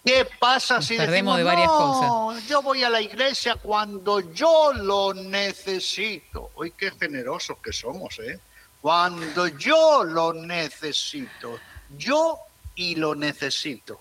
¿Qué 0.05 0.29
pasa 0.41 0.83
si 0.83 0.97
perdemos 0.97 1.37
de 1.37 1.45
varias 1.45 1.69
cosas? 1.69 2.47
Yo 2.49 2.61
voy 2.61 2.83
a 2.83 2.91
la 2.91 3.01
iglesia 3.01 3.55
cuando 3.55 4.21
yo 4.33 4.73
lo 4.73 5.15
necesito. 5.15 6.51
Hoy 6.55 6.73
qué 6.73 6.91
generosos 6.91 7.59
que 7.59 7.73
somos, 7.73 8.19
¿eh? 8.19 8.41
Cuando 8.81 9.47
yo 9.47 10.03
lo 10.03 10.33
necesito. 10.33 11.59
Yo 11.97 12.39
y 12.75 12.97
lo 12.97 13.15
necesito. 13.15 14.01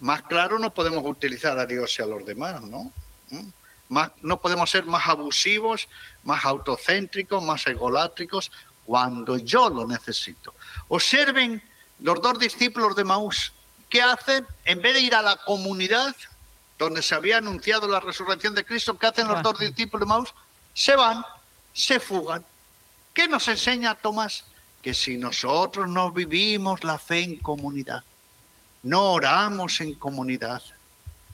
Más 0.00 0.22
claro 0.22 0.58
no 0.58 0.72
podemos 0.72 1.04
utilizar 1.04 1.58
a 1.58 1.66
Dios 1.66 1.98
y 1.98 2.02
a 2.02 2.06
los 2.06 2.24
demás, 2.24 2.62
¿no? 2.62 2.92
¿Mm? 3.30 3.48
no 4.22 4.40
podemos 4.40 4.70
ser 4.70 4.86
más 4.86 5.06
abusivos, 5.06 5.86
más 6.24 6.46
autocéntricos, 6.46 7.42
más 7.42 7.66
egolátricos 7.66 8.50
cuando 8.86 9.36
yo 9.36 9.68
lo 9.68 9.86
necesito. 9.86 10.54
Observen 10.88 11.62
los 12.00 12.22
dos 12.22 12.38
discípulos 12.38 12.96
de 12.96 13.04
Maús. 13.04 13.52
¿Qué 13.92 14.00
hacen? 14.00 14.46
En 14.64 14.80
vez 14.80 14.94
de 14.94 15.00
ir 15.02 15.14
a 15.14 15.20
la 15.20 15.36
comunidad 15.36 16.16
donde 16.78 17.02
se 17.02 17.14
había 17.14 17.36
anunciado 17.36 17.86
la 17.86 18.00
resurrección 18.00 18.54
de 18.54 18.64
Cristo, 18.64 18.98
¿qué 18.98 19.08
hacen 19.08 19.28
los 19.28 19.42
dos 19.42 19.58
discípulos 19.58 20.08
de 20.08 20.08
Maús? 20.08 20.34
Se 20.72 20.96
van, 20.96 21.22
se 21.74 22.00
fugan. 22.00 22.42
¿Qué 23.12 23.28
nos 23.28 23.46
enseña 23.48 23.94
Tomás? 23.94 24.44
Que 24.80 24.94
si 24.94 25.18
nosotros 25.18 25.90
no 25.90 26.10
vivimos 26.10 26.82
la 26.84 26.96
fe 26.98 27.20
en 27.20 27.36
comunidad, 27.36 28.02
no 28.82 29.12
oramos 29.12 29.78
en 29.82 29.92
comunidad, 29.96 30.62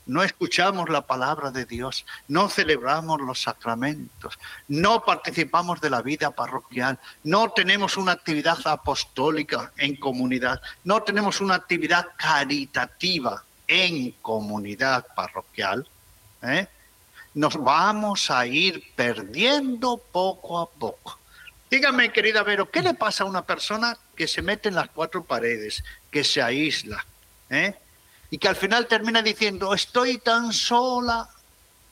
no 0.08 0.22
escuchamos 0.22 0.88
la 0.88 1.02
palabra 1.02 1.50
de 1.50 1.66
Dios, 1.66 2.04
no 2.26 2.48
celebramos 2.48 3.20
los 3.20 3.42
sacramentos, 3.42 4.38
no 4.66 5.04
participamos 5.04 5.80
de 5.80 5.90
la 5.90 6.02
vida 6.02 6.30
parroquial, 6.30 6.98
no 7.24 7.50
tenemos 7.50 7.96
una 7.96 8.12
actividad 8.12 8.58
apostólica 8.64 9.70
en 9.76 9.96
comunidad, 9.96 10.60
no 10.82 11.02
tenemos 11.02 11.40
una 11.40 11.54
actividad 11.54 12.08
caritativa 12.16 13.44
en 13.68 14.12
comunidad 14.22 15.06
parroquial, 15.14 15.86
¿eh? 16.42 16.66
nos 17.34 17.62
vamos 17.62 18.30
a 18.30 18.46
ir 18.46 18.82
perdiendo 18.96 19.98
poco 20.10 20.58
a 20.58 20.68
poco. 20.68 21.18
Dígame, 21.70 22.10
querida 22.10 22.42
Vero, 22.42 22.70
¿qué 22.70 22.80
le 22.80 22.94
pasa 22.94 23.24
a 23.24 23.26
una 23.26 23.42
persona 23.42 23.96
que 24.16 24.26
se 24.26 24.40
mete 24.40 24.70
en 24.70 24.74
las 24.74 24.88
cuatro 24.88 25.22
paredes, 25.22 25.84
que 26.10 26.24
se 26.24 26.40
aísla? 26.40 27.04
¿eh? 27.50 27.74
Y 28.30 28.38
que 28.38 28.48
al 28.48 28.56
final 28.56 28.86
termina 28.86 29.22
diciendo, 29.22 29.74
estoy 29.74 30.18
tan 30.18 30.52
sola. 30.52 31.28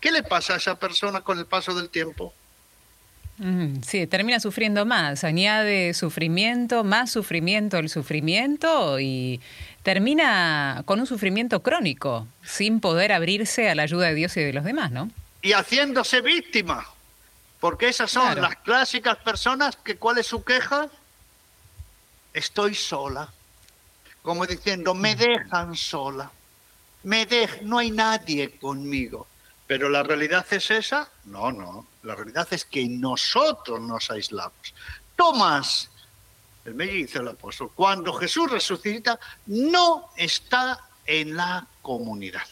¿Qué 0.01 0.13
le 0.13 0.23
pasa 0.23 0.55
a 0.55 0.57
esa 0.59 0.79
persona 0.79 1.23
con 1.23 1.39
el 1.39 1.47
paso 1.47 1.75
del 1.75 1.89
tiempo? 1.89 2.33
Sí, 3.87 4.07
termina 4.07 4.41
sufriendo 4.41 4.87
más, 4.87 5.23
añade 5.23 5.93
sufrimiento, 5.93 6.85
más 6.85 7.11
sufrimiento 7.11 7.77
el 7.77 7.91
sufrimiento 7.91 8.99
y 8.99 9.43
termina 9.83 10.83
con 10.87 11.01
un 11.01 11.07
sufrimiento 11.07 11.63
crónico, 11.63 12.27
sin 12.43 12.81
poder 12.81 13.13
abrirse 13.13 13.69
a 13.69 13.75
la 13.75 13.83
ayuda 13.83 14.07
de 14.07 14.15
Dios 14.15 14.35
y 14.39 14.41
de 14.41 14.55
los 14.55 14.65
demás, 14.65 14.91
¿no? 14.91 15.11
Y 15.43 15.53
haciéndose 15.53 16.23
víctima, 16.23 16.87
porque 17.61 17.89
esas 17.89 18.11
son 18.11 18.41
las 18.41 18.57
clásicas 18.57 19.19
personas 19.19 19.77
que 19.77 19.97
cuál 19.97 20.17
es 20.17 20.27
su 20.27 20.43
queja, 20.43 20.89
estoy 22.33 22.75
sola 22.75 23.31
como 24.27 24.45
diciendo, 24.45 24.93
me 24.93 25.15
dejan 25.15 25.77
sola, 25.77 26.29
me 27.05 27.29
no 27.63 27.79
hay 27.79 27.93
nadie 27.93 28.59
conmigo. 28.59 29.29
Pero 29.69 29.89
la 29.89 30.03
realidad 30.03 30.45
es 30.51 30.69
esa? 30.73 31.09
No, 31.27 31.53
no. 31.53 31.87
La 32.03 32.17
realidad 32.17 32.49
es 32.51 32.65
que 32.65 32.89
nosotros 32.89 33.81
nos 33.81 34.11
aislamos. 34.11 34.75
Tomás, 35.15 35.89
el 36.65 36.75
mellizo, 36.75 37.21
el 37.21 37.29
apóstol, 37.29 37.71
cuando 37.73 38.13
Jesús 38.15 38.51
resucita, 38.51 39.17
no 39.47 40.11
está 40.17 40.81
en 41.07 41.37
la 41.37 41.65
comunidad. 41.81 42.49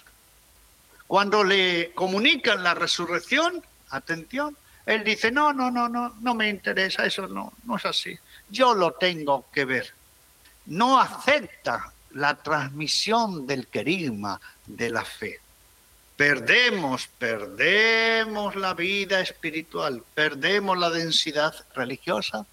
Cuando 1.08 1.42
le 1.42 1.90
comunican 1.92 2.62
la 2.62 2.74
resurrección, 2.74 3.64
atención, 3.90 4.56
él 4.86 5.02
dice, 5.02 5.32
no, 5.32 5.52
no, 5.52 5.72
no, 5.72 5.88
no, 5.88 6.14
no 6.20 6.34
me 6.36 6.48
interesa, 6.48 7.04
eso 7.04 7.26
no, 7.26 7.52
no 7.64 7.76
es 7.78 7.84
así. 7.84 8.16
Yo 8.48 8.74
lo 8.74 8.92
tengo 8.92 9.46
que 9.52 9.64
ver. 9.64 9.92
No 10.66 11.00
acepta 11.00 11.92
la 12.12 12.34
transmisión 12.36 13.46
del 13.46 13.66
querigma 13.66 14.40
de 14.66 14.90
la 14.90 15.04
fe. 15.04 15.40
Perdemos, 16.16 17.08
perdemos 17.18 18.54
la 18.54 18.72
vida 18.74 19.20
espiritual, 19.20 20.02
perdemos 20.14 20.78
la 20.78 20.90
densidad 20.90 21.54
religiosa 21.74 22.46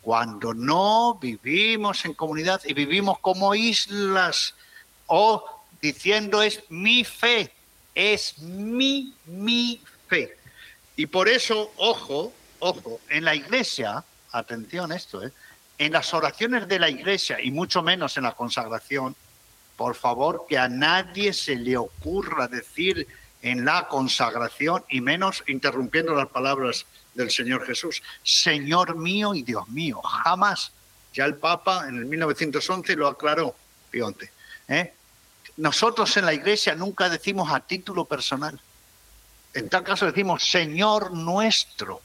cuando 0.00 0.54
no 0.54 1.18
vivimos 1.20 2.04
en 2.04 2.14
comunidad 2.14 2.60
y 2.64 2.74
vivimos 2.74 3.18
como 3.18 3.54
islas 3.54 4.54
o 5.06 5.44
diciendo 5.82 6.42
es 6.42 6.62
mi 6.68 7.02
fe, 7.04 7.52
es 7.94 8.38
mi, 8.38 9.14
mi 9.26 9.80
fe. 10.08 10.36
Y 10.96 11.06
por 11.06 11.28
eso, 11.28 11.72
ojo, 11.76 12.32
ojo, 12.60 13.00
en 13.08 13.24
la 13.24 13.34
iglesia, 13.34 14.04
atención 14.30 14.92
esto, 14.92 15.24
¿eh? 15.24 15.32
En 15.78 15.92
las 15.92 16.12
oraciones 16.12 16.68
de 16.68 16.78
la 16.78 16.90
iglesia 16.90 17.40
y 17.40 17.50
mucho 17.50 17.82
menos 17.82 18.16
en 18.16 18.24
la 18.24 18.32
consagración, 18.32 19.14
por 19.76 19.94
favor, 19.94 20.44
que 20.48 20.58
a 20.58 20.68
nadie 20.68 21.32
se 21.32 21.54
le 21.54 21.76
ocurra 21.76 22.48
decir 22.48 23.06
en 23.42 23.64
la 23.64 23.86
consagración 23.86 24.84
y 24.88 25.00
menos 25.00 25.44
interrumpiendo 25.46 26.14
las 26.14 26.28
palabras 26.28 26.86
del 27.14 27.30
Señor 27.30 27.64
Jesús, 27.64 28.02
Señor 28.24 28.96
mío 28.96 29.34
y 29.34 29.42
Dios 29.42 29.68
mío, 29.68 30.00
jamás. 30.02 30.72
Ya 31.14 31.24
el 31.24 31.36
Papa 31.36 31.86
en 31.88 31.96
el 31.96 32.06
1911 32.06 32.96
lo 32.96 33.06
aclaró, 33.06 33.54
Pionte. 33.90 34.30
¿eh? 34.66 34.92
Nosotros 35.56 36.16
en 36.16 36.26
la 36.26 36.34
iglesia 36.34 36.74
nunca 36.74 37.08
decimos 37.08 37.52
a 37.52 37.60
título 37.60 38.04
personal. 38.04 38.60
En 39.54 39.68
tal 39.68 39.82
caso 39.82 40.06
decimos 40.06 40.48
Señor 40.48 41.12
nuestro 41.12 42.00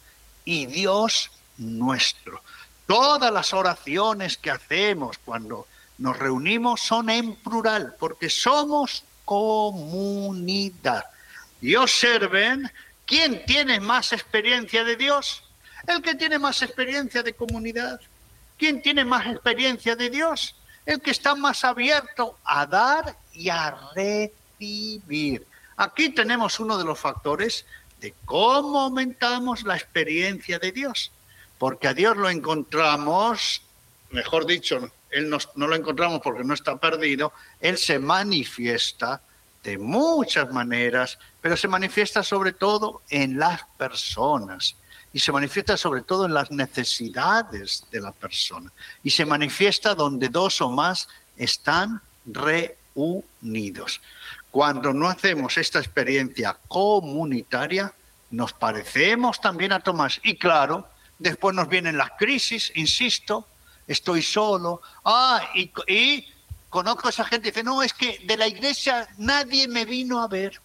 y 0.45 0.65
Dios 0.65 1.31
nuestro. 1.57 2.41
Todas 2.85 3.31
las 3.31 3.53
oraciones 3.53 4.37
que 4.37 4.51
hacemos 4.51 5.17
cuando 5.23 5.67
nos 5.97 6.17
reunimos 6.17 6.81
son 6.81 7.09
en 7.09 7.35
plural, 7.35 7.95
porque 7.99 8.29
somos 8.29 9.03
comunidad. 9.25 11.05
Y 11.61 11.75
observen, 11.75 12.71
¿quién 13.05 13.45
tiene 13.45 13.79
más 13.79 14.11
experiencia 14.11 14.83
de 14.83 14.97
Dios? 14.97 15.43
El 15.87 16.01
que 16.01 16.15
tiene 16.15 16.39
más 16.39 16.61
experiencia 16.61 17.23
de 17.23 17.33
comunidad. 17.33 17.99
¿Quién 18.57 18.81
tiene 18.81 19.05
más 19.05 19.27
experiencia 19.27 19.95
de 19.95 20.09
Dios? 20.09 20.55
el 20.85 21.01
que 21.01 21.11
está 21.11 21.35
más 21.35 21.63
abierto 21.63 22.37
a 22.43 22.65
dar 22.65 23.15
y 23.33 23.49
a 23.49 23.75
recibir. 23.95 25.45
Aquí 25.77 26.09
tenemos 26.09 26.59
uno 26.59 26.77
de 26.77 26.83
los 26.83 26.99
factores 26.99 27.65
de 27.99 28.13
cómo 28.25 28.81
aumentamos 28.81 29.63
la 29.63 29.75
experiencia 29.75 30.59
de 30.59 30.71
Dios, 30.71 31.11
porque 31.63 31.87
a 31.87 31.93
Dios 31.93 32.17
lo 32.17 32.29
encontramos, 32.29 33.61
mejor 34.11 34.45
dicho, 34.45 34.91
Él 35.09 35.29
no, 35.29 35.37
lo 35.55 35.75
encontramos 35.75 36.19
porque 36.21 36.43
no 36.43 36.53
está 36.53 36.75
perdido, 36.75 37.31
Él 37.61 37.77
se 37.77 37.99
manifiesta 37.99 39.21
de 39.63 39.77
muchas 39.77 40.51
maneras, 40.51 41.17
pero 41.39 41.55
se 41.55 41.69
manifiesta 41.69 42.21
sobre 42.21 42.51
todo 42.51 43.01
en 43.09 43.39
las 43.39 43.61
personas 43.77 44.75
y 45.13 45.19
se 45.19 45.31
manifiesta 45.31 45.77
sobre 45.77 46.01
todo 46.01 46.25
en 46.25 46.33
las 46.33 46.51
necesidades 46.51 47.85
de 47.89 48.01
la 48.01 48.11
persona 48.11 48.69
y 49.01 49.11
se 49.11 49.25
manifiesta 49.25 49.95
donde 49.95 50.27
dos 50.27 50.59
o 50.59 50.69
más 50.69 51.07
están 51.37 52.01
reunidos. 52.25 54.01
Cuando 54.51 54.91
no 54.91 55.07
hacemos 55.07 55.57
esta 55.57 55.79
experiencia 55.79 56.57
comunitaria, 56.67 57.93
nos 58.31 58.51
parecemos 58.51 59.39
también 59.39 59.71
a 59.71 59.79
Tomás. 59.79 60.19
Y 60.23 60.35
claro, 60.35 60.89
después 61.23 61.55
nos 61.55 61.69
vienen 61.69 61.97
las 61.97 62.11
crisis, 62.11 62.71
insisto, 62.75 63.47
estoy 63.87 64.21
solo. 64.21 64.81
Ah, 65.05 65.41
y, 65.55 66.27
conozco 66.69 67.07
a 67.07 67.11
esa 67.11 67.23
gente 67.23 67.43
que 67.43 67.51
dice, 67.51 67.63
no, 67.63 67.81
es 67.81 67.93
que 67.93 68.19
de 68.25 68.35
la 68.35 68.47
iglesia 68.47 69.07
nadie 69.17 69.67
me 69.67 69.85
vino 69.85 70.21
a 70.21 70.27
ver. 70.27 70.59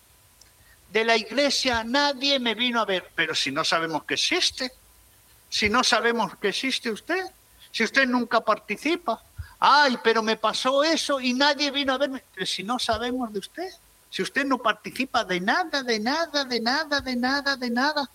De 0.93 1.05
la 1.05 1.17
iglesia 1.17 1.85
nadie 1.85 2.41
me 2.41 2.55
vino 2.55 2.81
a 2.81 2.85
ver, 2.85 3.11
pero 3.15 3.35
si 3.35 3.53
no 3.53 3.63
sabemos 3.63 4.05
que 4.05 4.15
existe, 4.15 4.73
si 5.49 5.69
no 5.69 5.85
sabemos 5.85 6.37
que 6.39 6.49
existe 6.49 6.91
usted, 6.91 7.25
si 7.71 7.85
usted 7.85 8.07
nunca 8.09 8.41
participa, 8.41 9.23
ay, 9.61 9.99
pero 10.03 10.23
me 10.23 10.37
pasó 10.37 10.83
eso 10.83 11.21
y 11.21 11.35
nadie 11.35 11.71
vino 11.71 11.93
a 11.93 11.99
verme, 11.99 12.25
pero 12.35 12.47
si 12.47 12.65
no 12.65 12.79
sabemos 12.79 13.33
de 13.33 13.39
usted, 13.39 13.71
si 14.11 14.23
usted 14.23 14.45
no 14.45 14.59
participa 14.59 15.25
de 15.25 15.41
nada, 15.41 15.83
de 15.83 16.01
nada, 16.01 16.45
de 16.45 16.61
nada, 16.61 17.01
de 17.01 17.15
nada, 17.15 17.57
de 17.57 17.71
nada, 17.71 18.11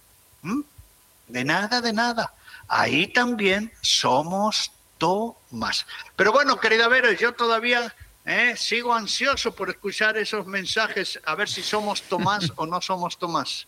de 1.33 1.43
nada, 1.43 1.81
de 1.81 1.91
nada, 1.91 2.33
ahí 2.67 3.07
también 3.07 3.71
somos 3.81 4.71
Tomás. 4.99 5.85
Pero 6.15 6.31
bueno, 6.31 6.59
querida 6.59 6.87
Vera, 6.87 7.11
yo 7.11 7.33
todavía 7.33 7.93
¿Eh? 8.25 8.55
Sigo 8.55 8.93
ansioso 8.93 9.53
por 9.53 9.69
escuchar 9.69 10.17
esos 10.17 10.47
mensajes, 10.47 11.19
a 11.25 11.35
ver 11.35 11.49
si 11.49 11.61
somos 11.61 12.03
Tomás 12.03 12.53
o 12.55 12.65
no 12.65 12.79
somos 12.79 13.17
Tomás. 13.17 13.67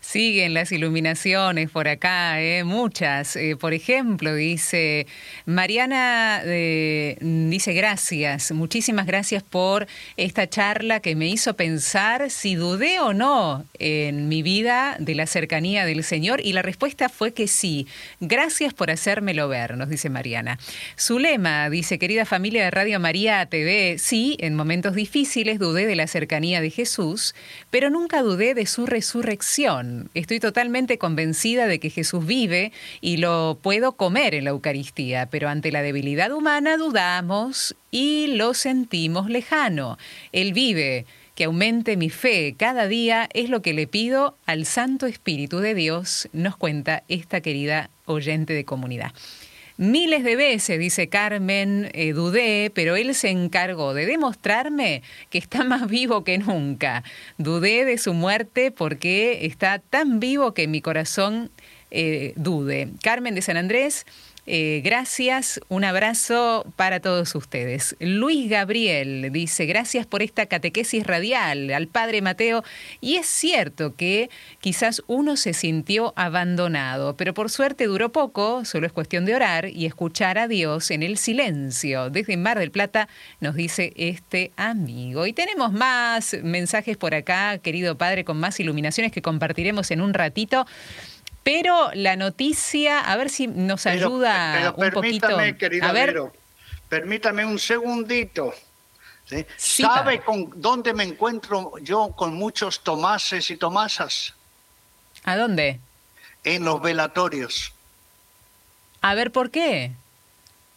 Siguen 0.00 0.54
las 0.54 0.72
iluminaciones 0.72 1.70
por 1.70 1.88
acá, 1.88 2.40
¿eh? 2.40 2.64
muchas. 2.64 3.36
Eh, 3.36 3.56
por 3.56 3.74
ejemplo, 3.74 4.34
dice 4.34 5.06
Mariana, 5.46 6.40
eh, 6.44 7.16
dice 7.20 7.72
gracias, 7.72 8.52
muchísimas 8.52 9.06
gracias 9.06 9.42
por 9.42 9.86
esta 10.16 10.48
charla 10.48 11.00
que 11.00 11.16
me 11.16 11.28
hizo 11.28 11.54
pensar 11.54 12.30
si 12.30 12.54
dudé 12.54 13.00
o 13.00 13.12
no 13.12 13.64
en 13.78 14.28
mi 14.28 14.42
vida 14.42 14.96
de 14.98 15.14
la 15.14 15.26
cercanía 15.26 15.84
del 15.84 16.04
Señor 16.04 16.40
y 16.42 16.52
la 16.52 16.62
respuesta 16.62 17.08
fue 17.08 17.32
que 17.32 17.48
sí. 17.48 17.86
Gracias 18.20 18.72
por 18.74 18.90
hacérmelo 18.90 19.48
ver, 19.48 19.76
nos 19.76 19.88
dice 19.88 20.10
Mariana. 20.10 20.58
Zulema 20.98 21.68
dice, 21.70 21.98
querida 21.98 22.24
familia 22.24 22.64
de 22.64 22.70
Radio 22.70 23.00
María 23.00 23.44
TV, 23.46 23.96
sí, 23.98 24.36
en 24.40 24.54
momentos 24.54 24.94
difíciles 24.94 25.58
dudé 25.58 25.86
de 25.86 25.96
la 25.96 26.06
cercanía 26.06 26.60
de 26.60 26.70
Jesús, 26.70 27.34
pero 27.70 27.90
nunca 27.90 28.22
dudé 28.22 28.54
de 28.54 28.66
su 28.66 28.86
resurrección 28.86 29.49
Estoy 30.14 30.38
totalmente 30.38 30.96
convencida 30.96 31.66
de 31.66 31.80
que 31.80 31.90
Jesús 31.90 32.24
vive 32.24 32.70
y 33.00 33.16
lo 33.16 33.58
puedo 33.60 33.92
comer 33.92 34.34
en 34.34 34.44
la 34.44 34.50
Eucaristía, 34.50 35.26
pero 35.26 35.48
ante 35.48 35.72
la 35.72 35.82
debilidad 35.82 36.30
humana 36.30 36.76
dudamos 36.76 37.74
y 37.90 38.28
lo 38.28 38.54
sentimos 38.54 39.28
lejano. 39.28 39.98
Él 40.32 40.52
vive. 40.52 41.06
Que 41.34 41.44
aumente 41.44 41.96
mi 41.96 42.10
fe 42.10 42.54
cada 42.58 42.86
día 42.86 43.26
es 43.32 43.48
lo 43.48 43.62
que 43.62 43.72
le 43.72 43.86
pido 43.86 44.36
al 44.44 44.66
Santo 44.66 45.06
Espíritu 45.06 45.60
de 45.60 45.74
Dios, 45.74 46.28
nos 46.34 46.54
cuenta 46.54 47.02
esta 47.08 47.40
querida 47.40 47.88
oyente 48.04 48.52
de 48.52 48.66
comunidad. 48.66 49.12
Miles 49.80 50.24
de 50.24 50.36
veces, 50.36 50.78
dice 50.78 51.08
Carmen, 51.08 51.88
eh, 51.94 52.12
dudé, 52.12 52.70
pero 52.74 52.96
él 52.96 53.14
se 53.14 53.30
encargó 53.30 53.94
de 53.94 54.04
demostrarme 54.04 55.02
que 55.30 55.38
está 55.38 55.64
más 55.64 55.88
vivo 55.88 56.22
que 56.22 56.36
nunca. 56.36 57.02
Dudé 57.38 57.86
de 57.86 57.96
su 57.96 58.12
muerte 58.12 58.72
porque 58.72 59.46
está 59.46 59.78
tan 59.78 60.20
vivo 60.20 60.52
que 60.52 60.68
mi 60.68 60.82
corazón 60.82 61.50
eh, 61.90 62.34
dude. 62.36 62.90
Carmen 63.02 63.34
de 63.34 63.40
San 63.40 63.56
Andrés. 63.56 64.04
Eh, 64.52 64.80
gracias, 64.82 65.60
un 65.68 65.84
abrazo 65.84 66.66
para 66.74 66.98
todos 66.98 67.36
ustedes. 67.36 67.94
Luis 68.00 68.50
Gabriel 68.50 69.30
dice, 69.30 69.64
gracias 69.64 70.06
por 70.06 70.22
esta 70.22 70.46
catequesis 70.46 71.06
radial 71.06 71.72
al 71.72 71.86
Padre 71.86 72.20
Mateo. 72.20 72.64
Y 73.00 73.14
es 73.14 73.26
cierto 73.26 73.94
que 73.94 74.28
quizás 74.58 75.04
uno 75.06 75.36
se 75.36 75.52
sintió 75.52 76.12
abandonado, 76.16 77.16
pero 77.16 77.32
por 77.32 77.48
suerte 77.48 77.84
duró 77.84 78.10
poco, 78.10 78.64
solo 78.64 78.88
es 78.88 78.92
cuestión 78.92 79.24
de 79.24 79.36
orar 79.36 79.68
y 79.68 79.86
escuchar 79.86 80.36
a 80.36 80.48
Dios 80.48 80.90
en 80.90 81.04
el 81.04 81.16
silencio. 81.16 82.10
Desde 82.10 82.36
Mar 82.36 82.58
del 82.58 82.72
Plata 82.72 83.08
nos 83.38 83.54
dice 83.54 83.92
este 83.94 84.50
amigo. 84.56 85.28
Y 85.28 85.32
tenemos 85.32 85.72
más 85.72 86.36
mensajes 86.42 86.96
por 86.96 87.14
acá, 87.14 87.58
querido 87.58 87.96
Padre, 87.96 88.24
con 88.24 88.40
más 88.40 88.58
iluminaciones 88.58 89.12
que 89.12 89.22
compartiremos 89.22 89.92
en 89.92 90.00
un 90.00 90.12
ratito. 90.12 90.66
Pero 91.42 91.90
la 91.94 92.16
noticia, 92.16 93.00
a 93.00 93.16
ver 93.16 93.30
si 93.30 93.46
nos 93.46 93.86
ayuda 93.86 94.74
un 94.76 94.90
poquito. 94.90 95.28
a 95.28 95.92
ver. 95.92 96.20
permítame 96.88 97.44
un 97.44 97.58
segundito. 97.58 98.54
¿Sabe 99.56 100.20
con 100.20 100.50
dónde 100.56 100.92
me 100.92 101.04
encuentro 101.04 101.74
yo 101.80 102.12
con 102.16 102.34
muchos 102.34 102.80
tomases 102.82 103.50
y 103.50 103.56
tomasas? 103.56 104.34
¿A 105.24 105.36
dónde? 105.36 105.80
En 106.42 106.64
los 106.64 106.82
velatorios. 106.82 107.72
A 109.02 109.14
ver, 109.14 109.30
¿por 109.30 109.50
qué? 109.50 109.92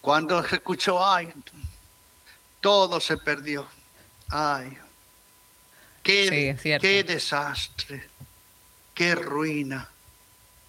Cuando 0.01 0.39
escuchó, 0.39 1.05
ay, 1.05 1.33
todo 2.61 2.99
se 2.99 3.17
perdió. 3.17 3.67
Ay. 4.29 4.77
Qué, 6.03 6.57
qué 6.81 7.03
desastre, 7.03 8.09
qué 8.93 9.15
ruina. 9.15 9.89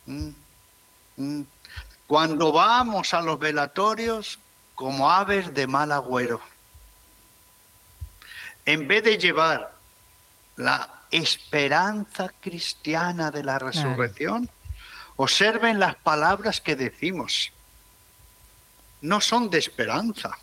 ¿Mm? 0.06 0.28
¿Mm? 1.16 1.42
Cuando 2.06 2.52
vamos 2.52 3.14
a 3.14 3.22
los 3.22 3.38
velatorios 3.38 4.38
como 4.74 5.10
aves 5.10 5.54
de 5.54 5.66
mal 5.66 5.92
agüero, 5.92 6.40
en 8.66 8.88
vez 8.88 9.04
de 9.04 9.18
llevar 9.18 9.74
la 10.56 11.02
esperanza 11.10 12.32
cristiana 12.40 13.30
de 13.30 13.42
la 13.42 13.58
resurrección, 13.58 14.48
observen 15.16 15.78
las 15.78 15.96
palabras 15.96 16.60
que 16.60 16.76
decimos. 16.76 17.52
No 19.00 19.20
son 19.20 19.50
de 19.50 19.58
esperanza, 19.58 20.38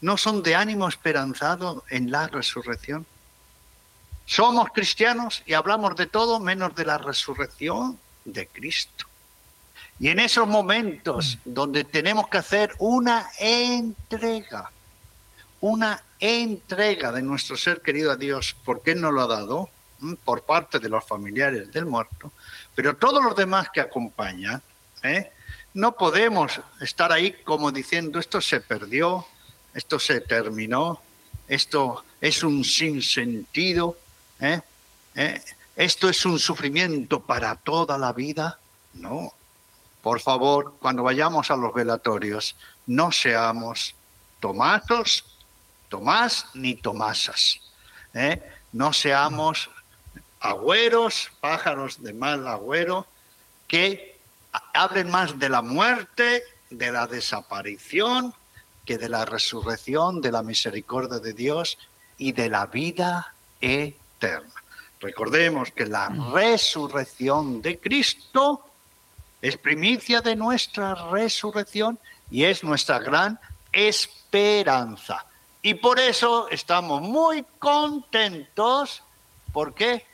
no 0.00 0.16
son 0.16 0.42
de 0.42 0.54
ánimo 0.54 0.88
esperanzado 0.88 1.84
en 1.88 2.10
la 2.10 2.28
resurrección. 2.28 3.06
Somos 4.26 4.68
cristianos 4.72 5.42
y 5.46 5.54
hablamos 5.54 5.96
de 5.96 6.06
todo 6.06 6.40
menos 6.40 6.74
de 6.74 6.84
la 6.84 6.98
resurrección 6.98 7.98
de 8.24 8.46
Cristo. 8.46 9.06
Y 9.98 10.08
en 10.08 10.18
esos 10.18 10.46
momentos 10.46 11.38
donde 11.44 11.84
tenemos 11.84 12.28
que 12.28 12.38
hacer 12.38 12.74
una 12.78 13.28
entrega, 13.38 14.70
una 15.60 16.02
entrega 16.18 17.12
de 17.12 17.22
nuestro 17.22 17.56
ser 17.56 17.80
querido 17.80 18.10
a 18.10 18.16
Dios, 18.16 18.56
porque 18.64 18.92
Él 18.92 19.00
nos 19.00 19.12
lo 19.12 19.22
ha 19.22 19.26
dado, 19.26 19.70
por 20.24 20.42
parte 20.42 20.78
de 20.78 20.88
los 20.88 21.04
familiares 21.04 21.72
del 21.72 21.86
muerto, 21.86 22.32
pero 22.74 22.96
todos 22.96 23.22
los 23.24 23.36
demás 23.36 23.68
que 23.72 23.80
acompañan, 23.80 24.62
¿eh? 25.02 25.30
no 25.72 25.96
podemos 25.96 26.60
estar 26.80 27.12
ahí 27.12 27.32
como 27.44 27.72
diciendo 27.72 28.18
esto 28.18 28.40
se 28.40 28.60
perdió, 28.60 29.26
esto 29.72 29.98
se 29.98 30.20
terminó, 30.20 31.00
esto 31.48 32.04
es 32.20 32.42
un 32.42 32.64
sinsentido, 32.64 33.96
¿eh? 34.40 34.60
¿Eh? 35.14 35.40
Esto 35.76 36.08
es 36.08 36.24
un 36.24 36.38
sufrimiento 36.38 37.20
para 37.20 37.56
toda 37.56 37.98
la 37.98 38.12
vida. 38.12 38.58
No, 38.92 39.32
por 40.02 40.20
favor, 40.20 40.74
cuando 40.80 41.02
vayamos 41.02 41.50
a 41.50 41.56
los 41.56 41.72
velatorios, 41.72 42.56
no 42.86 43.10
seamos 43.10 43.94
tomatos, 44.38 45.24
tomás 45.88 46.46
ni 46.54 46.74
tomasas. 46.74 47.60
¿eh? 48.12 48.42
No 48.72 48.92
seamos 48.92 49.70
agüeros, 50.40 51.30
pájaros 51.40 52.02
de 52.02 52.12
mal 52.12 52.46
agüero, 52.46 53.06
que 53.66 54.18
hablen 54.74 55.10
más 55.10 55.38
de 55.38 55.48
la 55.48 55.62
muerte, 55.62 56.42
de 56.70 56.92
la 56.92 57.06
desaparición, 57.06 58.34
que 58.84 58.98
de 58.98 59.08
la 59.08 59.24
resurrección, 59.24 60.20
de 60.20 60.32
la 60.32 60.42
misericordia 60.42 61.18
de 61.18 61.32
Dios 61.32 61.78
y 62.18 62.32
de 62.32 62.50
la 62.50 62.66
vida 62.66 63.34
eterna. 63.60 64.63
Recordemos 65.04 65.70
que 65.70 65.84
la 65.84 66.08
resurrección 66.32 67.60
de 67.60 67.78
Cristo 67.78 68.64
es 69.42 69.58
primicia 69.58 70.22
de 70.22 70.34
nuestra 70.34 70.94
resurrección 70.94 71.98
y 72.30 72.44
es 72.44 72.64
nuestra 72.64 73.00
gran 73.00 73.38
esperanza. 73.70 75.26
Y 75.60 75.74
por 75.74 76.00
eso 76.00 76.48
estamos 76.48 77.02
muy 77.02 77.44
contentos. 77.58 79.02
¿Por 79.52 79.74
qué? 79.74 80.06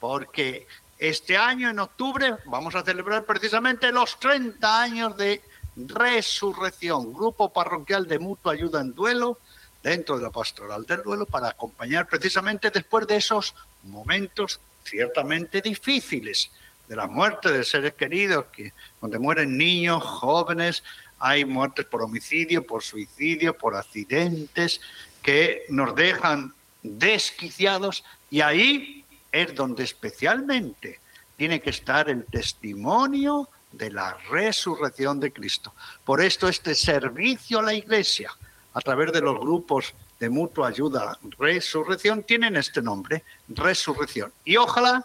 Porque 0.00 0.66
este 0.98 1.36
año, 1.36 1.68
en 1.68 1.78
octubre, 1.78 2.36
vamos 2.46 2.74
a 2.74 2.82
celebrar 2.82 3.26
precisamente 3.26 3.92
los 3.92 4.18
30 4.18 4.80
años 4.80 5.14
de 5.18 5.42
resurrección, 5.76 7.12
grupo 7.12 7.52
parroquial 7.52 8.08
de 8.08 8.18
mutua 8.18 8.54
ayuda 8.54 8.80
en 8.80 8.94
duelo, 8.94 9.40
dentro 9.88 10.16
de 10.16 10.22
la 10.22 10.30
pastoral 10.30 10.84
del 10.84 11.02
duelo, 11.02 11.26
para 11.26 11.48
acompañar 11.48 12.06
precisamente 12.06 12.70
después 12.70 13.06
de 13.06 13.16
esos 13.16 13.54
momentos 13.84 14.60
ciertamente 14.84 15.60
difíciles 15.60 16.50
de 16.88 16.96
la 16.96 17.06
muerte 17.06 17.52
de 17.52 17.64
seres 17.64 17.94
queridos, 17.94 18.46
que 18.46 18.72
donde 19.00 19.18
mueren 19.18 19.56
niños, 19.56 20.02
jóvenes, 20.02 20.82
hay 21.18 21.44
muertes 21.44 21.84
por 21.86 22.02
homicidio, 22.02 22.66
por 22.66 22.82
suicidio, 22.82 23.56
por 23.56 23.76
accidentes, 23.76 24.80
que 25.22 25.64
nos 25.68 25.94
dejan 25.94 26.54
desquiciados 26.82 28.04
y 28.30 28.40
ahí 28.40 29.04
es 29.32 29.54
donde 29.54 29.84
especialmente 29.84 31.00
tiene 31.36 31.60
que 31.60 31.70
estar 31.70 32.08
el 32.08 32.24
testimonio 32.24 33.48
de 33.72 33.90
la 33.90 34.16
resurrección 34.30 35.20
de 35.20 35.32
Cristo. 35.32 35.74
Por 36.04 36.22
esto 36.22 36.48
este 36.48 36.74
servicio 36.74 37.58
a 37.58 37.62
la 37.62 37.74
iglesia, 37.74 38.30
a 38.78 38.80
través 38.80 39.12
de 39.12 39.20
los 39.20 39.40
grupos 39.40 39.92
de 40.20 40.30
mutua 40.30 40.68
ayuda, 40.68 41.18
resurrección, 41.36 42.22
tienen 42.22 42.54
este 42.54 42.80
nombre, 42.80 43.24
resurrección. 43.48 44.32
Y 44.44 44.56
ojalá 44.56 45.04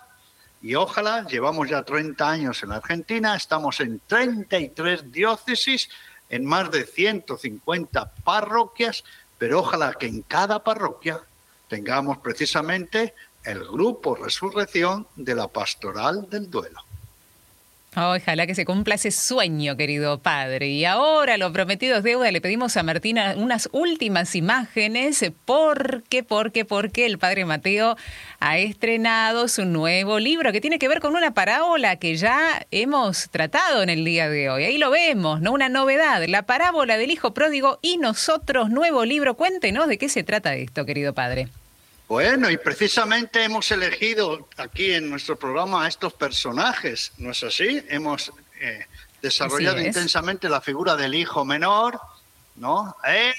y 0.61 0.75
ojalá, 0.75 1.25
llevamos 1.27 1.69
ya 1.69 1.81
30 1.81 2.29
años 2.29 2.61
en 2.61 2.71
Argentina, 2.71 3.35
estamos 3.35 3.79
en 3.79 3.99
33 4.05 5.11
diócesis, 5.11 5.89
en 6.29 6.45
más 6.45 6.69
de 6.69 6.85
150 6.85 8.13
parroquias, 8.23 9.03
pero 9.39 9.61
ojalá 9.61 9.93
que 9.95 10.05
en 10.05 10.21
cada 10.21 10.63
parroquia 10.63 11.19
tengamos 11.67 12.19
precisamente 12.19 13.15
el 13.43 13.65
grupo 13.65 14.15
Resurrección 14.15 15.07
de 15.15 15.33
la 15.33 15.47
Pastoral 15.47 16.29
del 16.29 16.49
Duelo. 16.49 16.79
Ojalá 17.95 18.47
que 18.47 18.55
se 18.55 18.65
cumpla 18.65 18.95
ese 18.95 19.11
sueño, 19.11 19.77
querido 19.77 20.19
padre. 20.19 20.69
Y 20.69 20.83
ahora, 20.83 21.37
lo 21.37 21.53
prometido 21.53 22.01
deuda, 22.01 22.31
le 22.31 22.41
pedimos 22.41 22.75
a 22.75 22.81
Martina 22.81 23.35
unas 23.37 23.69
últimas 23.71 24.33
imágenes 24.35 25.23
porque, 25.45 26.23
porque, 26.23 26.65
porque 26.65 27.05
el 27.05 27.19
padre 27.19 27.45
Mateo 27.45 27.95
ha 28.39 28.57
estrenado 28.57 29.47
su 29.47 29.65
nuevo 29.65 30.17
libro 30.17 30.51
que 30.51 30.59
tiene 30.59 30.79
que 30.79 30.87
ver 30.87 31.01
con 31.01 31.15
una 31.15 31.35
parábola 31.35 31.97
que 31.97 32.15
ya 32.15 32.65
hemos 32.71 33.29
tratado 33.29 33.83
en 33.83 33.89
el 33.89 34.03
día 34.03 34.27
de 34.27 34.49
hoy. 34.49 34.63
Ahí 34.63 34.79
lo 34.79 34.89
vemos, 34.89 35.41
¿no? 35.41 35.51
Una 35.51 35.69
novedad, 35.69 36.25
la 36.27 36.43
parábola 36.43 36.97
del 36.97 37.11
hijo 37.11 37.35
pródigo 37.35 37.77
y 37.83 37.97
nosotros, 37.97 38.71
nuevo 38.71 39.05
libro. 39.05 39.35
Cuéntenos 39.35 39.87
de 39.87 39.99
qué 39.99 40.09
se 40.09 40.23
trata 40.23 40.55
esto, 40.55 40.85
querido 40.85 41.13
padre. 41.13 41.47
Bueno, 42.07 42.49
y 42.49 42.57
precisamente 42.57 43.43
hemos 43.43 43.71
elegido 43.71 44.49
aquí 44.57 44.93
en 44.93 45.09
nuestro 45.09 45.37
programa 45.37 45.85
a 45.85 45.87
estos 45.87 46.13
personajes, 46.13 47.13
¿no 47.17 47.31
es 47.31 47.41
así? 47.43 47.83
Hemos 47.89 48.31
eh, 48.59 48.85
desarrollado 49.21 49.79
intensamente 49.79 50.49
la 50.49 50.59
figura 50.61 50.95
del 50.97 51.15
hijo 51.15 51.45
menor, 51.45 51.99
¿no? 52.55 52.95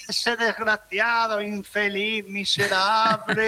Ese 0.08 0.36
desgraciado, 0.36 1.42
infeliz, 1.42 2.26
miserable, 2.26 3.44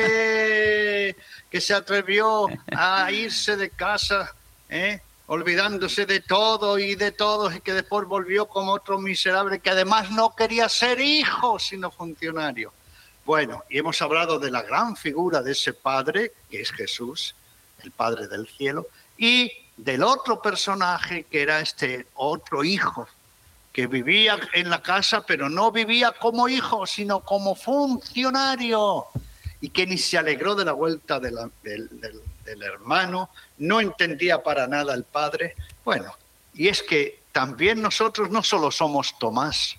que 1.51 1.61
se 1.61 1.75
atrevió 1.75 2.47
a 2.77 3.11
irse 3.11 3.57
de 3.57 3.71
casa, 3.71 4.35
¿eh? 4.69 5.01
olvidándose 5.29 6.07
de 6.07 6.21
todo 6.21 6.79
y 6.79 6.95
de 6.95 7.11
todos, 7.11 7.57
y 7.57 7.61
que 7.61 7.73
después 7.73 8.07
volvió 8.07 8.47
como 8.47 8.73
otro 8.73 9.01
miserable 9.01 9.59
que 9.61 9.71
además 9.71 10.11
no 10.11 10.37
quería 10.37 10.69
ser 10.69 11.01
hijo, 11.01 11.59
sino 11.59 11.91
funcionario. 11.91 12.73
Bueno, 13.27 13.65
y 13.69 13.79
hemos 13.79 14.01
hablado 14.03 14.39
de 14.39 14.53
la 14.53 14.63
gran 14.63 14.95
figura 14.95 15.43
de 15.43 15.51
ese 15.51 15.75
Padre, 15.75 16.33
que 16.49 16.61
es 16.61 16.71
Jesús, 16.71 17.35
el 17.83 17.91
Padre 17.91 18.29
del 18.29 18.47
cielo, 18.47 18.87
y 19.19 19.51
del 19.77 20.05
otro 20.05 20.41
personaje 20.41 21.25
que 21.25 21.43
era 21.43 21.59
este 21.59 22.07
otro 22.15 22.63
hijo, 22.63 23.09
que 23.73 23.89
vivía 23.89 24.39
en 24.53 24.71
la 24.71 24.81
casa, 24.81 25.27
pero 25.27 25.49
no 25.49 25.73
vivía 25.73 26.13
como 26.13 26.49
hijo, 26.49 26.87
sino 26.87 27.19
como 27.19 27.57
funcionario, 27.57 29.07
y 29.61 29.71
que 29.71 29.89
ni 29.89 29.99
se 29.99 30.19
alegró 30.19 30.55
de 30.55 30.65
la 30.65 30.73
vuelta 30.73 31.19
del, 31.19 31.37
del 31.65 32.63
hermano, 32.63 33.31
no 33.59 33.81
entendía 33.81 34.41
para 34.41 34.69
nada 34.69 34.95
el 34.95 35.03
Padre. 35.03 35.57
Bueno, 35.85 36.15
y 36.55 36.69
es 36.69 36.81
que 36.81 37.23
también 37.33 37.83
nosotros 37.83 38.31
no 38.31 38.45
solo 38.45 38.71
somos 38.71 39.19
Tomás, 39.19 39.75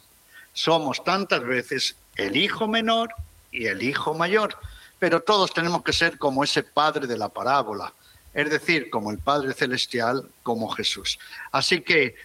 somos 0.52 1.02
tantas 1.02 1.42
veces 1.46 1.96
el 2.18 2.36
hijo 2.36 2.68
menor 2.68 3.16
y 3.52 3.68
el 3.68 3.84
Hijo 3.84 4.14
mayor. 4.14 4.58
Pero 5.00 5.22
todos 5.22 5.54
tenemos 5.54 5.84
que 5.84 5.94
ser 5.94 6.18
como 6.18 6.44
ese 6.44 6.64
Padre 6.64 7.08
de 7.08 7.18
la 7.18 7.30
parábola, 7.30 7.94
es 8.34 8.50
decir, 8.50 8.90
como 8.90 9.12
el 9.12 9.20
Padre 9.20 9.54
Celestial, 9.54 10.30
como 10.44 10.70
Jesús. 10.70 11.20
Así 11.52 11.82
que 11.82 12.16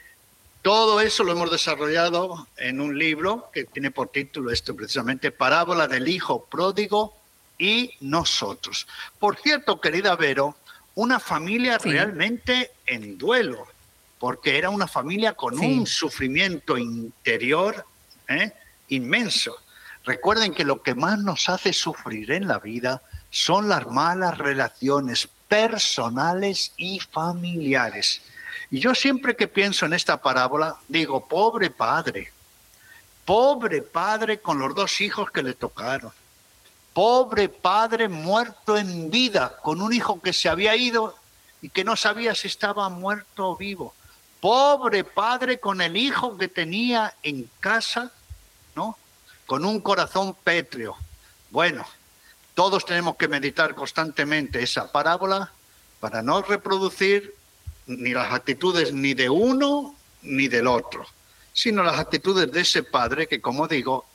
todo 0.63 1.01
eso 1.01 1.25
lo 1.25 1.33
hemos 1.33 1.51
desarrollado 1.51 2.47
en 2.57 2.81
un 2.81 2.97
libro 2.97 3.51
que 3.53 3.65
tiene 3.65 3.91
por 3.91 4.09
título 4.09 4.53
esto 4.53 4.77
precisamente, 4.77 5.33
Parábola 5.33 5.89
del 5.89 6.07
Hijo 6.07 6.45
Pródigo 6.45 7.17
y 7.59 7.91
nosotros. 8.01 8.87
Por 9.19 9.37
cierto, 9.37 9.81
querida 9.81 10.15
Vero, 10.15 10.57
una 10.95 11.19
familia 11.19 11.79
realmente 11.79 12.71
en 12.87 13.19
duelo, 13.19 13.67
porque 14.19 14.57
era 14.57 14.71
una 14.71 14.87
familia 14.87 15.33
con 15.33 15.59
un 15.59 15.87
sufrimiento 15.87 16.79
interior 16.79 17.85
¿eh? 18.29 18.53
inmenso. 18.89 19.57
Recuerden 20.05 20.55
que 20.55 20.65
lo 20.65 20.83
que 20.83 20.95
más 20.95 21.19
nos 21.19 21.49
hace 21.49 21.73
sufrir 21.73 22.33
en 22.33 22.49
la 22.49 22.59
vida 22.59 23.03
son 23.31 23.69
las 23.69 23.87
malas 23.87 24.39
relaciones 24.39 25.29
personales 25.49 26.73
y 26.77 26.99
familiares. 26.99 28.23
Y 28.71 28.81
yo 28.81 28.95
siempre 28.95 29.37
que 29.37 29.49
pienso 29.49 29.87
en 29.87 29.93
esta 29.93 30.21
parábola, 30.21 30.77
digo, 30.89 31.29
pobre 31.29 31.71
padre, 31.71 32.33
pobre 33.25 33.83
padre 33.83 34.41
con 34.41 34.59
los 34.59 34.75
dos 34.75 35.01
hijos 35.01 35.31
que 35.31 35.43
le 35.43 35.55
tocaron, 35.55 36.13
Pobre 36.93 37.49
padre 37.49 38.09
muerto 38.09 38.77
en 38.77 39.11
vida, 39.11 39.57
con 39.63 39.81
un 39.81 39.95
hijo 39.95 40.21
que 40.21 40.35
se 40.35 40.51
había 40.51 40.77
ido 40.77 41.17
y 41.63 41.71
que 41.71 41.85
no 41.85 41.97
sabía 41.97 42.35
si 42.35 42.49
estaba 42.49 42.89
muerto 42.91 43.49
o 43.49 43.57
vivo. 43.57 43.95
Pobre 44.41 45.03
padre 45.03 45.59
con 45.59 45.81
el 45.81 45.97
hijo 45.97 46.37
que 46.37 46.49
tenía 46.49 47.15
en 47.23 47.49
casa, 47.61 48.11
¿no? 48.75 48.99
Con 49.53 49.67
un 49.67 49.83
corazón 49.83 50.35
pétreo. 50.43 50.97
Bueno, 51.51 51.87
todos 52.55 52.87
tenemos 52.87 53.17
que 53.17 53.29
meditar 53.29 53.75
constantemente 53.75 54.63
esa 54.63 54.91
parábola 54.91 55.53
para 56.01 56.23
no 56.23 56.41
reproducir 56.41 57.35
ni 57.85 58.15
las 58.15 58.33
actitudes 58.33 58.95
ni 58.95 59.13
de 59.13 59.29
uno 59.29 59.95
ni 60.23 60.49
del 60.49 60.67
otro, 60.67 61.05
sino 61.53 61.83
las 61.83 61.99
actitudes 61.99 62.51
de 62.51 62.63
ese 62.63 62.83
padre 62.83 63.27
que, 63.27 63.43
como 63.43 63.69
digo, 63.69 64.07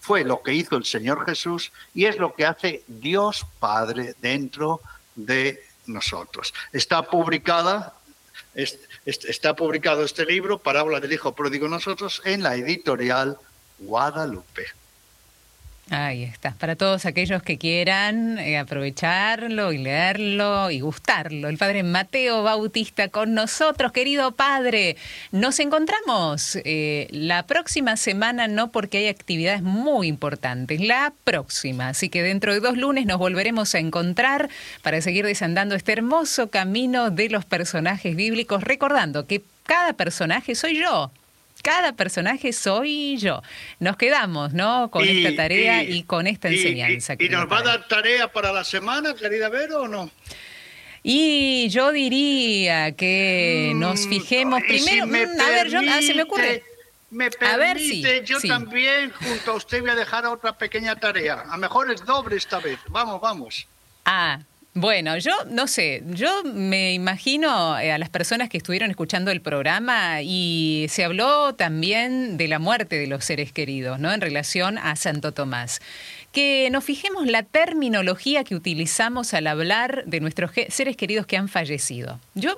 fue 0.00 0.24
lo 0.24 0.42
que 0.42 0.54
hizo 0.54 0.78
el 0.78 0.86
Señor 0.86 1.26
Jesús 1.26 1.70
y 1.92 2.06
es 2.06 2.16
lo 2.16 2.34
que 2.34 2.46
hace 2.46 2.82
Dios 2.86 3.44
Padre 3.60 4.14
dentro 4.22 4.80
de 5.14 5.66
nosotros. 5.84 6.54
Está 6.72 7.02
publicada, 7.02 7.92
está 9.04 9.54
publicado 9.54 10.02
este 10.02 10.24
libro, 10.24 10.58
Parábola 10.58 10.98
del 10.98 11.12
Hijo 11.12 11.34
Pródigo 11.34 11.68
Nosotros, 11.68 12.22
en 12.24 12.42
la 12.42 12.54
editorial 12.54 13.38
Guadalupe. 13.78 14.77
Ahí 15.90 16.22
está, 16.22 16.52
para 16.52 16.76
todos 16.76 17.06
aquellos 17.06 17.42
que 17.42 17.56
quieran 17.56 18.38
eh, 18.38 18.58
aprovecharlo 18.58 19.72
y 19.72 19.78
leerlo 19.78 20.70
y 20.70 20.80
gustarlo. 20.80 21.48
El 21.48 21.56
Padre 21.56 21.82
Mateo 21.82 22.42
Bautista 22.42 23.08
con 23.08 23.32
nosotros, 23.32 23.92
querido 23.92 24.32
Padre. 24.32 24.96
Nos 25.32 25.58
encontramos 25.60 26.58
eh, 26.64 27.08
la 27.10 27.46
próxima 27.46 27.96
semana, 27.96 28.48
no 28.48 28.70
porque 28.70 28.98
hay 28.98 29.08
actividades 29.08 29.62
muy 29.62 30.08
importantes, 30.08 30.78
la 30.82 31.14
próxima. 31.24 31.88
Así 31.88 32.10
que 32.10 32.22
dentro 32.22 32.52
de 32.52 32.60
dos 32.60 32.76
lunes 32.76 33.06
nos 33.06 33.16
volveremos 33.16 33.74
a 33.74 33.78
encontrar 33.78 34.50
para 34.82 35.00
seguir 35.00 35.24
desandando 35.24 35.74
este 35.74 35.92
hermoso 35.92 36.50
camino 36.50 37.10
de 37.10 37.30
los 37.30 37.46
personajes 37.46 38.14
bíblicos, 38.14 38.62
recordando 38.62 39.26
que 39.26 39.42
cada 39.64 39.94
personaje 39.94 40.54
soy 40.54 40.78
yo 40.78 41.10
cada 41.68 41.92
personaje 41.92 42.54
soy 42.54 43.18
yo. 43.18 43.42
Nos 43.78 43.98
quedamos, 43.98 44.54
¿no? 44.54 44.90
Con 44.90 45.06
esta 45.06 45.36
tarea 45.36 45.82
y, 45.82 46.02
con 46.02 46.26
esta 46.26 46.48
enseñanza. 46.48 47.14
¿Y, 47.18 47.28
nos 47.28 47.44
va 47.46 47.58
a 47.58 47.62
dar 47.62 47.88
tarea 47.88 48.32
para 48.32 48.54
la 48.54 48.64
semana, 48.64 49.14
querida 49.14 49.50
Vero, 49.50 49.82
o 49.82 49.88
no? 49.88 50.10
Y 51.02 51.68
yo 51.68 51.92
diría 51.92 52.92
que 52.92 53.72
nos 53.76 54.06
mm, 54.06 54.08
fijemos 54.08 54.62
primero. 54.62 55.06
Mm, 55.06 55.14
a 55.14 55.48
ver, 55.50 55.68
yo, 55.68 55.80
ah, 55.86 56.00
se 56.00 56.14
me 56.14 56.22
ocurre. 56.22 56.62
Me 57.10 57.30
permite, 57.30 57.54
a 57.54 57.56
ver, 57.58 57.78
si 57.78 58.02
yo 58.24 58.40
también 58.40 59.10
junto 59.10 59.52
a 59.52 59.54
usted 59.54 59.82
voy 59.82 59.90
a 59.90 59.94
dejar 59.94 60.24
otra 60.24 60.56
pequeña 60.56 60.96
tarea. 60.96 61.42
A 61.50 61.56
lo 61.56 61.58
mejor 61.58 61.90
es 61.90 62.02
doble 62.02 62.36
esta 62.36 62.60
vez. 62.60 62.78
Vamos, 62.88 63.20
vamos. 63.20 63.66
Ah, 64.06 64.40
bueno, 64.80 65.18
yo 65.18 65.32
no 65.50 65.66
sé, 65.66 66.04
yo 66.06 66.44
me 66.44 66.92
imagino 66.92 67.78
eh, 67.80 67.90
a 67.90 67.98
las 67.98 68.10
personas 68.10 68.48
que 68.48 68.58
estuvieron 68.58 68.90
escuchando 68.90 69.32
el 69.32 69.40
programa 69.40 70.22
y 70.22 70.86
se 70.88 71.04
habló 71.04 71.54
también 71.54 72.36
de 72.36 72.46
la 72.46 72.60
muerte 72.60 72.96
de 72.96 73.08
los 73.08 73.24
seres 73.24 73.52
queridos, 73.52 73.98
¿no? 73.98 74.12
En 74.12 74.20
relación 74.20 74.78
a 74.78 74.94
Santo 74.94 75.32
Tomás. 75.32 75.80
Que 76.30 76.68
nos 76.70 76.84
fijemos 76.84 77.26
la 77.26 77.42
terminología 77.42 78.44
que 78.44 78.54
utilizamos 78.54 79.34
al 79.34 79.48
hablar 79.48 80.04
de 80.06 80.20
nuestros 80.20 80.52
seres 80.68 80.96
queridos 80.96 81.26
que 81.26 81.36
han 81.36 81.48
fallecido. 81.48 82.20
Yo 82.34 82.56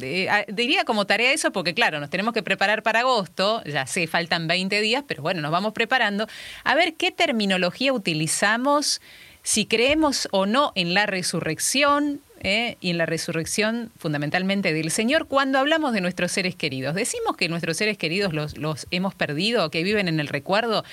eh, 0.00 0.28
diría 0.48 0.84
como 0.84 1.06
tarea 1.06 1.32
eso 1.32 1.52
porque, 1.52 1.74
claro, 1.74 2.00
nos 2.00 2.10
tenemos 2.10 2.34
que 2.34 2.42
preparar 2.42 2.82
para 2.82 3.00
agosto, 3.00 3.62
ya 3.64 3.86
sé, 3.86 4.08
faltan 4.08 4.48
20 4.48 4.80
días, 4.80 5.04
pero 5.06 5.22
bueno, 5.22 5.40
nos 5.40 5.52
vamos 5.52 5.74
preparando, 5.74 6.26
a 6.64 6.74
ver 6.74 6.94
qué 6.94 7.12
terminología 7.12 7.92
utilizamos 7.92 9.00
si 9.42 9.66
creemos 9.66 10.28
o 10.30 10.46
no 10.46 10.72
en 10.74 10.94
la 10.94 11.06
resurrección, 11.06 12.20
¿eh? 12.42 12.76
y 12.80 12.90
en 12.90 12.98
la 12.98 13.06
resurrección 13.06 13.90
fundamentalmente 13.98 14.72
del 14.72 14.90
Señor, 14.90 15.26
cuando 15.26 15.58
hablamos 15.58 15.92
de 15.92 16.00
nuestros 16.00 16.32
seres 16.32 16.54
queridos. 16.54 16.94
Decimos 16.94 17.36
que 17.36 17.48
nuestros 17.48 17.76
seres 17.76 17.96
queridos 17.96 18.32
los, 18.32 18.58
los 18.58 18.86
hemos 18.90 19.14
perdido, 19.14 19.70
que 19.70 19.82
viven 19.82 20.08
en 20.08 20.20
el 20.20 20.28
recuerdo, 20.28 20.84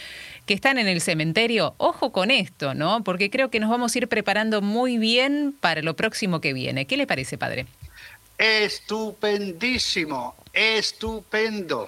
que 0.46 0.54
están 0.54 0.78
en 0.78 0.88
el 0.88 1.02
cementerio. 1.02 1.74
Ojo 1.78 2.12
con 2.12 2.32
esto, 2.32 2.74
¿no? 2.74 3.04
Porque 3.04 3.30
creo 3.30 3.50
que 3.50 3.60
nos 3.60 3.70
vamos 3.70 3.94
a 3.96 3.98
ir 3.98 4.08
preparando 4.08 4.62
muy 4.62 4.98
bien 4.98 5.56
para 5.60 5.82
lo 5.82 5.96
próximo 5.96 6.40
que 6.42 6.54
viene. 6.54 6.86
¿Qué 6.86 6.98
le 6.98 7.08
parece, 7.08 7.38
padre? 7.38 7.66
Estupendísimo, 8.38 10.36
estupendo. 10.54 11.88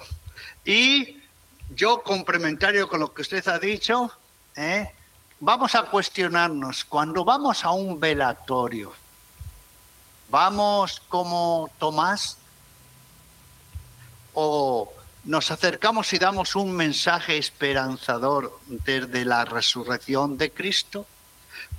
Y 0.64 1.16
yo 1.74 2.02
complementario 2.02 2.88
con 2.88 3.00
lo 3.00 3.14
que 3.14 3.22
usted 3.22 3.46
ha 3.48 3.58
dicho, 3.58 4.12
¿eh? 4.56 4.90
Vamos 5.42 5.74
a 5.74 5.82
cuestionarnos, 5.82 6.84
cuando 6.84 7.24
vamos 7.24 7.64
a 7.64 7.72
un 7.72 7.98
velatorio, 7.98 8.92
¿vamos 10.30 11.02
como 11.08 11.68
Tomás? 11.80 12.38
¿O 14.34 14.92
nos 15.24 15.50
acercamos 15.50 16.12
y 16.12 16.18
damos 16.18 16.54
un 16.54 16.72
mensaje 16.72 17.38
esperanzador 17.38 18.56
desde 18.66 19.24
la 19.24 19.44
resurrección 19.44 20.38
de 20.38 20.52
Cristo? 20.52 21.06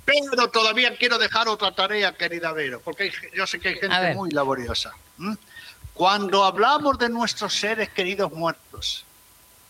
Pero 0.04 0.50
todavía 0.50 0.94
quiero 0.98 1.16
dejar 1.16 1.48
otra 1.48 1.74
tarea, 1.74 2.12
querida 2.12 2.52
Vero, 2.52 2.82
porque 2.84 3.10
yo 3.34 3.46
sé 3.46 3.60
que 3.60 3.68
hay 3.68 3.76
gente 3.76 4.14
muy 4.14 4.30
laboriosa. 4.30 4.92
Cuando 5.94 6.44
hablamos 6.44 6.98
de 6.98 7.08
nuestros 7.08 7.54
seres 7.54 7.88
queridos 7.88 8.30
muertos, 8.30 9.06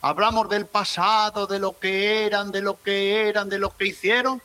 ¿Hablamos 0.05 0.51
del 0.51 0.67
pasado, 0.67 1.47
de 1.47 1.59
lo 1.59 1.79
que 1.79 2.27
eran, 2.27 2.53
de 2.53 2.61
lo 2.61 2.79
que 2.83 3.27
eran, 3.27 3.49
de 3.49 3.59
lo 3.59 3.75
que 3.75 3.87
hicieron? 3.87 4.43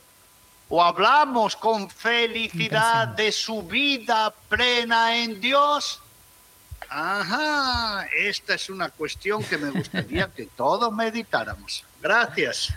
¿O 0.70 0.82
hablamos 0.82 1.54
con 1.54 1.90
felicidad 1.90 3.08
de 3.08 3.30
su 3.30 3.62
vida 3.64 4.32
plena 4.48 5.18
en 5.18 5.38
Dios? 5.38 6.00
Ajá, 6.88 8.06
esta 8.16 8.54
es 8.54 8.70
una 8.70 8.88
cuestión 8.88 9.44
que 9.44 9.58
me 9.58 9.68
gustaría 9.68 10.28
que 10.34 10.46
todos 10.46 10.90
meditáramos. 10.94 11.84
Gracias. 12.00 12.72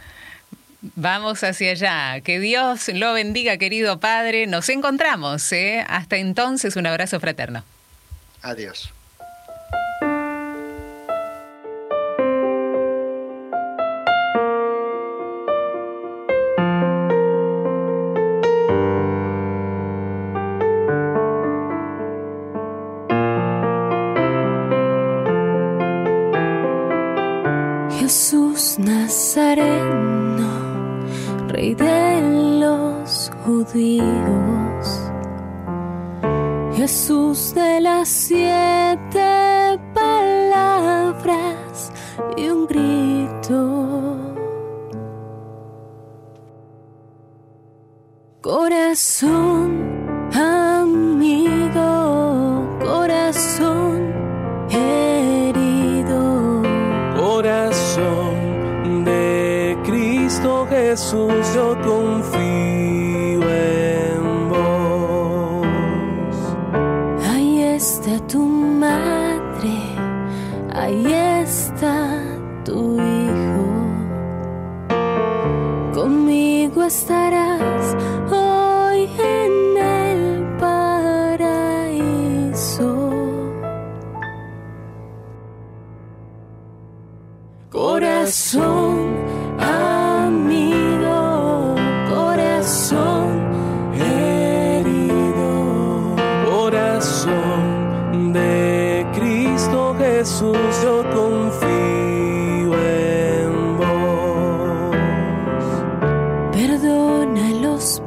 Vamos 0.82 1.42
hacia 1.42 1.72
allá. 1.72 2.20
Que 2.20 2.42
Dios 2.42 2.90
lo 2.90 3.14
bendiga, 3.14 3.56
querido 3.56 4.02
Padre. 4.02 4.46
Nos 4.46 4.68
encontramos. 4.68 5.54
¿eh? 5.54 5.86
Hasta 5.88 6.18
entonces, 6.18 6.76
un 6.76 6.86
abrazo 6.86 7.22
fraterno. 7.22 7.64
Adiós. 8.42 8.92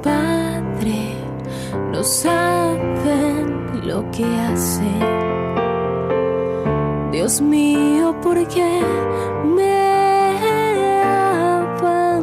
Padre 0.03 1.15
no 1.93 2.03
saben 2.03 3.87
lo 3.87 4.11
que 4.11 4.25
hacen. 4.25 5.01
Dios 7.13 7.43
mío, 7.43 8.19
¿por 8.23 8.49
qué 8.49 8.81
me 9.45 10.41
abandonaste? 11.03 12.17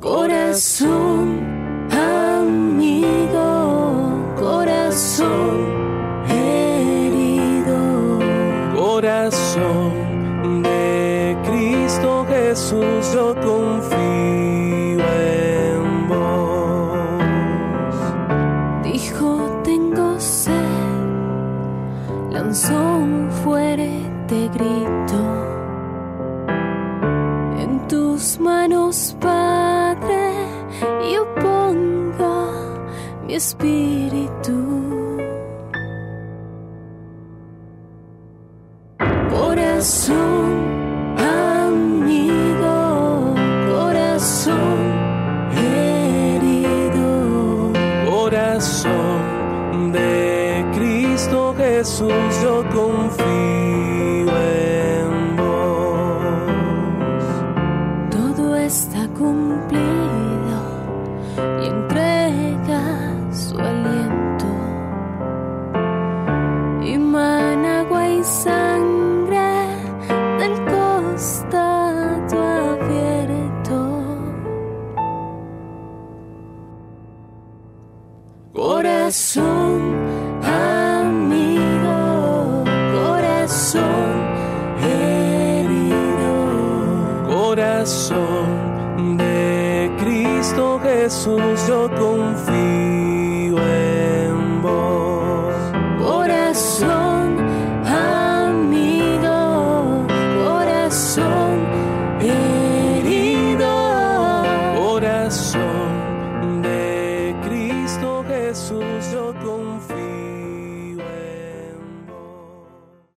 Corazón. 0.00 0.95